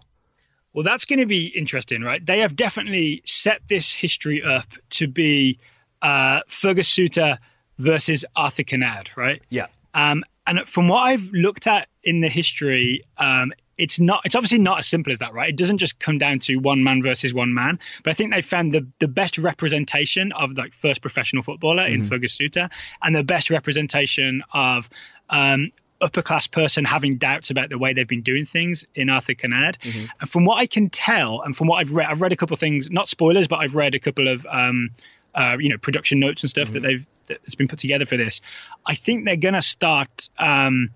Well, 0.72 0.84
that's 0.84 1.04
going 1.04 1.18
to 1.18 1.26
be 1.26 1.46
interesting, 1.46 2.02
right? 2.02 2.24
They 2.24 2.40
have 2.40 2.54
definitely 2.54 3.22
set 3.26 3.62
this 3.68 3.92
history 3.92 4.40
up 4.44 4.66
to 4.90 5.08
be 5.08 5.58
uh, 6.00 6.40
Fergus 6.46 6.88
Suter 6.88 7.38
versus 7.76 8.24
Arthur 8.36 8.62
Kinnaird, 8.62 9.08
right? 9.16 9.42
Yeah. 9.50 9.66
Um, 9.94 10.22
and 10.46 10.60
from 10.66 10.86
what 10.86 11.00
I've 11.00 11.28
looked 11.32 11.66
at 11.66 11.88
in 12.04 12.20
the 12.20 12.28
history, 12.28 13.04
um, 13.18 13.52
it's 13.78 13.98
not. 13.98 14.22
It's 14.24 14.34
obviously 14.34 14.58
not 14.58 14.78
as 14.80 14.86
simple 14.86 15.12
as 15.12 15.20
that, 15.20 15.32
right? 15.32 15.48
It 15.48 15.56
doesn't 15.56 15.78
just 15.78 15.98
come 15.98 16.18
down 16.18 16.40
to 16.40 16.56
one 16.56 16.84
man 16.84 17.02
versus 17.02 17.32
one 17.32 17.54
man. 17.54 17.78
But 18.04 18.10
I 18.10 18.14
think 18.14 18.32
they 18.32 18.42
found 18.42 18.72
the 18.72 18.86
the 18.98 19.08
best 19.08 19.38
representation 19.38 20.32
of 20.32 20.52
like 20.52 20.72
first 20.74 21.00
professional 21.00 21.42
footballer 21.42 21.84
mm-hmm. 21.84 22.02
in 22.02 22.08
Fergus 22.08 22.34
Suter, 22.34 22.68
and 23.02 23.14
the 23.14 23.24
best 23.24 23.50
representation 23.50 24.42
of 24.52 24.88
um, 25.30 25.72
upper 26.00 26.22
class 26.22 26.46
person 26.46 26.84
having 26.84 27.16
doubts 27.16 27.50
about 27.50 27.70
the 27.70 27.78
way 27.78 27.94
they've 27.94 28.08
been 28.08 28.22
doing 28.22 28.44
things 28.44 28.84
in 28.94 29.08
Arthur 29.08 29.34
Kinnaird. 29.34 29.78
Mm-hmm. 29.80 30.04
And 30.20 30.30
from 30.30 30.44
what 30.44 30.58
I 30.58 30.66
can 30.66 30.90
tell, 30.90 31.40
and 31.42 31.56
from 31.56 31.68
what 31.68 31.76
I've 31.76 31.92
read, 31.92 32.08
I've 32.08 32.20
read 32.20 32.32
a 32.32 32.36
couple 32.36 32.54
of 32.54 32.60
things, 32.60 32.90
not 32.90 33.08
spoilers, 33.08 33.48
but 33.48 33.56
I've 33.56 33.74
read 33.74 33.94
a 33.94 34.00
couple 34.00 34.28
of 34.28 34.46
um, 34.48 34.90
uh, 35.34 35.56
you 35.58 35.70
know 35.70 35.78
production 35.78 36.20
notes 36.20 36.42
and 36.42 36.50
stuff 36.50 36.68
mm-hmm. 36.68 36.74
that 36.74 36.82
they've 36.82 37.06
that's 37.26 37.54
been 37.54 37.68
put 37.68 37.78
together 37.78 38.04
for 38.04 38.16
this. 38.16 38.40
I 38.84 38.96
think 38.96 39.24
they're 39.24 39.36
gonna 39.36 39.62
start 39.62 40.28
um, 40.38 40.90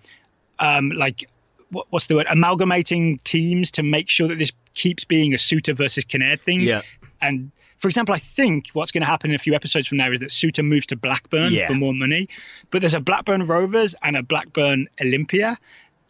um, 0.59 0.91
like 0.91 1.29
what, 1.70 1.87
what's 1.90 2.07
the 2.07 2.16
word 2.16 2.26
amalgamating 2.29 3.18
teams 3.24 3.72
to 3.72 3.83
make 3.83 4.09
sure 4.09 4.29
that 4.29 4.38
this 4.38 4.52
keeps 4.74 5.05
being 5.05 5.35
a 5.35 5.38
Suter 5.38 5.74
versus 5.74 6.05
Kinnaird 6.05 6.40
thing. 6.40 6.61
Yeah. 6.61 6.83
And 7.20 7.50
for 7.79 7.88
example, 7.88 8.14
I 8.14 8.18
think 8.18 8.68
what's 8.72 8.90
going 8.90 9.02
to 9.02 9.07
happen 9.07 9.31
in 9.31 9.37
a 9.37 9.38
few 9.38 9.55
episodes 9.55 9.88
from 9.88 9.98
now 9.98 10.11
is 10.11 10.20
that 10.20 10.31
Suter 10.31 10.62
moves 10.62 10.87
to 10.87 10.96
Blackburn 10.96 11.52
yeah. 11.52 11.68
for 11.68 11.74
more 11.74 11.92
money. 11.92 12.29
But 12.70 12.81
there's 12.81 12.94
a 12.94 13.00
Blackburn 13.00 13.42
Rovers 13.46 13.94
and 14.02 14.16
a 14.16 14.22
Blackburn 14.22 14.88
Olympia. 15.00 15.59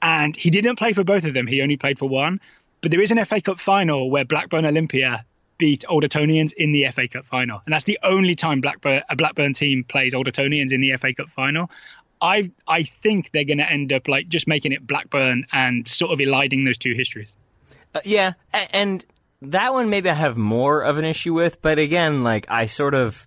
And 0.03 0.37
he 0.37 0.51
didn't 0.51 0.77
play 0.77 0.93
for 0.93 1.05
both 1.05 1.25
of 1.25 1.35
them. 1.35 1.47
He 1.47 1.63
only 1.63 1.77
played 1.77 1.99
for 1.99 2.09
one. 2.09 2.41
But 2.83 2.91
there 2.91 3.01
is 3.01 3.11
an 3.11 3.25
FA 3.25 3.41
Cup 3.41 3.59
final 3.59 4.11
where 4.11 4.25
Blackburn 4.25 4.65
Olympia 4.65 5.25
beat 5.59 5.85
Old 5.89 6.05
Etonians 6.05 6.53
in 6.53 6.73
the 6.73 6.87
FA 6.93 7.09
Cup 7.09 7.27
final. 7.27 7.63
And 7.65 7.73
that's 7.73 7.85
the 7.85 7.99
only 8.03 8.37
time 8.37 8.61
Blackburn, 8.61 9.03
a 9.09 9.17
Blackburn 9.17 9.55
team 9.55 9.85
plays 9.85 10.15
Old 10.15 10.29
Etonians 10.29 10.73
in 10.73 10.81
the 10.81 10.97
FA 10.99 11.15
Cup 11.15 11.29
final. 11.31 11.71
I 12.21 12.51
I 12.67 12.83
think 12.83 13.31
they're 13.33 13.45
going 13.45 13.59
to 13.59 13.71
end 13.71 13.93
up 13.93 14.09
like 14.09 14.29
just 14.29 14.49
making 14.49 14.73
it 14.73 14.87
Blackburn 14.87 15.47
and 15.53 15.87
sort 15.87 16.13
of 16.13 16.21
eliding 16.21 16.65
those 16.65 16.79
two 16.79 16.95
histories. 16.95 17.29
Uh, 17.95 18.01
yeah, 18.05 18.33
and 18.53 19.05
that 19.43 19.73
one 19.73 19.91
maybe 19.91 20.11
I 20.11 20.15
have 20.15 20.37
more 20.37 20.83
of 20.83 20.99
an 20.99 21.05
issue 21.05 21.35
with, 21.35 21.61
but 21.63 21.79
again, 21.79 22.25
like 22.25 22.47
I 22.51 22.67
sort 22.67 22.95
of 22.95 23.27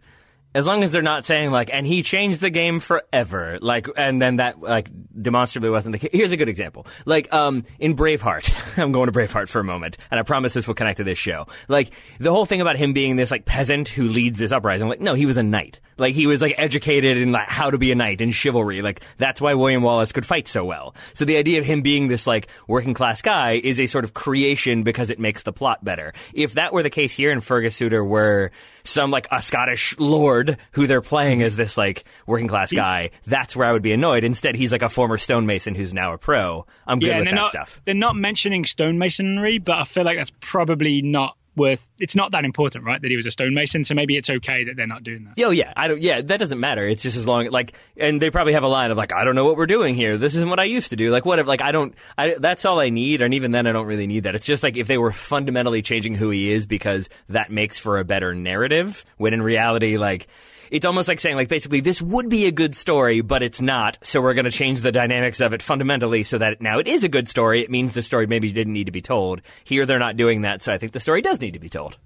as 0.54 0.66
long 0.66 0.84
as 0.84 0.92
they're 0.92 1.02
not 1.02 1.26
saying 1.26 1.52
like, 1.52 1.70
and 1.72 1.86
he 1.86 2.02
changed 2.02 2.42
the 2.42 2.50
game 2.50 2.80
forever, 2.80 3.60
like, 3.62 3.88
and 3.96 4.22
then 4.22 4.38
that 4.38 4.60
like 4.60 4.90
demonstrably 5.22 5.70
wasn't 5.70 5.94
the 5.94 6.00
case. 6.00 6.10
Here's 6.12 6.32
a 6.32 6.38
good 6.38 6.50
example, 6.50 6.88
like, 7.06 7.32
um, 7.34 7.66
in 7.78 7.96
Braveheart. 7.96 8.78
I'm 8.78 8.92
going 8.92 9.08
to 9.08 9.12
Braveheart 9.12 9.48
for 9.48 9.60
a 9.60 9.64
moment, 9.64 9.98
and 10.10 10.20
I 10.20 10.24
promise 10.24 10.54
this 10.54 10.68
will 10.68 10.76
connect 10.76 10.98
to 10.98 11.04
this 11.04 11.18
show. 11.18 11.48
Like 11.68 11.92
the 12.20 12.32
whole 12.32 12.46
thing 12.46 12.62
about 12.62 12.78
him 12.78 12.94
being 12.94 13.16
this 13.16 13.32
like 13.32 13.46
peasant 13.46 13.90
who 13.90 14.08
leads 14.08 14.38
this 14.38 14.52
uprising. 14.52 14.88
Like, 14.90 15.02
no, 15.02 15.14
he 15.14 15.26
was 15.26 15.38
a 15.38 15.44
knight. 15.44 15.80
Like 16.00 16.16
he 16.16 16.28
was 16.28 16.42
like 16.42 16.56
educated 16.58 17.18
in 17.18 17.32
like 17.32 17.50
how 17.50 17.70
to 17.70 17.78
be 17.78 17.92
a 17.92 17.96
knight 17.96 18.22
and 18.22 18.34
chivalry. 18.34 18.82
Like 18.82 19.02
that's 19.18 19.42
why 19.42 19.54
William 19.54 19.84
Wallace 19.84 20.12
could 20.12 20.26
fight 20.26 20.48
so 20.48 20.66
well. 20.66 20.96
So 21.14 21.26
the 21.26 21.38
idea 21.38 21.60
of 21.60 21.66
him 21.66 21.82
being 21.82 22.08
this 22.08 22.26
like 22.26 22.48
working 22.68 22.94
class 22.94 23.22
guy 23.22 23.54
is 23.54 23.80
a 23.80 23.86
sort 23.86 24.06
of 24.06 24.14
creation 24.14 24.84
because 24.84 25.10
it 25.10 25.20
makes 25.20 25.44
the 25.44 25.54
plot 25.54 25.84
better. 25.84 26.14
If 26.34 26.54
that 26.54 26.74
were 26.74 26.84
the 26.84 26.90
case 26.90 27.14
here 27.14 27.32
and 27.32 27.44
Fergus 27.44 27.76
Suter 27.76 28.04
were 28.04 28.52
some 28.90 29.12
like 29.12 29.28
a 29.32 29.42
Scottish 29.42 29.98
lord 29.98 30.58
who 30.72 30.88
they're 30.88 31.02
playing 31.02 31.44
as 31.44 31.56
this 31.56 31.78
like 31.78 32.04
working 32.26 32.48
class 32.48 32.72
guy, 32.72 33.12
that's 33.26 33.56
where 33.56 33.68
I 33.68 33.72
would 33.72 33.82
be 33.82 33.92
annoyed. 33.92 34.24
Instead, 34.24 34.56
he's 34.56 34.72
like 34.72 34.82
a 34.82 34.90
former 34.90 35.18
stonemason 35.18 35.76
who's 35.76 35.94
now 35.94 36.14
a 36.14 36.18
pro. 36.18 36.66
I'm 36.86 37.00
good 37.00 37.08
yeah, 37.08 37.18
with 37.18 37.26
that 37.26 37.36
not, 37.36 37.50
stuff. 37.50 37.82
They're 37.86 37.96
not 37.96 38.16
mentioning 38.16 38.64
stonemasonry, 38.64 39.64
but 39.64 39.78
I 39.78 39.86
feel 39.86 40.04
like 40.04 40.18
that's 40.18 40.32
probably 40.42 41.02
not 41.02 41.38
worth 41.60 41.90
it's 42.00 42.16
not 42.16 42.32
that 42.32 42.46
important 42.46 42.86
right 42.86 43.02
that 43.02 43.12
he 43.12 43.18
was 43.18 43.26
a 43.26 43.32
stonemason 43.32 43.84
so 43.84 43.94
maybe 43.94 44.18
it's 44.18 44.30
okay 44.30 44.64
that 44.64 44.76
they're 44.76 44.88
not 44.88 45.04
doing 45.04 45.26
that. 45.26 45.44
Oh 45.44 45.52
yeah 45.52 45.74
i 45.76 45.88
don't 45.88 46.02
yeah 46.02 46.22
that 46.22 46.38
doesn't 46.38 46.60
matter. 46.60 46.88
It's 46.88 47.04
just 47.04 47.18
as 47.18 47.28
long 47.28 47.50
like 47.52 47.74
and 47.98 48.22
they 48.22 48.32
probably 48.32 48.54
have 48.54 48.64
a 48.64 48.68
line 48.68 48.92
of 48.92 48.98
like 48.98 49.14
i 49.14 49.24
don't 49.24 49.36
know 49.36 49.46
what 49.46 49.58
we're 49.58 49.68
doing 49.68 49.96
here. 49.96 50.18
This 50.18 50.36
isn't 50.36 50.50
what 50.50 50.60
i 50.60 50.64
used 50.64 50.90
to 50.90 50.96
do. 50.96 51.12
Like 51.12 51.26
whatever 51.26 51.48
like 51.48 51.62
i 51.62 51.72
don't 51.72 51.94
I, 52.18 52.36
that's 52.40 52.66
all 52.66 52.80
i 52.80 52.90
need 52.90 53.22
and 53.22 53.34
even 53.34 53.52
then 53.52 53.68
i 53.68 53.72
don't 53.72 53.88
really 53.88 54.08
need 54.08 54.24
that. 54.24 54.36
It's 54.36 54.48
just 54.48 54.64
like 54.64 54.78
if 54.78 54.88
they 54.88 54.98
were 54.98 55.12
fundamentally 55.12 55.82
changing 55.82 56.16
who 56.16 56.30
he 56.30 56.52
is 56.52 56.66
because 56.66 57.10
that 57.30 57.52
makes 57.52 57.78
for 57.78 58.00
a 58.00 58.06
better 58.06 58.34
narrative 58.34 59.06
when 59.18 59.34
in 59.34 59.42
reality 59.42 59.98
like 59.98 60.28
it's 60.72 60.86
almost 60.86 61.08
like 61.08 61.20
saying 61.20 61.36
like 61.36 61.50
basically 61.50 61.80
this 61.80 62.02
would 62.02 62.30
be 62.30 62.46
a 62.46 62.52
good 62.52 62.76
story, 62.76 63.22
but 63.22 63.44
it's 63.44 63.62
not. 63.62 63.98
So 64.02 64.22
we're 64.22 64.34
going 64.34 64.46
to 64.46 64.52
change 64.52 64.82
the 64.82 64.92
dynamics 64.92 65.40
of 65.42 65.54
it 65.54 65.62
fundamentally 65.62 66.24
so 66.24 66.38
that 66.38 66.62
now 66.62 66.80
it 66.80 66.88
is 66.88 67.04
a 67.04 67.10
good 67.10 67.28
story. 67.30 67.64
It 67.64 67.70
means 67.70 67.94
the 67.94 68.02
story 68.02 68.28
maybe 68.28 68.52
didn't 68.52 68.74
need 68.74 68.86
to 68.86 68.92
be 68.92 69.02
told. 69.02 69.42
Here 69.64 69.86
they're 69.86 70.00
not 70.00 70.18
doing 70.18 70.42
that, 70.42 70.62
so 70.62 70.74
I 70.74 70.78
think 70.78 70.94
the 70.94 71.00
story 71.00 71.22
does 71.22 71.42
need 71.42 71.54
to 71.54 71.60
be 71.60 71.70
told. 71.70 71.98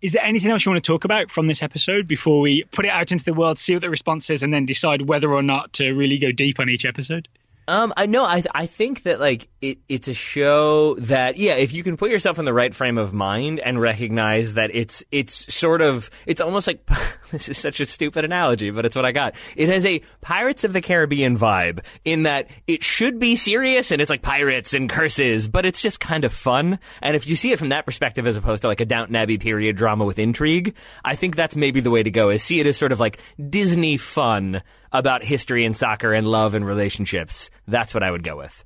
Is 0.00 0.12
there 0.12 0.24
anything 0.24 0.50
else 0.50 0.66
you 0.66 0.72
want 0.72 0.82
to 0.82 0.92
talk 0.92 1.04
about 1.04 1.30
from 1.30 1.46
this 1.46 1.62
episode 1.62 2.08
before 2.08 2.40
we 2.40 2.64
put 2.72 2.84
it 2.84 2.90
out 2.90 3.12
into 3.12 3.24
the 3.24 3.34
world, 3.34 3.58
see 3.58 3.74
what 3.74 3.82
the 3.82 3.90
response 3.90 4.30
is, 4.30 4.42
and 4.42 4.52
then 4.52 4.66
decide 4.66 5.02
whether 5.02 5.32
or 5.32 5.42
not 5.42 5.74
to 5.74 5.92
really 5.92 6.18
go 6.18 6.32
deep 6.32 6.58
on 6.58 6.68
each 6.68 6.84
episode? 6.84 7.28
Um, 7.68 7.92
I 7.96 8.06
know. 8.06 8.24
I 8.24 8.42
I 8.52 8.66
think 8.66 9.04
that 9.04 9.20
like 9.20 9.48
it, 9.60 9.78
it's 9.88 10.08
a 10.08 10.14
show 10.14 10.96
that 10.96 11.36
yeah, 11.36 11.54
if 11.54 11.72
you 11.72 11.82
can 11.82 11.96
put 11.96 12.10
yourself 12.10 12.38
in 12.38 12.44
the 12.44 12.52
right 12.52 12.74
frame 12.74 12.98
of 12.98 13.12
mind 13.12 13.60
and 13.60 13.80
recognize 13.80 14.54
that 14.54 14.74
it's 14.74 15.04
it's 15.12 15.52
sort 15.54 15.80
of 15.80 16.10
it's 16.26 16.40
almost 16.40 16.66
like 16.66 16.84
this 17.30 17.48
is 17.48 17.58
such 17.58 17.80
a 17.80 17.86
stupid 17.86 18.24
analogy, 18.24 18.70
but 18.70 18.84
it's 18.84 18.96
what 18.96 19.04
I 19.04 19.12
got. 19.12 19.34
It 19.54 19.68
has 19.68 19.86
a 19.86 20.02
Pirates 20.20 20.64
of 20.64 20.72
the 20.72 20.80
Caribbean 20.80 21.38
vibe 21.38 21.84
in 22.04 22.24
that 22.24 22.48
it 22.66 22.82
should 22.82 23.20
be 23.20 23.36
serious 23.36 23.92
and 23.92 24.02
it's 24.02 24.10
like 24.10 24.22
pirates 24.22 24.74
and 24.74 24.90
curses, 24.90 25.46
but 25.46 25.64
it's 25.64 25.80
just 25.80 26.00
kind 26.00 26.24
of 26.24 26.32
fun. 26.32 26.80
And 27.00 27.14
if 27.14 27.28
you 27.28 27.36
see 27.36 27.52
it 27.52 27.58
from 27.58 27.68
that 27.68 27.86
perspective 27.86 28.26
as 28.26 28.36
opposed 28.36 28.62
to 28.62 28.68
like 28.68 28.80
a 28.80 28.84
Downton 28.84 29.14
Abbey 29.14 29.38
period 29.38 29.76
drama 29.76 30.04
with 30.04 30.18
intrigue, 30.18 30.74
I 31.04 31.14
think 31.14 31.36
that's 31.36 31.54
maybe 31.54 31.80
the 31.80 31.90
way 31.90 32.02
to 32.02 32.10
go. 32.10 32.30
Is 32.30 32.42
see 32.42 32.58
it 32.58 32.66
as 32.66 32.76
sort 32.76 32.92
of 32.92 32.98
like 32.98 33.18
Disney 33.50 33.96
fun 33.96 34.62
about 34.92 35.24
history 35.24 35.64
and 35.64 35.76
soccer 35.76 36.12
and 36.12 36.26
love 36.26 36.54
and 36.54 36.66
relationships. 36.66 37.50
That's 37.66 37.94
what 37.94 38.02
I 38.02 38.10
would 38.10 38.22
go 38.22 38.36
with. 38.36 38.64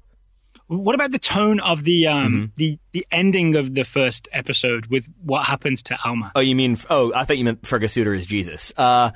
What 0.69 0.97
about 0.97 1.13
the 1.13 1.19
tone 1.19 1.61
of 1.61 1.85
the 1.85 2.09
um 2.09 2.27
mm-hmm. 2.27 2.45
the 2.57 2.79
the 2.93 3.07
ending 3.13 3.55
of 3.55 3.75
the 3.75 3.85
first 3.85 4.29
episode 4.33 4.87
with 4.87 5.07
what 5.23 5.45
happens 5.45 5.85
to 5.85 5.99
Alma? 6.05 6.33
Oh, 6.35 6.41
you 6.41 6.57
mean? 6.57 6.77
Oh, 6.91 7.13
I 7.15 7.25
thought 7.25 7.39
you 7.39 7.45
meant 7.45 7.67
Fergus 7.67 7.93
Suter 7.93 8.13
is 8.15 8.27
Jesus. 8.27 8.73
Uh, 8.77 9.13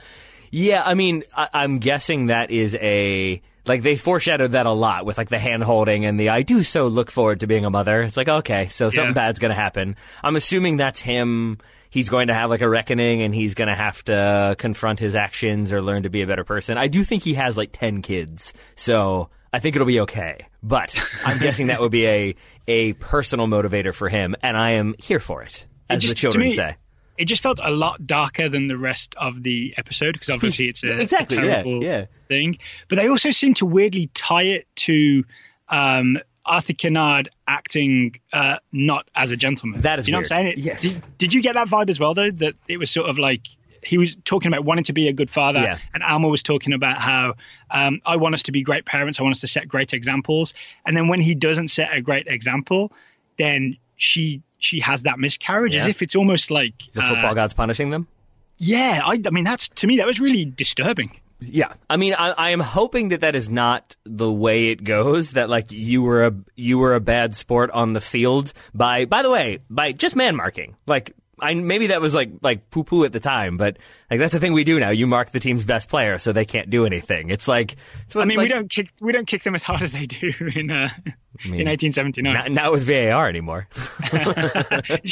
yeah, 0.52 0.82
I 0.84 0.94
mean, 0.94 1.24
I, 1.36 1.48
I'm 1.52 1.78
guessing 1.78 2.26
that 2.26 2.50
is 2.52 2.76
a 2.76 3.42
like 3.66 3.82
they 3.82 3.96
foreshadowed 3.96 4.52
that 4.52 4.66
a 4.66 4.72
lot 4.72 5.04
with 5.04 5.18
like 5.18 5.28
the 5.28 5.40
hand 5.40 5.64
holding 5.64 6.04
and 6.04 6.20
the 6.20 6.28
I 6.28 6.42
do 6.42 6.62
so 6.62 6.86
look 6.86 7.10
forward 7.10 7.40
to 7.40 7.48
being 7.48 7.64
a 7.64 7.70
mother. 7.70 8.00
It's 8.02 8.16
like 8.16 8.28
okay, 8.28 8.68
so 8.68 8.88
something 8.90 9.08
yeah. 9.08 9.14
bad's 9.14 9.40
gonna 9.40 9.54
happen. 9.54 9.96
I'm 10.22 10.36
assuming 10.36 10.76
that's 10.76 11.00
him 11.00 11.58
he's 11.90 12.08
going 12.08 12.28
to 12.28 12.34
have 12.34 12.48
like 12.48 12.60
a 12.60 12.68
reckoning 12.68 13.22
and 13.22 13.34
he's 13.34 13.54
going 13.54 13.68
to 13.68 13.74
have 13.74 14.02
to 14.04 14.54
confront 14.58 15.00
his 15.00 15.16
actions 15.16 15.72
or 15.72 15.82
learn 15.82 16.04
to 16.04 16.08
be 16.08 16.22
a 16.22 16.26
better 16.26 16.44
person. 16.44 16.78
I 16.78 16.86
do 16.86 17.04
think 17.04 17.24
he 17.24 17.34
has 17.34 17.56
like 17.56 17.70
10 17.72 18.00
kids. 18.02 18.54
So 18.76 19.28
I 19.52 19.58
think 19.58 19.76
it'll 19.76 19.86
be 19.86 20.00
okay. 20.00 20.46
But 20.62 20.96
I'm 21.24 21.38
guessing 21.38 21.68
that 21.68 21.80
would 21.80 21.90
be 21.90 22.06
a, 22.06 22.34
a 22.68 22.92
personal 22.94 23.46
motivator 23.46 23.94
for 23.94 24.08
him. 24.08 24.36
And 24.42 24.56
I 24.56 24.72
am 24.72 24.94
here 24.98 25.20
for 25.20 25.42
it, 25.42 25.66
as 25.88 25.98
it 25.98 26.00
just, 26.06 26.10
the 26.10 26.14
children 26.14 26.48
me, 26.48 26.54
say. 26.54 26.76
It 27.18 27.24
just 27.26 27.42
felt 27.42 27.60
a 27.62 27.70
lot 27.70 28.06
darker 28.06 28.48
than 28.48 28.68
the 28.68 28.78
rest 28.78 29.14
of 29.18 29.42
the 29.42 29.74
episode 29.76 30.12
because 30.12 30.30
obviously 30.30 30.68
it's 30.68 30.82
a, 30.84 30.98
exactly, 30.98 31.38
a 31.38 31.40
terrible 31.40 31.82
yeah, 31.82 31.90
yeah. 31.90 32.04
thing. 32.28 32.58
But 32.88 32.96
they 32.96 33.08
also 33.08 33.30
seem 33.30 33.54
to 33.54 33.66
weirdly 33.66 34.10
tie 34.14 34.44
it 34.44 34.66
to 34.76 35.24
um, 35.68 36.18
Arthur 36.46 36.72
Kinnaird 36.72 37.28
acting 37.46 38.20
uh, 38.32 38.56
not 38.72 39.08
as 39.14 39.30
a 39.30 39.36
gentleman. 39.36 39.82
That 39.82 39.98
is, 39.98 40.08
you 40.08 40.12
know 40.12 40.18
weird. 40.18 40.30
what 40.30 40.36
I'm 40.36 40.44
saying? 40.44 40.54
yes. 40.58 40.80
Did, 40.80 41.18
did, 41.18 41.34
you 41.34 41.42
get 41.42 41.54
that 41.54 41.68
vibe 41.68 41.90
as 41.90 42.00
well, 42.00 42.14
though? 42.14 42.30
That 42.30 42.54
it 42.68 42.78
was 42.78 42.90
sort 42.90 43.10
of 43.10 43.18
like 43.18 43.42
he 43.82 43.98
was 43.98 44.16
talking 44.24 44.52
about 44.52 44.64
wanting 44.64 44.84
to 44.84 44.92
be 44.92 45.08
a 45.08 45.12
good 45.12 45.30
father, 45.30 45.60
yeah. 45.60 45.78
and 45.94 46.02
Alma 46.02 46.28
was 46.28 46.42
talking 46.42 46.72
about 46.72 46.98
how 46.98 47.34
um, 47.70 48.00
I 48.04 48.16
want 48.16 48.34
us 48.34 48.44
to 48.44 48.52
be 48.52 48.62
great 48.62 48.84
parents. 48.84 49.20
I 49.20 49.22
want 49.22 49.34
us 49.34 49.40
to 49.40 49.48
set 49.48 49.68
great 49.68 49.92
examples. 49.92 50.54
And 50.84 50.96
then 50.96 51.08
when 51.08 51.20
he 51.20 51.34
doesn't 51.34 51.68
set 51.68 51.88
a 51.94 52.00
great 52.00 52.26
example, 52.26 52.92
then 53.38 53.76
she 53.96 54.42
she 54.58 54.80
has 54.80 55.02
that 55.02 55.18
miscarriage, 55.18 55.74
yeah. 55.74 55.82
as 55.82 55.88
if 55.88 56.02
it's 56.02 56.14
almost 56.14 56.50
like 56.50 56.74
the 56.92 57.02
football 57.02 57.30
uh, 57.30 57.34
god's 57.34 57.54
punishing 57.54 57.90
them. 57.90 58.06
Yeah, 58.58 59.00
I, 59.04 59.20
I 59.24 59.30
mean 59.30 59.44
that's 59.44 59.68
to 59.68 59.86
me 59.86 59.98
that 59.98 60.06
was 60.06 60.20
really 60.20 60.44
disturbing. 60.44 61.18
Yeah, 61.42 61.72
I 61.88 61.96
mean, 61.96 62.14
I, 62.14 62.30
I, 62.32 62.50
am 62.50 62.60
hoping 62.60 63.08
that 63.08 63.22
that 63.22 63.34
is 63.34 63.48
not 63.48 63.96
the 64.04 64.30
way 64.30 64.68
it 64.68 64.84
goes. 64.84 65.32
That 65.32 65.48
like 65.48 65.72
you 65.72 66.02
were 66.02 66.26
a 66.26 66.34
you 66.54 66.78
were 66.78 66.94
a 66.94 67.00
bad 67.00 67.34
sport 67.34 67.70
on 67.70 67.94
the 67.94 68.00
field 68.00 68.52
by 68.74 69.06
by 69.06 69.22
the 69.22 69.30
way 69.30 69.60
by 69.70 69.92
just 69.92 70.16
man 70.16 70.36
marking. 70.36 70.76
Like 70.86 71.14
I, 71.42 71.54
maybe 71.54 71.88
that 71.88 72.00
was 72.00 72.14
like 72.14 72.30
like 72.42 72.70
poo 72.70 72.84
poo 72.84 73.04
at 73.04 73.12
the 73.12 73.20
time, 73.20 73.56
but 73.56 73.78
like 74.10 74.20
that's 74.20 74.32
the 74.32 74.40
thing 74.40 74.52
we 74.52 74.64
do 74.64 74.80
now. 74.80 74.90
You 74.90 75.06
mark 75.06 75.30
the 75.30 75.40
team's 75.40 75.64
best 75.64 75.88
player, 75.88 76.18
so 76.18 76.32
they 76.32 76.44
can't 76.44 76.70
do 76.70 76.86
anything. 76.86 77.30
It's 77.30 77.48
like 77.48 77.76
it's 78.04 78.14
what, 78.14 78.22
I 78.22 78.24
mean, 78.26 78.38
like, 78.38 78.44
we 78.44 78.48
don't 78.48 78.70
kick 78.70 78.90
we 79.00 79.12
don't 79.12 79.26
kick 79.26 79.42
them 79.42 79.54
as 79.54 79.62
hard 79.62 79.82
as 79.82 79.92
they 79.92 80.04
do 80.04 80.32
in 80.54 80.70
uh, 80.70 80.88
mean, 81.44 81.62
in 81.62 81.68
1879. 81.68 82.32
not, 82.32 82.50
not 82.50 82.72
with 82.72 82.82
VAR 82.82 83.28
anymore. 83.28 83.68
you 84.12 84.18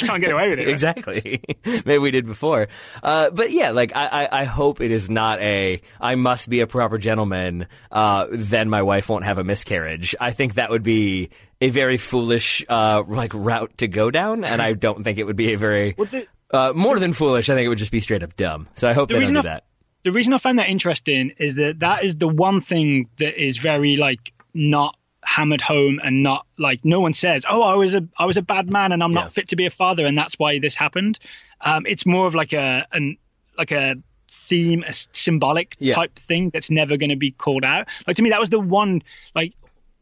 can't 0.07 0.21
get 0.21 0.33
away 0.33 0.49
with 0.49 0.59
it. 0.59 0.67
right? 0.67 0.69
exactly. 0.69 1.43
Maybe 1.64 1.99
we 1.99 2.11
did 2.11 2.27
before. 2.27 2.69
Uh, 3.03 3.31
but 3.31 3.51
yeah, 3.51 3.71
like 3.71 3.95
I, 3.95 4.07
I, 4.07 4.41
I 4.41 4.45
hope 4.45 4.81
it 4.81 4.91
is 4.91 5.09
not 5.09 5.41
a 5.41 5.81
I 6.01 6.14
must 6.17 6.49
be 6.49 6.61
a 6.61 6.67
proper 6.67 6.99
gentleman. 6.99 7.67
Uh, 7.91 8.27
then 8.31 8.69
my 8.69 8.83
wife 8.83 9.09
won't 9.09 9.25
have 9.25 9.38
a 9.38 9.45
miscarriage. 9.45 10.14
I 10.21 10.33
think 10.33 10.55
that 10.55 10.71
would 10.71 10.83
be 10.83 11.31
a 11.61 11.71
very 11.71 11.97
foolish 11.97 12.64
uh, 12.68 13.03
like 13.07 13.33
route 13.35 13.77
to 13.79 13.88
go 13.88 14.11
down, 14.11 14.44
and 14.44 14.61
I 14.62 14.73
don't 14.75 15.03
think 15.05 15.18
it 15.18 15.25
would 15.25 15.37
be 15.37 15.53
a 15.53 15.59
very 15.59 15.94
Well, 15.97 16.07
the- 16.07 16.27
uh, 16.51 16.73
more 16.75 16.99
than 16.99 17.12
foolish. 17.12 17.51
I 17.51 17.55
think 17.55 17.66
it 17.66 17.68
would 17.68 17.79
just 17.79 17.92
be 17.92 18.01
straight 18.01 18.23
up 18.23 18.37
dumb. 18.37 18.68
So 18.77 18.88
I 18.88 18.92
hope 18.94 19.09
The 19.09 19.14
they 19.14 19.25
don't 19.25 19.33
do 19.35 19.38
I- 19.40 19.42
that. 19.42 19.64
the 20.05 20.12
reason 20.12 20.33
I 20.33 20.38
find 20.38 20.59
that 20.59 20.68
interesting 20.68 21.33
is 21.38 21.57
that 21.57 21.81
that 21.81 22.05
is 22.05 22.14
the 22.16 22.29
one 22.29 22.61
thing 22.61 23.09
that 23.18 23.42
is 23.42 23.59
very 23.59 23.97
like 23.97 24.33
not 24.55 24.97
hammered 25.25 25.61
home 25.61 26.01
and 26.03 26.23
not 26.23 26.47
like 26.59 26.85
no 26.85 27.01
one 27.01 27.12
says, 27.12 27.44
"Oh, 27.51 27.62
I 27.62 27.75
was 27.75 27.94
a 27.94 28.07
I 28.18 28.25
was 28.25 28.37
a 28.37 28.42
bad 28.42 28.73
man 28.73 28.92
and 28.92 29.03
I'm 29.03 29.12
Yeah. 29.12 29.23
not 29.23 29.35
fit 29.35 29.49
to 29.49 29.57
be 29.57 29.66
a 29.66 29.71
father 29.71 30.07
and 30.07 30.16
that's 30.16 30.38
why 30.38 30.59
this 30.59 30.75
happened." 30.75 31.18
Um, 31.61 31.85
it's 31.87 32.07
more 32.07 32.27
of 32.27 32.35
like 32.35 32.53
a 32.53 32.87
an 32.92 33.16
like 33.59 33.73
a 33.73 33.97
theme, 34.31 34.85
a 34.87 34.92
symbolic 35.12 35.75
Yeah. 35.81 35.94
type 35.94 36.14
thing 36.14 36.51
that's 36.51 36.71
never 36.71 36.97
going 36.97 37.11
to 37.11 37.16
be 37.16 37.31
called 37.33 37.64
out. 37.64 37.88
Like 38.07 38.16
to 38.16 38.23
me, 38.23 38.31
that 38.31 38.40
was 38.40 38.49
the 38.51 38.61
one 38.61 39.03
like. 39.35 39.53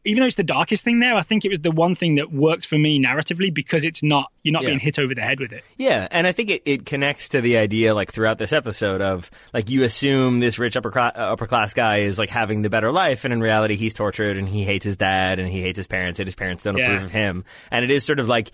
Even 0.07 0.21
though 0.21 0.27
it's 0.27 0.35
the 0.35 0.43
darkest 0.43 0.83
thing 0.83 0.99
there, 0.99 1.13
I 1.15 1.21
think 1.21 1.45
it 1.45 1.49
was 1.49 1.59
the 1.59 1.69
one 1.71 1.93
thing 1.95 2.15
that 2.15 2.31
works 2.31 2.65
for 2.65 2.77
me 2.77 2.99
narratively 2.99 3.53
because 3.53 3.83
it's 3.83 4.01
not 4.01 4.31
you're 4.43 4.53
not 4.53 4.63
Yeah. 4.63 4.69
being 4.69 4.79
hit 4.79 4.97
over 4.97 5.13
the 5.13 5.21
head 5.21 5.39
with 5.39 5.51
it. 5.51 5.63
Yeah, 5.77 6.07
and 6.09 6.25
I 6.25 6.31
think 6.31 6.49
it, 6.49 6.61
it 6.65 6.85
connects 6.85 7.29
to 7.29 7.41
the 7.41 7.57
idea, 7.57 7.93
like 7.93 8.11
throughout 8.11 8.37
this 8.37 8.53
episode, 8.53 9.01
of 9.01 9.29
like 9.53 9.69
you 9.69 9.83
assume 9.83 10.39
this 10.39 10.57
rich 10.57 10.75
upper 10.77 10.89
cla- 10.91 11.11
uh, 11.15 11.19
upper 11.33 11.45
class 11.45 11.73
guy 11.73 11.97
is 11.97 12.17
like 12.17 12.29
having 12.29 12.61
the 12.63 12.69
better 12.69 12.91
life, 12.91 13.23
and 13.25 13.33
in 13.33 13.39
reality, 13.41 13.75
he's 13.75 13.93
tortured 13.93 14.37
and 14.37 14.47
he 14.49 14.63
hates 14.63 14.85
his 14.85 14.97
dad 14.97 15.39
and 15.39 15.47
he 15.47 15.61
hates 15.61 15.77
his 15.77 15.87
parents, 15.87 16.19
and 16.19 16.27
his 16.27 16.35
parents 16.35 16.63
don't 16.63 16.77
Yeah. 16.77 16.85
approve 16.93 17.03
of 17.05 17.11
him. 17.11 17.43
And 17.71 17.83
it 17.85 17.91
is 17.91 18.03
sort 18.03 18.19
of 18.19 18.27
like. 18.27 18.51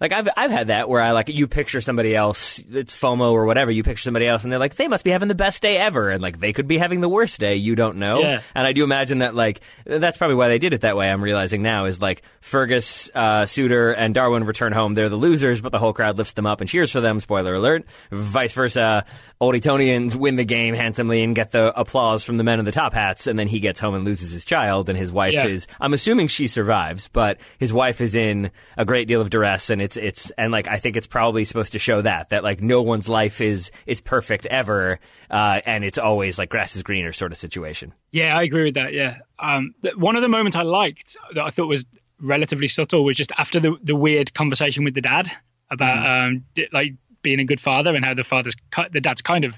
Like 0.00 0.12
I've 0.12 0.28
I've 0.36 0.50
had 0.50 0.68
that 0.68 0.88
where 0.88 1.00
I 1.00 1.12
like 1.12 1.28
you 1.28 1.46
picture 1.46 1.80
somebody 1.80 2.14
else, 2.14 2.60
it's 2.70 2.94
FOMO 2.94 3.32
or 3.32 3.46
whatever. 3.46 3.70
You 3.70 3.82
picture 3.82 4.02
somebody 4.02 4.26
else, 4.26 4.44
and 4.44 4.52
they're 4.52 4.58
like 4.58 4.76
they 4.76 4.88
must 4.88 5.04
be 5.04 5.10
having 5.10 5.28
the 5.28 5.34
best 5.34 5.62
day 5.62 5.76
ever, 5.76 6.10
and 6.10 6.22
like 6.22 6.38
they 6.38 6.52
could 6.52 6.68
be 6.68 6.78
having 6.78 7.00
the 7.00 7.08
worst 7.08 7.40
day. 7.40 7.56
You 7.56 7.74
don't 7.76 7.96
know. 7.96 8.20
Yeah. 8.20 8.40
And 8.54 8.66
I 8.66 8.72
do 8.72 8.84
imagine 8.84 9.18
that 9.18 9.34
like 9.34 9.60
that's 9.84 10.18
probably 10.18 10.36
why 10.36 10.48
they 10.48 10.58
did 10.58 10.74
it 10.74 10.82
that 10.82 10.96
way. 10.96 11.08
I'm 11.10 11.22
realizing 11.22 11.62
now 11.62 11.86
is 11.86 12.00
like 12.00 12.22
Fergus, 12.40 13.10
uh, 13.14 13.46
Suter, 13.46 13.92
and 13.92 14.14
Darwen 14.14 14.46
return 14.46 14.72
home. 14.72 14.94
They're 14.94 15.08
the 15.08 15.16
losers, 15.16 15.60
but 15.60 15.72
the 15.72 15.78
whole 15.78 15.92
crowd 15.92 16.18
lifts 16.18 16.34
them 16.34 16.46
up 16.46 16.60
and 16.60 16.68
cheers 16.68 16.90
for 16.90 17.00
them. 17.00 17.20
Spoiler 17.20 17.54
alert. 17.54 17.86
Vice 18.10 18.52
versa. 18.52 19.04
Old 19.38 19.54
Etonians 19.54 20.16
win 20.16 20.36
the 20.36 20.44
game 20.46 20.74
handsomely 20.74 21.22
and 21.22 21.34
get 21.36 21.50
the 21.50 21.78
applause 21.78 22.24
from 22.24 22.38
the 22.38 22.44
men 22.44 22.58
in 22.58 22.64
the 22.64 22.72
top 22.72 22.94
hats, 22.94 23.26
and 23.26 23.38
then 23.38 23.48
he 23.48 23.60
gets 23.60 23.78
home 23.78 23.94
and 23.94 24.02
loses 24.02 24.32
his 24.32 24.46
child, 24.46 24.88
and 24.88 24.96
his 24.96 25.12
wife 25.12 25.34
Yeah. 25.34 25.46
is. 25.46 25.66
I'm 25.78 25.92
assuming 25.92 26.28
she 26.28 26.46
survives, 26.48 27.08
but 27.08 27.38
his 27.58 27.70
wife 27.70 28.00
is 28.00 28.14
in 28.14 28.50
a 28.78 28.86
great 28.86 29.08
deal 29.08 29.20
of 29.20 29.28
duress, 29.28 29.68
and 29.68 29.82
it's 29.82 29.98
it's 29.98 30.30
and 30.38 30.52
like 30.52 30.68
I 30.68 30.76
think 30.78 30.96
it's 30.96 31.06
probably 31.06 31.44
supposed 31.44 31.72
to 31.72 31.78
show 31.78 32.00
that 32.00 32.30
that 32.30 32.44
like 32.44 32.62
no 32.62 32.80
one's 32.80 33.10
life 33.10 33.42
is 33.42 33.70
is 33.86 34.00
perfect 34.00 34.46
ever, 34.46 34.98
uh, 35.30 35.60
and 35.66 35.84
it's 35.84 35.98
always 35.98 36.38
like 36.38 36.48
grass 36.48 36.74
is 36.74 36.82
greener 36.82 37.12
sort 37.12 37.30
of 37.32 37.36
situation. 37.36 37.92
Yeah, 38.12 38.34
I 38.38 38.42
agree 38.42 38.64
with 38.64 38.74
that. 38.74 38.94
Yeah, 38.94 39.18
um, 39.38 39.74
th- 39.82 39.96
one 39.96 40.16
of 40.16 40.22
the 40.22 40.28
moments 40.28 40.56
I 40.56 40.62
liked 40.62 41.14
that 41.34 41.44
I 41.44 41.50
thought 41.50 41.66
was 41.68 41.84
relatively 42.20 42.68
subtle 42.68 43.04
was 43.04 43.16
just 43.16 43.32
after 43.36 43.60
the 43.60 43.76
the 43.82 43.94
weird 43.94 44.32
conversation 44.32 44.82
with 44.84 44.94
the 44.94 45.02
dad 45.02 45.30
about 45.70 46.06
um, 46.06 46.44
di- 46.54 46.68
like 46.72 46.94
being 47.26 47.40
a 47.40 47.44
good 47.44 47.60
father 47.60 47.96
and 47.96 48.04
how 48.04 48.14
the 48.14 48.22
father's 48.22 48.54
the 48.92 49.00
dad's 49.00 49.20
kind 49.20 49.44
of 49.44 49.54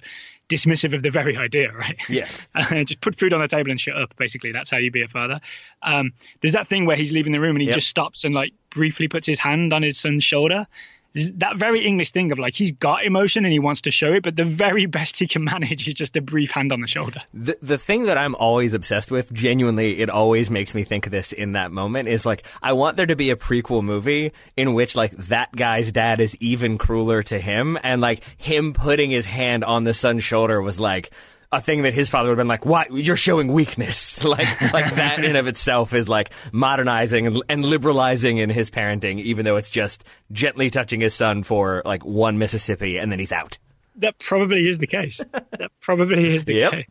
dismissive 0.48 0.94
of 0.94 1.02
the 1.02 1.10
very 1.10 1.36
idea, 1.36 1.70
right? 1.70 1.98
Yes. 2.08 2.46
just 2.86 3.02
put 3.02 3.18
food 3.18 3.34
on 3.34 3.42
the 3.42 3.48
table 3.48 3.70
and 3.70 3.78
shut 3.78 3.94
up. 3.94 4.16
Basically, 4.16 4.50
that's 4.52 4.70
how 4.70 4.78
you 4.78 4.90
be 4.90 5.02
a 5.02 5.08
father. 5.08 5.40
Um, 5.82 6.12
there's 6.40 6.54
that 6.54 6.68
thing 6.68 6.86
where 6.86 6.96
he's 6.96 7.12
leaving 7.12 7.32
the 7.32 7.40
room 7.40 7.56
and 7.56 7.60
he 7.60 7.66
Yep. 7.68 7.74
just 7.74 7.88
stops 7.88 8.24
and 8.24 8.34
like 8.34 8.54
briefly 8.70 9.08
puts 9.08 9.26
his 9.26 9.38
hand 9.38 9.74
on 9.74 9.82
his 9.82 9.98
son's 9.98 10.24
shoulder. 10.24 10.66
That 11.14 11.56
very 11.56 11.84
English 11.84 12.10
thing 12.10 12.32
of 12.32 12.38
like 12.38 12.54
he's 12.54 12.72
got 12.72 13.04
emotion 13.04 13.44
and 13.44 13.52
he 13.52 13.58
wants 13.58 13.82
to 13.82 13.90
show 13.90 14.12
it, 14.12 14.22
but 14.22 14.36
the 14.36 14.44
very 14.44 14.86
best 14.98 15.16
he 15.18 15.26
can 15.26 15.44
manage 15.44 15.88
is 15.88 15.94
just 15.94 16.16
a 16.16 16.20
brief 16.20 16.50
hand 16.50 16.72
on 16.72 16.80
the 16.80 16.86
shoulder. 16.86 17.22
The 17.32 17.56
the 17.62 17.78
thing 17.78 18.04
that 18.04 18.18
I'm 18.18 18.34
always 18.34 18.74
obsessed 18.74 19.10
with, 19.10 19.32
genuinely, 19.32 20.00
it 20.00 20.10
always 20.10 20.50
makes 20.50 20.74
me 20.74 20.84
think 20.84 21.06
of 21.06 21.12
this 21.12 21.32
in 21.32 21.52
that 21.52 21.72
moment 21.72 22.08
is 22.08 22.26
like 22.26 22.44
I 22.62 22.74
want 22.74 22.96
there 22.96 23.06
to 23.06 23.16
be 23.16 23.30
a 23.30 23.36
prequel 23.36 23.82
movie 23.82 24.32
in 24.56 24.74
which 24.74 24.94
like 24.94 25.12
that 25.16 25.54
guy's 25.54 25.92
dad 25.92 26.20
is 26.20 26.36
even 26.40 26.78
crueler 26.78 27.22
to 27.24 27.40
him, 27.40 27.78
and 27.82 28.00
like 28.00 28.22
him 28.36 28.72
putting 28.72 29.10
his 29.10 29.26
hand 29.26 29.64
on 29.64 29.84
the 29.84 29.94
son's 29.94 30.24
shoulder 30.24 30.60
was 30.60 30.78
like. 30.78 31.10
A 31.50 31.60
thing 31.62 31.82
that 31.82 31.94
his 31.94 32.10
father 32.10 32.28
would 32.28 32.32
have 32.36 32.42
been 32.42 32.48
like, 32.48 32.66
"What? 32.66 32.92
You're 32.92 33.16
showing 33.16 33.52
weakness." 33.52 34.22
like, 34.24 34.60
like 34.72 34.94
that 34.96 35.18
in 35.20 35.24
and 35.24 35.36
of 35.38 35.46
itself 35.46 35.94
is 35.94 36.06
like 36.08 36.30
modernizing 36.52 37.26
and, 37.26 37.42
and 37.48 37.64
liberalizing 37.64 38.36
in 38.36 38.50
his 38.50 38.70
parenting, 38.70 39.18
even 39.20 39.46
though 39.46 39.56
it's 39.56 39.70
just 39.70 40.04
gently 40.30 40.68
touching 40.68 41.00
his 41.00 41.14
son 41.14 41.42
for 41.42 41.80
like 41.86 42.04
one 42.04 42.36
Mississippi 42.38 42.98
and 42.98 43.10
then 43.10 43.18
he's 43.18 43.32
out. 43.32 43.56
That 43.96 44.18
probably 44.18 44.68
is 44.68 44.76
the 44.78 44.86
case. 44.86 45.20
that 45.32 45.70
probably 45.80 46.34
is 46.36 46.44
the 46.44 46.54
Yep. 46.54 46.72
case. 46.72 46.86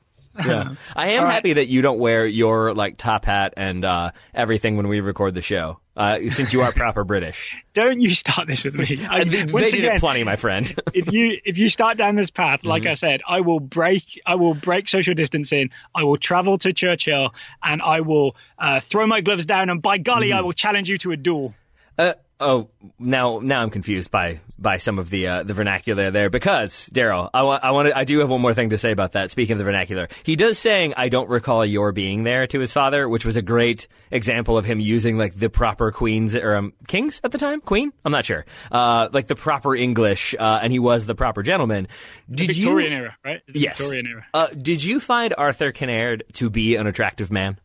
Yeah, 0.45 0.73
I 0.95 1.09
am 1.09 1.19
All 1.21 1.25
right. 1.25 1.33
happy 1.33 1.53
that 1.53 1.67
you 1.67 1.81
don't 1.81 1.99
wear 1.99 2.25
your 2.25 2.73
like 2.73 2.97
top 2.97 3.25
hat 3.25 3.53
and 3.57 3.85
uh, 3.85 4.11
everything 4.33 4.75
when 4.77 4.87
we 4.87 4.99
record 5.01 5.33
the 5.35 5.41
show, 5.41 5.79
uh, 5.97 6.19
since 6.29 6.53
you 6.53 6.61
are 6.61 6.71
proper 6.71 7.03
British. 7.03 7.61
Don't 7.73 7.99
you 7.99 8.11
start 8.11 8.47
this 8.47 8.63
with 8.63 8.75
me. 8.75 9.05
I, 9.09 9.23
they 9.25 9.43
once 9.43 9.71
did 9.71 9.79
again, 9.81 9.95
it 9.95 9.99
plenty, 9.99 10.23
my 10.23 10.35
friend. 10.37 10.73
if 10.93 11.11
you 11.11 11.39
if 11.43 11.57
you 11.57 11.67
start 11.69 11.97
down 11.97 12.15
this 12.15 12.29
path, 12.29 12.63
like 12.63 12.83
Mm-hmm. 12.83 12.91
I 12.91 12.93
said, 12.93 13.21
I 13.27 13.41
will 13.41 13.59
break 13.59 14.21
I 14.25 14.35
will 14.35 14.53
break 14.53 14.87
social 14.87 15.13
distancing. 15.15 15.71
I 15.93 16.03
will 16.03 16.17
travel 16.17 16.57
to 16.59 16.71
Churchill 16.71 17.33
and 17.61 17.81
I 17.81 18.01
will 18.01 18.35
uh, 18.57 18.79
throw 18.79 19.05
my 19.07 19.21
gloves 19.21 19.45
down. 19.45 19.69
And 19.69 19.81
by 19.81 19.97
golly, 19.97 20.29
Mm-hmm. 20.29 20.37
I 20.37 20.41
will 20.41 20.53
challenge 20.53 20.89
you 20.89 20.97
to 20.99 21.11
a 21.11 21.17
duel. 21.17 21.53
Uh, 21.97 22.13
oh, 22.39 22.69
now 22.99 23.39
now 23.41 23.61
I'm 23.61 23.69
confused 23.69 24.11
by 24.11 24.39
by 24.59 24.77
some 24.77 24.97
of 24.99 25.09
the 25.09 25.27
uh, 25.27 25.43
the 25.43 25.53
vernacular 25.53 26.09
there 26.11 26.29
because 26.29 26.89
Daryl, 26.93 27.29
I 27.33 27.43
want 27.43 27.63
I 27.63 27.71
want 27.71 27.95
I 27.95 28.03
do 28.03 28.19
have 28.19 28.29
one 28.29 28.41
more 28.41 28.53
thing 28.53 28.71
to 28.71 28.77
say 28.77 28.91
about 28.91 29.11
that. 29.13 29.31
Speaking 29.31 29.53
of 29.53 29.57
the 29.59 29.63
vernacular, 29.63 30.07
he 30.23 30.35
does 30.35 30.57
saying 30.57 30.93
I 30.97 31.09
don't 31.09 31.29
recall 31.29 31.65
your 31.65 31.91
being 31.91 32.23
there 32.23 32.47
to 32.47 32.59
his 32.59 32.73
father, 32.73 33.07
which 33.07 33.25
was 33.25 33.37
a 33.37 33.41
great 33.41 33.87
example 34.11 34.57
of 34.57 34.65
him 34.65 34.79
using 34.79 35.17
like 35.17 35.33
the 35.35 35.49
proper 35.49 35.91
queens 35.91 36.35
or 36.35 36.55
um, 36.55 36.73
kings 36.87 37.21
at 37.23 37.31
the 37.31 37.37
time, 37.37 37.61
queen. 37.61 37.91
I'm 38.03 38.11
not 38.11 38.25
sure, 38.25 38.45
uh, 38.71 39.09
like 39.11 39.27
the 39.27 39.35
proper 39.35 39.75
English, 39.75 40.33
uh, 40.39 40.59
and 40.61 40.71
he 40.71 40.79
was 40.79 41.05
the 41.05 41.15
proper 41.15 41.43
gentleman. 41.43 41.87
Did 42.29 42.47
Victorian 42.47 42.91
you? 42.91 42.97
era, 42.99 43.17
right? 43.23 43.41
The 43.47 43.59
Yes. 43.59 43.77
Victorian 43.77 44.07
era. 44.07 44.25
Uh, 44.33 44.47
did 44.47 44.83
you 44.83 44.99
find 44.99 45.33
Arthur 45.37 45.71
Kinnaird 45.71 46.23
to 46.33 46.49
be 46.49 46.75
an 46.75 46.87
attractive 46.87 47.31
man? 47.31 47.59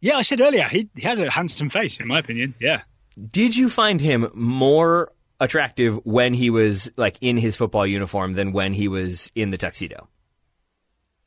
Yeah, 0.00 0.16
I 0.16 0.22
said 0.22 0.40
earlier, 0.40 0.64
he, 0.68 0.88
he 0.96 1.02
has 1.02 1.20
a 1.20 1.30
handsome 1.30 1.70
face, 1.70 2.00
in 2.00 2.08
my 2.08 2.18
opinion. 2.18 2.54
Yeah. 2.60 2.82
Did 3.30 3.56
you 3.56 3.68
find 3.68 4.00
him 4.00 4.30
more 4.34 5.12
attractive 5.40 6.00
when 6.04 6.34
he 6.34 6.50
was 6.50 6.90
like 6.96 7.18
in 7.20 7.36
his 7.36 7.56
football 7.56 7.86
uniform 7.86 8.34
than 8.34 8.52
when 8.52 8.72
he 8.72 8.88
was 8.88 9.30
in 9.34 9.50
the 9.50 9.58
tuxedo? 9.58 10.08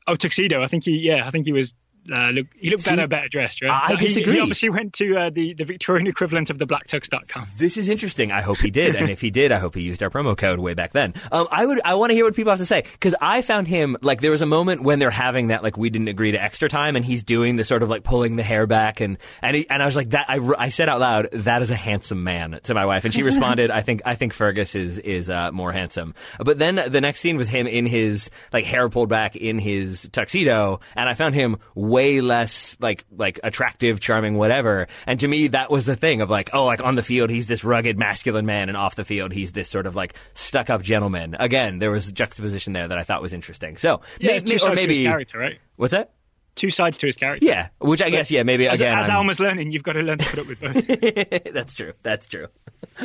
Oh, 0.06 0.16
tuxedo. 0.16 0.62
I 0.62 0.68
think 0.68 0.84
he, 0.84 0.92
yeah, 0.98 1.26
I 1.26 1.30
think 1.30 1.46
he 1.46 1.52
was. 1.52 1.74
Uh, 2.12 2.30
look, 2.30 2.46
he 2.58 2.70
looked 2.70 2.82
See, 2.84 2.90
better, 2.90 3.08
better 3.08 3.28
dressed, 3.28 3.62
right? 3.62 3.70
I 3.70 3.88
He- 3.92 3.96
He, 3.96 4.06
disagree. 4.06 4.40
obviously 4.40 4.68
went 4.70 4.92
to 4.94 5.16
uh, 5.16 5.30
the 5.30 5.54
the 5.54 5.64
Victorian 5.64 6.06
equivalent 6.06 6.50
of 6.50 6.58
the 6.58 6.66
blacktux.com. 6.66 7.46
This 7.58 7.76
is 7.76 7.88
interesting. 7.88 8.32
I 8.32 8.42
hope 8.42 8.58
he 8.58 8.70
did, 8.70 8.94
and 8.96 9.10
if 9.10 9.20
he 9.20 9.30
did, 9.30 9.52
I 9.52 9.58
hope 9.58 9.74
he 9.74 9.82
used 9.82 10.02
our 10.02 10.10
promo 10.10 10.36
code 10.36 10.58
way 10.58 10.74
back 10.74 10.92
then. 10.92 11.14
Um, 11.32 11.46
I 11.50 11.66
would. 11.66 11.80
I 11.84 11.94
want 11.94 12.10
to 12.10 12.14
hear 12.14 12.24
what 12.24 12.34
people 12.36 12.52
have 12.52 12.58
to 12.60 12.66
say 12.66 12.82
because 12.92 13.14
I 13.20 13.42
found 13.42 13.68
him 13.68 13.96
like 14.02 14.20
there 14.20 14.30
was 14.30 14.42
a 14.42 14.46
moment 14.46 14.82
when 14.82 14.98
they're 14.98 15.10
having 15.10 15.48
that 15.48 15.62
like 15.62 15.76
we 15.76 15.90
didn't 15.90 16.08
agree 16.08 16.32
to 16.32 16.42
extra 16.42 16.68
time, 16.68 16.96
and 16.96 17.04
he's 17.04 17.24
doing 17.24 17.56
the 17.56 17.64
sort 17.64 17.82
of 17.82 17.88
like 17.90 18.04
pulling 18.04 18.36
the 18.36 18.42
hair 18.42 18.66
back, 18.66 19.00
and 19.00 19.18
and 19.42 19.56
he, 19.56 19.68
and 19.68 19.82
I 19.82 19.86
was 19.86 19.96
like 19.96 20.10
that. 20.10 20.26
I, 20.28 20.38
I 20.58 20.68
said 20.68 20.88
out 20.88 21.00
loud 21.00 21.28
that 21.32 21.62
is 21.62 21.70
a 21.70 21.76
handsome 21.76 22.22
man 22.24 22.60
to 22.64 22.74
my 22.74 22.84
wife, 22.86 23.04
and 23.04 23.12
she 23.14 23.22
responded, 23.24 23.70
I 23.70 23.80
think 23.80 24.02
I 24.06 24.14
think 24.14 24.32
Fergus 24.32 24.74
is 24.74 24.98
is 24.98 25.28
uh, 25.30 25.50
more 25.52 25.72
handsome. 25.72 26.14
But 26.38 26.58
then 26.58 26.76
the 26.88 27.00
next 27.00 27.20
scene 27.20 27.36
was 27.36 27.48
him 27.48 27.66
in 27.66 27.86
his 27.86 28.30
like 28.52 28.64
hair 28.64 28.88
pulled 28.88 29.08
back 29.08 29.36
in 29.36 29.58
his 29.58 30.08
tuxedo, 30.12 30.80
and 30.94 31.08
I 31.08 31.14
found 31.14 31.34
him 31.34 31.56
way 31.74 31.95
less 32.20 32.76
like 32.80 33.04
like 33.10 33.40
attractive, 33.42 34.00
charming, 34.00 34.36
whatever. 34.36 34.88
And 35.06 35.20
to 35.20 35.28
me, 35.28 35.48
that 35.48 35.70
was 35.70 35.86
the 35.86 35.96
thing 35.96 36.20
of 36.20 36.30
like, 36.30 36.50
oh, 36.52 36.64
like 36.64 36.82
on 36.82 36.94
the 36.94 37.02
field 37.02 37.30
he's 37.30 37.46
this 37.46 37.64
rugged, 37.64 37.98
masculine 37.98 38.46
man, 38.46 38.68
and 38.68 38.76
off 38.76 38.94
the 38.94 39.04
field 39.04 39.32
he's 39.32 39.52
this 39.52 39.68
sort 39.68 39.86
of 39.86 39.96
like 39.96 40.14
stuck 40.34 40.70
up 40.70 40.82
gentleman. 40.82 41.36
Again, 41.38 41.78
there 41.78 41.90
was 41.90 42.10
juxtaposition 42.12 42.72
there 42.72 42.88
that 42.88 42.98
I 42.98 43.02
thought 43.02 43.22
was 43.22 43.32
interesting. 43.32 43.76
So 43.76 44.00
Yeah, 44.18 44.32
may- 44.32 44.40
two 44.40 44.52
may- 44.54 44.58
sides 44.58 44.64
or 44.64 44.74
to 44.74 44.80
his 44.80 44.86
maybe 44.98 45.04
character, 45.04 45.38
right? 45.38 45.58
what's 45.76 45.92
that? 45.92 46.12
Two 46.54 46.70
sides 46.70 46.96
to 46.98 47.06
his 47.06 47.16
character. 47.16 47.44
Yeah, 47.44 47.68
which 47.80 48.00
I 48.02 48.08
guess 48.08 48.30
yeah, 48.30 48.42
maybe 48.42 48.66
As, 48.66 48.80
again. 48.80 48.98
as 48.98 49.10
I'm- 49.10 49.18
Alma's 49.18 49.40
learning, 49.40 49.72
you've 49.72 49.82
got 49.82 49.92
to 49.92 50.00
learn 50.00 50.16
to 50.18 50.24
put 50.24 50.38
up 50.38 50.46
with 50.46 50.60
both. 50.60 51.52
that's 51.52 51.74
true. 51.74 51.92
That's 52.02 52.26
true. 52.26 52.46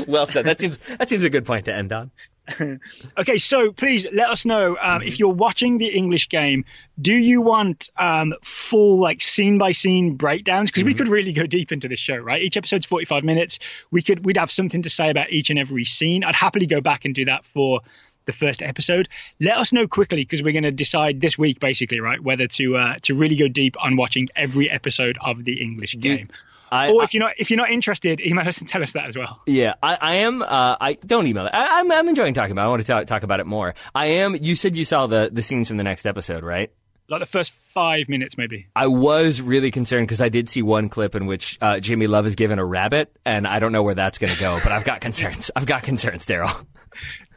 Well 0.08 0.26
said. 0.26 0.46
That 0.46 0.58
seems 0.60 0.78
that 0.78 1.10
seems 1.10 1.26
a 1.26 1.30
good 1.30 1.44
point 1.46 1.66
to 1.66 1.74
end 1.76 1.92
on. 1.92 2.12
okay, 3.18 3.38
so 3.38 3.72
please 3.72 4.06
let 4.12 4.30
us 4.30 4.46
know 4.46 4.78
um, 4.80 5.00
Mm-hmm. 5.02 5.08
if 5.08 5.20
you're 5.20 5.34
watching 5.34 5.78
the 5.78 5.88
English 5.88 6.30
game. 6.30 6.66
Do 7.02 7.14
you 7.16 7.42
want 7.42 7.90
um, 7.98 8.34
full 8.44 9.00
like 9.00 9.22
scene 9.22 9.58
by 9.58 9.72
scene 9.72 10.16
breakdowns? 10.16 10.70
Because 10.70 10.82
Mm-hmm. 10.82 10.88
we 10.88 10.94
could 10.96 11.08
really 11.08 11.34
go 11.34 11.46
deep 11.46 11.72
into 11.72 11.88
this 11.88 12.00
show, 12.00 12.18
right? 12.18 12.42
Each 12.42 12.58
episode's 12.58 12.86
45 12.86 13.24
minutes. 13.24 13.60
We 13.92 14.02
could 14.02 14.26
we'd 14.26 14.38
have 14.38 14.52
something 14.52 14.82
to 14.84 14.90
say 14.90 15.10
about 15.10 15.32
each 15.32 15.50
and 15.50 15.58
every 15.60 15.86
scene. 15.86 16.24
I'd 16.24 16.36
happily 16.36 16.66
go 16.68 16.82
back 16.82 17.06
and 17.06 17.16
do 17.16 17.26
that 17.26 17.46
for 17.54 17.82
the 18.26 18.34
first 18.34 18.62
episode. 18.62 19.10
Let 19.40 19.58
us 19.58 19.72
know 19.74 19.88
quickly 19.88 20.22
because 20.24 20.44
we're 20.44 20.52
going 20.54 20.64
to 20.64 20.72
decide 20.72 21.20
this 21.22 21.38
week, 21.40 21.60
basically, 21.60 22.00
right, 22.02 22.22
whether 22.22 22.48
to 22.48 22.78
uh, 22.78 22.96
to 23.04 23.16
really 23.16 23.36
go 23.36 23.48
deep 23.48 23.76
on 23.80 23.96
watching 23.98 24.30
every 24.36 24.70
episode 24.70 25.18
of 25.22 25.44
the 25.44 25.60
English 25.62 25.96
game. 26.00 26.30
I, 26.72 26.92
or 26.92 27.04
if 27.04 27.14
you're 27.14 27.22
not 27.22 27.34
if 27.38 27.50
you're 27.50 27.58
not 27.58 27.70
interested, 27.70 28.22
email 28.22 28.48
us 28.48 28.60
and 28.60 28.68
tell 28.68 28.82
us 28.82 28.94
that 28.94 29.06
as 29.06 29.18
well. 29.18 29.42
Yeah, 29.46 29.74
I, 29.84 29.96
I 29.96 30.14
am. 30.16 30.42
Uh, 30.42 30.78
I 30.80 30.94
don't 30.94 31.28
email 31.28 31.46
it. 31.46 31.52
I, 31.54 31.80
I'm, 31.82 31.92
I'm 31.92 32.08
enjoying 32.08 32.34
talking 32.34 32.54
about. 32.54 32.64
it. 32.64 32.66
I 32.66 32.70
want 32.70 32.82
to 32.82 32.88
talk, 32.88 33.06
talk 33.08 33.24
about 33.24 33.42
it 33.42 33.46
more. 33.46 33.76
I 33.94 34.06
am. 34.08 34.36
You 34.36 34.56
said 34.56 34.78
you 34.78 34.86
saw 34.86 35.08
the 35.08 35.30
the 35.32 35.44
scenes 35.44 35.68
from 35.68 35.78
the 35.78 35.84
next 35.84 36.06
episode, 36.06 36.44
right? 36.44 36.72
Like 37.10 37.20
the 37.20 37.26
first 37.26 37.52
five 37.74 38.08
minutes, 38.08 38.38
maybe. 38.38 38.68
I 38.74 38.88
was 38.88 39.42
really 39.42 39.70
concerned 39.70 40.08
because 40.08 40.22
I 40.22 40.30
did 40.30 40.48
see 40.48 40.62
one 40.62 40.88
clip 40.88 41.14
in 41.14 41.26
which 41.26 41.58
uh, 41.60 41.82
Jimmy 41.82 42.08
Love 42.08 42.26
is 42.26 42.36
given 42.36 42.58
a 42.58 42.64
rabbit, 42.64 43.14
and 43.26 43.46
I 43.46 43.60
don't 43.60 43.74
know 43.74 43.84
where 43.84 43.96
that's 43.96 44.18
going 44.18 44.32
to 44.34 44.40
go. 44.40 44.60
But 44.64 44.72
I've 44.72 44.86
got 44.86 45.02
concerns. 45.02 45.52
I've 45.54 45.66
got 45.66 45.84
concerns, 45.84 46.26
Daryl. 46.26 46.66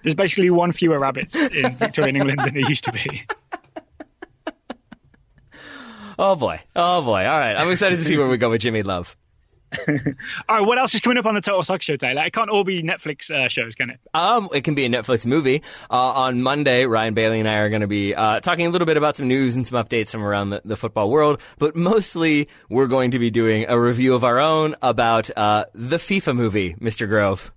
There's 0.04 0.14
basically 0.14 0.50
one 0.50 0.70
fewer 0.72 1.00
rabbits 1.00 1.34
in 1.34 1.72
Victorian 1.74 2.14
England 2.14 2.38
than 2.44 2.54
there 2.54 2.68
used 2.68 2.84
to 2.84 2.92
be. 2.92 3.26
Oh 6.18 6.36
boy. 6.36 6.60
Oh 6.76 7.02
boy. 7.02 7.26
All 7.26 7.38
right. 7.38 7.56
I'm 7.56 7.70
excited 7.70 7.96
to 7.96 8.04
see 8.04 8.16
where 8.16 8.28
we 8.28 8.36
go 8.36 8.50
with 8.50 8.60
Jimmy 8.60 8.82
Love. 8.82 9.16
All 10.48 10.56
right, 10.58 10.66
what 10.66 10.78
else 10.78 10.94
is 10.94 11.00
coming 11.00 11.18
up 11.18 11.26
on 11.26 11.34
the 11.34 11.40
Total 11.40 11.62
Soccer 11.62 11.82
Show, 11.82 11.96
Taylor? 11.96 12.24
It 12.24 12.32
can't 12.32 12.50
all 12.50 12.64
be 12.64 12.82
Netflix 12.82 13.30
uh, 13.30 13.48
shows, 13.48 13.74
can 13.74 13.90
it? 13.90 14.00
Um, 14.12 14.48
it 14.52 14.62
can 14.64 14.74
be 14.74 14.84
a 14.84 14.88
Netflix 14.88 15.26
movie. 15.26 15.62
Uh, 15.90 15.94
on 15.94 16.42
Monday, 16.42 16.84
Ryan 16.84 17.14
Bailey 17.14 17.40
and 17.40 17.48
I 17.48 17.56
are 17.56 17.68
going 17.68 17.80
to 17.82 17.86
be 17.86 18.14
uh, 18.14 18.40
talking 18.40 18.66
a 18.66 18.70
little 18.70 18.86
bit 18.86 18.96
about 18.96 19.16
some 19.16 19.28
news 19.28 19.56
and 19.56 19.66
some 19.66 19.82
updates 19.82 20.10
from 20.10 20.24
around 20.24 20.50
the, 20.50 20.62
the 20.64 20.76
football 20.76 21.10
world, 21.10 21.40
but 21.58 21.76
mostly 21.76 22.48
we're 22.68 22.86
going 22.86 23.12
to 23.12 23.18
be 23.18 23.30
doing 23.30 23.66
a 23.68 23.78
review 23.78 24.14
of 24.14 24.24
our 24.24 24.38
own 24.38 24.74
about 24.82 25.30
uh, 25.36 25.64
the 25.74 25.96
FIFA 25.96 26.36
movie, 26.36 26.74
Mr. 26.74 27.08
Grove. 27.08 27.52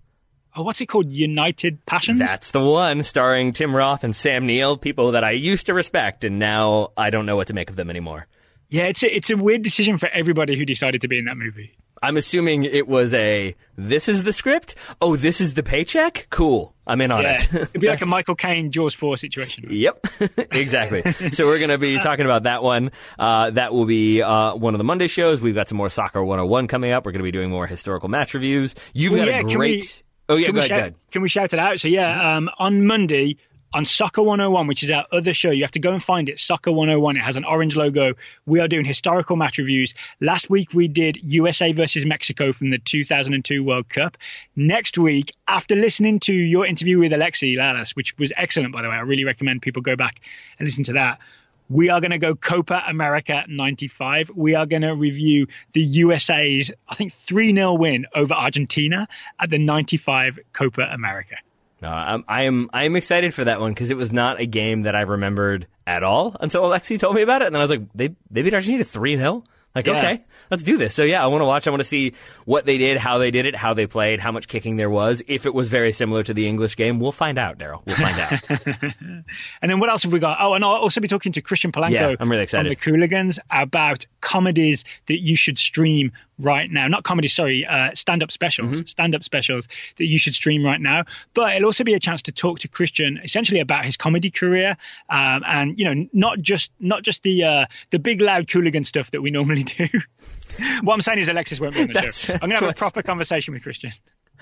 Oh, 0.56 0.64
what's 0.64 0.82
it 0.82 0.88
called? 0.88 1.12
United 1.12 1.86
Passions? 1.86 2.18
That's 2.18 2.50
the 2.50 2.60
one, 2.60 3.04
starring 3.04 3.54
Tim 3.54 3.76
Roth 3.76 4.04
and 4.04 4.16
Sam 4.16 4.48
Neill, 4.48 4.76
people 4.76 5.12
that 5.12 5.24
I 5.24 5.32
used 5.32 5.68
to 5.68 5.74
respect, 5.76 6.24
and 6.24 6.40
now 6.40 6.90
I 6.98 7.12
don't 7.12 7.28
know 7.28 7.36
what 7.36 7.48
to 7.48 7.54
make 7.54 7.70
of 7.70 7.76
them 7.76 7.92
anymore. 7.92 8.26
yeah, 8.70 8.86
it's 8.86 9.04
a, 9.04 9.16
it's 9.16 9.30
a 9.30 9.38
weird 9.38 9.62
decision 9.62 10.00
for 10.00 10.10
everybody 10.10 10.58
who 10.58 10.66
decided 10.66 11.02
to 11.02 11.08
be 11.08 11.20
in 11.20 11.26
that 11.26 11.38
movie. 11.38 11.78
I'm 12.04 12.18
assuming 12.18 12.64
it 12.64 12.88
was 12.88 13.14
a 13.14 13.56
this 13.76 14.08
is 14.08 14.24
the 14.24 14.34
script. 14.34 14.76
Oh, 15.02 15.16
this 15.16 15.42
is 15.42 15.54
the 15.56 15.64
paycheck. 15.64 16.28
Cool, 16.30 16.74
I'm 16.86 17.02
in 17.02 17.12
on 17.12 17.24
Yeah, 17.24 17.34
it. 17.36 17.54
it'd 17.54 17.82
be 17.82 17.88
like 17.88 18.02
a 18.02 18.06
Michael 18.08 18.36
Caine 18.36 18.72
Jaws 18.72 18.94
4 18.94 19.18
situation. 19.18 19.66
Yep, 19.70 20.06
exactly. 20.52 21.02
so 21.32 21.46
we're 21.46 21.58
going 21.60 21.70
to 21.70 21.78
be 21.78 21.98
talking 21.98 22.26
about 22.26 22.44
that 22.44 22.64
one. 22.64 22.92
Uh, 23.18 23.52
that 23.52 23.74
will 23.74 23.86
be 23.86 24.22
uh, 24.22 24.56
one 24.56 24.74
of 24.74 24.78
the 24.78 24.84
Monday 24.84 25.08
shows. 25.08 25.42
We've 25.42 25.56
got 25.56 25.68
some 25.70 25.78
more 25.78 25.90
Soccer 25.90 26.24
101 26.24 26.68
coming 26.68 26.92
up. 26.92 27.06
We're 27.06 27.12
going 27.14 27.20
to 27.20 27.24
be 27.24 27.32
doing 27.32 27.50
more 27.50 27.68
historical 27.68 28.10
match 28.10 28.34
reviews. 28.34 28.76
You've 28.94 29.14
Well, 29.14 29.26
got 29.26 29.32
yeah, 29.32 29.40
a 29.40 29.44
great. 29.44 30.04
we- 30.30 30.34
oh 30.34 30.36
yeah, 30.38 30.46
can, 30.48 30.56
go 30.56 30.60
we 30.60 30.60
ahead, 30.60 30.70
shout, 30.70 30.76
go 30.78 30.82
ahead. 30.82 30.96
can 31.12 31.22
we 31.22 31.30
shout 31.30 31.54
it 31.54 31.60
out? 31.60 31.80
So, 31.80 31.88
yeah, 31.88 32.36
um, 32.38 32.50
on 32.60 32.86
Monday, 32.86 33.38
on 33.74 33.86
Soccer 33.86 34.24
101, 34.24 34.68
which 34.68 34.84
is 34.84 34.92
our 34.92 35.06
other 35.12 35.34
show, 35.34 35.52
you 35.52 35.64
have 35.64 35.72
to 35.72 35.80
go 35.80 35.92
and 35.92 36.02
find 36.02 36.30
it. 36.30 36.40
Soccer 36.40 36.72
101. 36.72 37.18
It 37.18 37.22
has 37.22 37.36
an 37.36 37.46
orange 37.46 37.76
logo. 37.76 38.14
We 38.46 38.60
are 38.60 38.68
doing 38.68 38.86
historical 38.86 39.36
match 39.36 39.58
reviews. 39.58 39.94
Last 40.22 40.50
week, 40.50 40.74
we 40.74 40.88
did 40.88 41.20
USA 41.24 41.74
versus 41.74 42.06
Mexico 42.06 42.54
from 42.54 42.70
the 42.70 42.78
2002 42.78 43.64
World 43.64 43.90
Cup. 43.90 44.18
Next 44.56 44.98
week, 44.98 45.34
after 45.48 45.76
listening 45.76 46.20
to 46.22 46.34
your 46.34 46.66
interview 46.66 47.00
with 47.00 47.12
Alexi 47.12 47.56
Lalas, 47.56 47.96
which 47.96 48.18
was 48.18 48.32
excellent, 48.38 48.74
by 48.74 48.82
the 48.82 48.90
way, 48.90 48.96
I 48.96 49.02
really 49.02 49.26
recommend 49.26 49.62
people 49.62 49.82
go 49.82 49.96
back 49.96 50.22
and 50.60 50.66
listen 50.66 50.86
to 50.86 50.94
that. 50.94 51.20
We 51.70 51.90
are 51.90 52.00
going 52.00 52.12
to 52.12 52.18
go 52.18 52.34
Copa 52.34 52.82
America 52.88 53.44
95. 53.50 54.32
We 54.34 54.56
are 54.56 54.66
going 54.66 54.84
to 54.84 54.96
review 54.96 55.48
the 55.74 55.82
USA's, 55.82 56.72
I 56.88 56.96
think, 56.96 57.12
3 57.12 57.54
0 57.54 57.74
win 57.74 58.06
over 58.16 58.34
Argentina 58.34 59.10
at 59.38 59.50
the 59.50 59.58
95 59.58 60.40
Copa 60.54 60.84
America. 60.84 61.36
No, 61.82 61.90
I'm, 61.90 62.24
I 62.28 62.44
am 62.44 62.70
I 62.74 62.86
am 62.86 62.96
excited 62.96 63.34
for 63.34 63.44
that 63.44 63.60
one 63.62 63.72
because 63.72 63.92
it 63.92 63.98
was 63.98 64.12
not 64.12 64.40
a 64.40 64.46
game 64.46 64.84
that 64.84 64.96
I 64.96 65.02
remembered 65.02 65.68
at 65.86 66.04
all 66.04 66.36
until 66.40 66.64
Alexi 66.64 67.00
told 67.00 67.16
me 67.16 67.22
about 67.22 67.42
it, 67.42 67.46
and 67.46 67.56
then 67.56 67.62
I 67.62 67.64
was 67.64 67.70
like, 67.72 67.84
they 67.94 68.16
they 68.32 68.42
beat 68.42 68.54
Argentina 68.54 68.84
three 68.84 69.16
0 69.16 69.44
Like, 69.76 69.86
Yeah. 69.86 69.98
okay, 69.98 70.24
let's 70.50 70.64
do 70.64 70.78
this. 70.78 70.96
So 70.96 71.04
yeah, 71.04 71.24
I 71.24 71.28
want 71.28 71.42
to 71.42 71.46
watch. 71.46 71.68
I 71.68 71.70
want 71.70 71.82
to 71.82 71.84
see 71.88 72.14
what 72.46 72.66
they 72.66 72.80
did, 72.80 72.98
how 72.98 73.20
they 73.20 73.30
did 73.30 73.46
it, 73.46 73.56
how 73.56 73.76
they 73.76 73.86
played, 73.86 74.20
how 74.20 74.32
much 74.32 74.48
kicking 74.48 74.78
there 74.78 74.90
was. 74.90 75.22
If 75.28 75.46
it 75.46 75.54
was 75.54 75.70
very 75.70 75.92
similar 75.92 76.24
to 76.24 76.34
the 76.34 76.48
English 76.48 76.78
game, 76.78 77.00
we'll 77.00 77.12
find 77.12 77.38
out, 77.38 77.60
Daryl. 77.60 77.84
We'll 77.86 77.96
find 77.96 78.20
out. 78.20 78.92
And 79.62 79.70
then 79.72 79.80
what 79.80 79.90
else 79.90 80.04
have 80.04 80.12
we 80.14 80.20
got? 80.20 80.38
Oh, 80.42 80.54
and 80.54 80.64
I'll 80.64 80.72
also 80.72 81.02
be 81.02 81.08
talking 81.08 81.32
to 81.34 81.42
Christian 81.42 81.72
Polanco 81.72 81.92
Yeah, 81.92 82.16
I'm 82.20 82.30
really 82.32 82.44
excited. 82.44 82.72
the 82.72 82.76
Cooligans 82.76 83.40
about 83.52 84.06
comedies 84.22 84.84
that 85.08 85.20
you 85.22 85.36
should 85.36 85.58
stream 85.58 86.12
right 86.40 86.70
now. 86.70 86.88
Not 86.88 87.04
comedy, 87.04 87.28
sorry, 87.28 87.66
uh, 87.66 87.92
stand-up 87.96 88.32
specials, 88.32 88.76
Mm-hmm. 88.78 88.86
stand-up 88.86 89.24
specials 89.24 89.68
that 89.98 90.06
you 90.06 90.20
should 90.20 90.36
stream 90.36 90.64
right 90.64 90.80
now. 90.80 91.04
But 91.34 91.56
it'll 91.56 91.66
also 91.68 91.84
be 91.84 91.94
a 91.94 92.00
chance 92.00 92.24
to 92.24 92.32
talk 92.32 92.60
to 92.60 92.68
Christian 92.68 93.20
essentially 93.24 93.60
about 93.60 93.86
his 93.86 93.98
comedy 93.98 94.30
career, 94.32 94.78
um, 95.10 95.44
and 95.46 95.80
you 95.80 95.86
know, 95.94 96.08
not 96.14 96.40
just 96.42 96.72
not 96.80 97.04
just 97.04 97.24
the 97.24 97.44
uh, 97.44 97.66
the 97.92 98.00
big 98.00 98.22
loud 98.22 98.48
Cooligan 98.48 98.86
stuff 98.86 99.12
that 99.12 99.22
we 99.22 99.32
normally 99.32 99.64
do. 99.64 99.88
what 100.84 100.94
I'm 100.94 101.02
saying 101.02 101.20
is 101.20 101.30
Alexis 101.30 101.60
won't 101.60 101.74
be 101.76 101.82
on 101.82 101.88
the 101.88 101.94
That's- 101.94 102.20
show. 102.20 102.34
I'm 102.34 102.40
going 102.50 102.52
to 102.60 102.66
have 102.66 102.70
a 102.70 102.74
proper 102.74 103.02
conversation 103.04 103.54
with 103.54 103.64
Christian. 103.64 103.92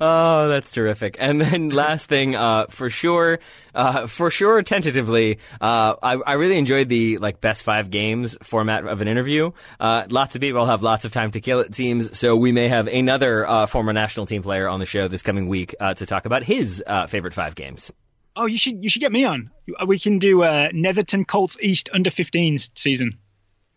Oh, 0.00 0.48
that's 0.48 0.72
terrific. 0.72 1.16
And 1.18 1.40
then 1.40 1.68
last 1.70 2.06
thing, 2.06 2.34
uh, 2.34 2.66
for 2.68 2.90
sure, 2.90 3.38
uh, 3.74 4.06
for 4.06 4.30
sure, 4.30 4.62
tentatively, 4.62 5.38
uh, 5.60 5.94
I, 6.02 6.14
I 6.14 6.32
really 6.34 6.58
enjoyed 6.58 6.88
the 6.88 7.18
like 7.18 7.40
best 7.40 7.62
five 7.62 7.90
games 7.90 8.36
format 8.42 8.86
of 8.86 9.00
an 9.00 9.08
interview. 9.08 9.52
Uh, 9.78 10.04
lots 10.08 10.34
of 10.34 10.40
people 10.40 10.66
have 10.66 10.82
lots 10.82 11.04
of 11.04 11.12
time 11.12 11.30
to 11.32 11.40
kill, 11.40 11.60
it 11.60 11.74
seems. 11.74 12.18
So 12.18 12.36
we 12.36 12.52
may 12.52 12.68
have 12.68 12.86
another 12.86 13.46
uh, 13.46 13.66
former 13.66 13.92
national 13.92 14.26
team 14.26 14.42
player 14.42 14.68
on 14.68 14.80
the 14.80 14.86
show 14.86 15.08
this 15.08 15.22
coming 15.22 15.48
week 15.48 15.74
uh, 15.80 15.94
to 15.94 16.06
talk 16.06 16.24
about 16.24 16.44
his 16.44 16.82
uh, 16.86 17.06
favorite 17.06 17.34
five 17.34 17.54
games. 17.54 17.90
Oh, 18.34 18.46
you 18.46 18.56
should 18.56 18.82
you 18.82 18.88
should 18.88 19.00
get 19.00 19.12
me 19.12 19.24
on. 19.24 19.50
We 19.86 19.98
can 19.98 20.18
do 20.18 20.42
uh, 20.42 20.68
Netherton 20.72 21.26
Colts 21.26 21.58
East 21.60 21.90
under 21.92 22.10
15s 22.10 22.70
season. 22.74 23.18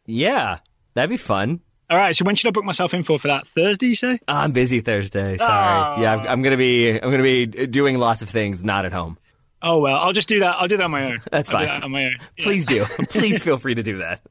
Yeah, 0.06 0.60
that'd 0.94 1.10
be 1.10 1.18
fun. 1.18 1.60
All 1.90 1.98
right, 1.98 2.16
so 2.16 2.26
when 2.26 2.36
should 2.36 2.48
I 2.48 2.52
book 2.52 2.64
myself 2.64 2.94
in 2.94 3.04
for 3.04 3.20
for 3.20 3.28
that? 3.28 3.48
Thursday, 3.50 3.88
you 3.88 3.96
say? 3.96 4.20
I'm 4.28 4.52
busy 4.54 4.80
Thursday. 4.82 5.38
Sorry. 5.38 5.82
Oh. 5.98 6.02
Yeah, 6.02 6.16
I'm, 6.16 6.28
I'm 6.28 6.42
gonna 6.42 6.58
be 6.58 6.92
I'm 6.92 7.12
gonna 7.12 7.22
be 7.24 7.46
doing 7.46 8.00
lots 8.00 8.22
of 8.22 8.30
things, 8.30 8.64
not 8.64 8.86
at 8.86 8.94
home. 8.94 9.18
Oh 9.62 9.80
well, 9.80 9.98
I'll 9.98 10.14
just 10.14 10.28
do 10.28 10.40
that. 10.40 10.56
I'll 10.60 10.68
do 10.68 10.78
that 10.78 10.84
on 10.84 10.92
my 10.92 11.06
own. 11.12 11.22
That's 11.32 11.50
I'll 11.52 11.60
do 11.62 11.68
fine. 11.68 11.80
that 11.80 11.84
on 11.86 11.92
my 11.92 12.06
own. 12.06 12.16
Yeah. 12.38 12.44
Please 12.44 12.66
do. 12.66 12.86
Please 13.10 13.44
feel 13.44 13.58
free 13.58 13.76
to 13.76 13.84
do 13.84 14.00
that. 14.00 14.22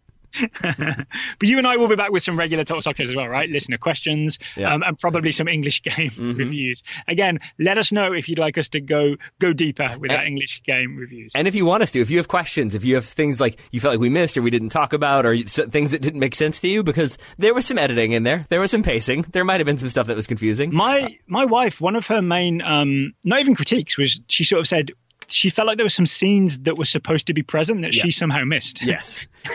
But 0.62 1.48
you 1.48 1.58
and 1.58 1.66
I 1.66 1.76
will 1.76 1.88
be 1.88 1.96
back 1.96 2.10
with 2.10 2.22
some 2.22 2.38
regular 2.38 2.64
Talk 2.64 2.82
Soccer 2.82 3.02
as 3.02 3.14
well, 3.14 3.28
right? 3.28 3.48
Listener 3.48 3.76
questions 3.78 4.38
Yeah. 4.56 4.66
Mm-hmm. 4.66 4.74
um, 4.74 4.82
and 4.82 4.98
probably 4.98 5.32
some 5.32 5.48
English 5.48 5.82
game 5.96 6.12
reviews. 6.36 6.82
Again, 7.08 7.40
let 7.58 7.78
us 7.78 7.92
know 7.92 8.12
if 8.12 8.28
you'd 8.28 8.38
like 8.38 8.58
us 8.58 8.68
to 8.70 8.80
go 8.80 9.16
go 9.40 9.52
deeper 9.52 9.96
with 9.98 10.10
that 10.10 10.26
English 10.26 10.62
game 10.64 10.96
reviews. 10.96 11.32
And 11.34 11.46
if 11.46 11.54
you 11.54 11.64
want 11.64 11.82
us 11.82 11.92
to, 11.92 12.00
if 12.00 12.10
you 12.10 12.18
have 12.18 12.28
questions, 12.28 12.74
if 12.74 12.84
you 12.84 12.94
have 12.96 13.04
things 13.04 13.40
like 13.40 13.58
you 13.70 13.80
felt 13.80 13.92
like 13.94 14.00
we 14.00 14.08
missed 14.08 14.36
or 14.36 14.42
we 14.42 14.50
didn't 14.50 14.70
talk 14.70 14.92
about 14.92 15.26
or 15.26 15.36
things 15.38 15.90
that 15.92 16.02
didn't 16.02 16.20
make 16.20 16.34
sense 16.34 16.60
to 16.60 16.68
you, 16.68 16.82
because 16.82 17.18
there 17.38 17.54
was 17.54 17.66
some 17.66 17.78
editing 17.78 18.12
in 18.12 18.22
there, 18.22 18.46
there 18.50 18.60
was 18.60 18.70
some 18.70 18.82
pacing, 18.82 19.22
there 19.32 19.44
might 19.44 19.60
have 19.60 19.66
been 19.66 19.78
some 19.78 19.88
stuff 19.90 20.06
that 20.06 20.16
was 20.16 20.26
confusing. 20.26 20.74
my 20.74 21.16
my 21.26 21.44
wife, 21.44 21.80
one 21.80 21.96
of 21.96 22.06
her 22.06 22.22
main, 22.22 22.62
um, 22.62 23.12
not 23.24 23.40
even 23.40 23.54
critiques, 23.54 23.96
was 23.98 24.20
she 24.28 24.44
sort 24.44 24.60
of 24.60 24.68
said 24.68 24.92
she 25.28 25.50
felt 25.50 25.66
like 25.66 25.76
there 25.76 25.86
were 25.86 25.90
some 25.90 26.06
scenes 26.06 26.58
that 26.60 26.76
were 26.78 26.84
supposed 26.84 27.26
to 27.28 27.34
be 27.34 27.42
present 27.42 27.82
that 27.82 27.94
she 27.94 28.10
somehow 28.10 28.44
missed. 28.44 28.82
Yes. 28.82 29.20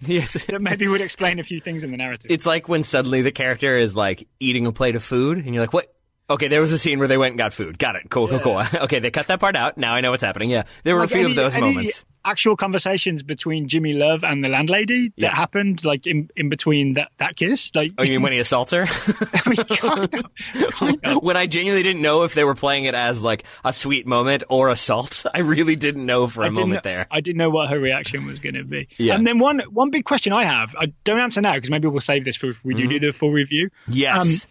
yes. 0.00 0.44
that 0.46 0.60
maybe 0.60 0.88
would 0.88 1.00
explain 1.00 1.38
a 1.38 1.44
few 1.44 1.60
things 1.60 1.84
in 1.84 1.90
the 1.90 1.96
narrative. 1.96 2.26
It's 2.30 2.46
like 2.46 2.68
when 2.68 2.82
suddenly 2.82 3.22
the 3.22 3.30
character 3.32 3.76
is 3.76 3.94
like 3.96 4.26
eating 4.40 4.66
a 4.66 4.72
plate 4.72 4.96
of 4.96 5.02
food 5.04 5.38
and 5.38 5.54
you're 5.54 5.62
like, 5.62 5.72
what? 5.72 5.92
Okay, 6.30 6.48
there 6.48 6.60
was 6.60 6.72
a 6.74 6.78
scene 6.78 6.98
where 6.98 7.08
they 7.08 7.16
went 7.16 7.32
and 7.32 7.38
got 7.38 7.54
food. 7.54 7.78
Got 7.78 7.96
it. 7.96 8.10
Cool, 8.10 8.28
cool, 8.28 8.38
cool. 8.40 8.62
Okay, 8.82 8.98
they 8.98 9.10
cut 9.10 9.28
that 9.28 9.40
part 9.40 9.56
out. 9.56 9.78
Now 9.78 9.94
I 9.94 10.02
know 10.02 10.10
what's 10.10 10.22
happening. 10.22 10.50
Yeah. 10.50 10.64
There 10.84 10.94
were 10.94 11.00
Like 11.02 11.10
a 11.10 11.14
few 11.14 11.20
any- 11.22 11.30
of 11.30 11.36
those 11.36 11.56
any 11.56 11.66
moments. 11.74 12.04
Actual 12.28 12.56
conversations 12.56 13.22
between 13.22 13.68
Jimmy 13.68 13.94
Love 13.94 14.22
and 14.22 14.44
the 14.44 14.48
landlady 14.48 15.08
that 15.08 15.14
Yeah. 15.16 15.34
happened, 15.34 15.82
like 15.84 16.06
in, 16.06 16.28
in 16.36 16.48
between 16.50 16.94
that, 16.94 17.08
that 17.18 17.36
kiss. 17.36 17.70
Like, 17.74 17.92
Oh, 17.96 18.02
you 18.02 18.12
mean 18.12 18.22
when 18.22 18.32
he 18.34 18.38
assaults 18.38 18.72
her? 18.72 18.82
we 19.46 19.56
kind 19.56 20.14
of, 20.14 20.24
kind 20.72 21.00
of. 21.04 21.22
when 21.22 21.36
I 21.38 21.46
genuinely 21.46 21.82
didn't 21.82 22.02
know 22.02 22.24
if 22.24 22.34
they 22.34 22.44
were 22.44 22.54
playing 22.54 22.84
it 22.84 22.94
as 22.94 23.22
like 23.22 23.44
a 23.64 23.72
sweet 23.72 24.06
moment 24.06 24.44
or 24.50 24.68
assault. 24.68 25.24
I 25.34 25.38
really 25.40 25.74
didn't 25.76 26.04
know 26.04 26.26
for 26.26 26.42
a 26.44 26.50
moment 26.50 26.84
know- 26.84 26.90
there. 26.90 27.06
I 27.10 27.20
didn't 27.20 27.38
know 27.38 27.50
what 27.50 27.70
her 27.70 27.78
reaction 27.80 28.26
was 28.26 28.38
going 28.38 28.54
to 28.56 28.64
be. 28.64 28.88
Yeah. 28.98 29.14
And 29.14 29.26
then 29.26 29.38
one 29.38 29.60
one 29.72 29.90
big 29.90 30.04
question 30.04 30.32
I 30.34 30.44
have, 30.44 30.74
I 30.78 30.92
don't 31.04 31.20
answer 31.20 31.40
now 31.40 31.54
because 31.54 31.70
maybe 31.70 31.88
we'll 31.88 32.00
save 32.00 32.24
this 32.24 32.36
for 32.36 32.50
if 32.50 32.64
we 32.64 32.74
do 32.74 32.86
do 32.88 33.00
the 33.00 33.12
full 33.12 33.30
review. 33.32 33.70
Yes. 33.88 34.20
Um, 34.44 34.50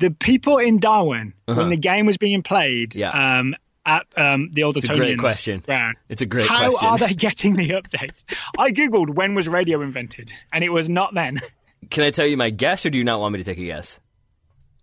the 0.00 0.10
people 0.10 0.58
in 0.58 0.80
Darwen 0.80 1.32
Uh-huh. 1.48 1.60
when 1.60 1.70
the 1.70 1.76
game 1.76 2.04
was 2.04 2.16
being 2.16 2.42
played 2.42 2.94
Yeah. 2.96 3.38
um, 3.38 3.54
at 3.86 4.06
um, 4.16 4.50
the 4.52 4.62
Old 4.62 4.76
a 4.76 4.80
great 4.80 5.18
question. 5.18 5.60
ground. 5.60 5.96
It's 6.08 6.22
a 6.22 6.26
great 6.26 6.46
question. 6.46 6.64
How 6.64 6.70
question. 6.70 6.88
are 6.88 6.98
they 6.98 7.14
getting 7.14 7.56
the 7.56 7.70
updates? 7.70 8.24
I 8.58 8.70
googled 8.70 9.10
when 9.14 9.34
was 9.34 9.48
radio 9.48 9.82
invented, 9.82 10.32
and 10.52 10.64
it 10.64 10.70
was 10.70 10.88
not 10.88 11.14
then. 11.14 11.40
Can 11.90 12.04
I 12.04 12.10
tell 12.10 12.26
you 12.26 12.36
my 12.36 12.50
guess, 12.50 12.86
or 12.86 12.90
do 12.90 12.98
you 12.98 13.04
not 13.04 13.20
want 13.20 13.32
me 13.34 13.38
to 13.38 13.44
take 13.44 13.58
a 13.58 13.64
guess? 13.64 14.00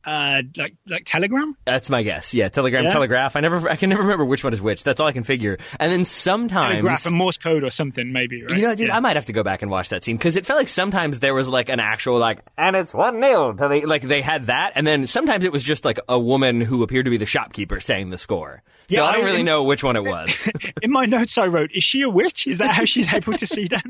Uh, 0.05 0.41
like 0.57 0.75
like 0.87 1.03
Telegram. 1.05 1.55
That's 1.65 1.89
my 1.89 2.03
guess. 2.03 2.33
Yeah, 2.33 2.49
Telegram, 2.49 2.83
Yeah. 2.85 2.91
Telegraph. 2.91 3.35
I 3.35 3.39
never, 3.41 3.69
I 3.69 3.75
can 3.75 3.89
never 3.89 4.01
remember 4.01 4.25
which 4.25 4.43
one 4.43 4.53
is 4.53 4.61
which. 4.61 4.83
That's 4.83 4.99
all 4.99 5.07
I 5.07 5.11
can 5.11 5.23
figure. 5.23 5.57
And 5.79 5.91
then 5.91 6.05
sometimes, 6.05 6.69
Telegraph 6.73 7.05
and 7.05 7.15
Morse 7.15 7.37
code 7.37 7.63
or 7.63 7.71
something, 7.71 8.11
maybe. 8.11 8.43
Right? 8.43 8.55
you 8.57 8.61
know, 8.63 8.75
dude, 8.75 8.87
Yeah. 8.87 8.97
I 8.97 8.99
might 8.99 9.15
have 9.15 9.25
to 9.27 9.33
go 9.33 9.43
back 9.43 9.61
and 9.61 9.69
watch 9.69 9.89
that 9.89 10.03
scene 10.03 10.17
because 10.17 10.35
it 10.35 10.45
felt 10.45 10.59
like 10.59 10.67
sometimes 10.67 11.19
there 11.19 11.33
was 11.33 11.47
like 11.49 11.69
an 11.69 11.79
actual 11.79 12.17
like, 12.19 12.39
and 12.57 12.75
it's 12.75 12.93
one 12.93 13.19
nil 13.19 13.53
to 13.55 13.67
the 13.67 13.85
like 13.85 14.01
they 14.01 14.21
had 14.21 14.47
that, 14.47 14.73
and 14.75 14.85
then 14.87 15.07
sometimes 15.07 15.43
it 15.45 15.51
was 15.51 15.63
just 15.63 15.85
like 15.85 15.99
a 16.09 16.19
woman 16.19 16.61
who 16.61 16.83
appeared 16.83 17.05
to 17.05 17.11
be 17.11 17.17
the 17.17 17.25
shopkeeper 17.25 17.79
saying 17.79 18.09
the 18.09 18.17
score. 18.17 18.63
So 18.89 18.97
Yeah, 18.97 19.03
I 19.05 19.11
don't 19.13 19.21
I- 19.21 19.25
really 19.25 19.43
know 19.43 19.63
which 19.63 19.83
one 19.83 19.95
it 19.95 20.03
was. 20.03 20.49
In 20.81 20.91
my 20.91 21.05
notes, 21.05 21.37
I 21.37 21.45
wrote, 21.47 21.69
"Is 21.73 21.83
she 21.83 22.01
a 22.01 22.09
witch? 22.09 22.47
Is 22.47 22.57
that 22.57 22.73
how 22.75 22.85
she's 22.85 23.13
able 23.13 23.33
to 23.33 23.47
see 23.47 23.67
them?" 23.67 23.81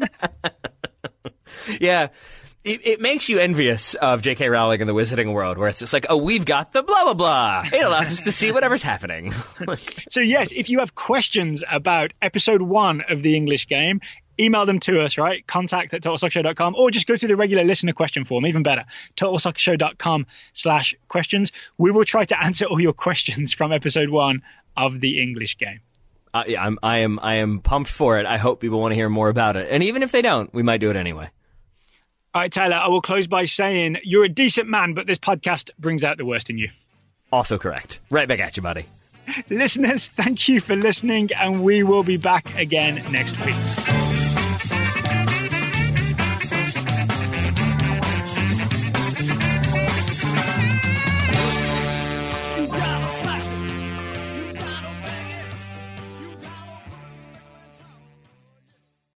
yeah. 1.79 2.07
It, 2.63 2.85
it 2.85 3.01
makes 3.01 3.27
you 3.27 3.39
envious 3.39 3.95
of 3.95 4.21
J.K. 4.21 4.47
Rowling 4.47 4.81
in 4.81 4.87
the 4.87 4.93
wizarding 4.93 5.33
world, 5.33 5.57
where 5.57 5.67
it's 5.67 5.79
just 5.79 5.93
like, 5.93 6.05
oh, 6.09 6.17
we've 6.17 6.45
got 6.45 6.73
the 6.73 6.83
blah 6.83 7.05
blah 7.05 7.13
blah. 7.15 7.63
It 7.65 7.83
allows 7.83 8.11
us 8.11 8.21
to 8.21 8.31
see 8.31 8.51
whatever's 8.51 8.83
happening. 8.83 9.33
So 10.09 10.19
yes, 10.19 10.49
if 10.51 10.69
you 10.69 10.79
have 10.79 10.93
questions 10.93 11.63
about 11.69 12.11
episode 12.21 12.61
one 12.61 13.01
of 13.09 13.23
the 13.23 13.35
English 13.35 13.67
game, 13.67 14.01
email 14.39 14.65
them 14.65 14.79
to 14.81 14.99
us, 15.01 15.17
right? 15.17 15.45
Contact 15.47 15.93
at 15.93 16.01
totalsoccershow.com 16.01 16.75
or 16.75 16.91
just 16.91 17.07
go 17.07 17.15
through 17.15 17.29
the 17.29 17.35
regular 17.35 17.63
listener 17.63 17.93
question 17.93 18.25
form, 18.25 18.45
even 18.45 18.61
better. 18.63 18.85
Totalsoccershow.com 19.17 20.25
slash 20.53 20.95
questions. 21.07 21.51
We 21.77 21.91
will 21.91 22.03
try 22.03 22.25
to 22.25 22.43
answer 22.43 22.65
all 22.65 22.79
your 22.79 22.93
questions 22.93 23.53
from 23.53 23.71
episode 23.71 24.09
one 24.09 24.43
of 24.77 24.99
the 24.99 25.21
English 25.21 25.57
game. 25.57 25.79
uh, 26.33 26.43
yeah, 26.47 26.63
I'm, 26.63 26.77
I 26.83 26.99
am, 26.99 27.19
I 27.21 27.35
am 27.35 27.59
pumped 27.59 27.89
for 27.89 28.19
it. 28.19 28.25
I 28.25 28.37
hope 28.37 28.59
people 28.61 28.79
want 28.79 28.91
to 28.91 28.95
hear 28.95 29.09
more 29.09 29.29
about 29.29 29.55
it, 29.57 29.67
and 29.71 29.83
even 29.83 30.03
if 30.03 30.11
they 30.11 30.21
don't, 30.21 30.53
we 30.53 30.63
might 30.63 30.79
do 30.79 30.89
it 30.89 30.95
anyway. 30.95 31.29
All 32.33 32.41
right, 32.41 32.51
Taylor, 32.51 32.77
I 32.77 32.87
will 32.87 33.01
close 33.01 33.27
by 33.27 33.43
saying 33.43 33.97
you're 34.03 34.23
a 34.23 34.29
decent 34.29 34.69
man, 34.69 34.93
but 34.93 35.05
this 35.05 35.17
podcast 35.17 35.69
brings 35.77 36.03
out 36.05 36.17
the 36.17 36.25
worst 36.25 36.49
in 36.49 36.57
you. 36.57 36.69
Also 37.29 37.57
correct. 37.57 37.99
Right 38.09 38.27
back 38.27 38.39
at 38.39 38.55
you, 38.55 38.63
buddy. 38.63 38.85
Listeners, 39.49 40.07
thank 40.07 40.47
you 40.47 40.61
for 40.61 40.75
listening, 40.75 41.31
and 41.33 41.61
we 41.61 41.83
will 41.83 42.03
be 42.03 42.17
back 42.17 42.57
again 42.57 43.01
next 43.11 43.37
week. 43.45 44.00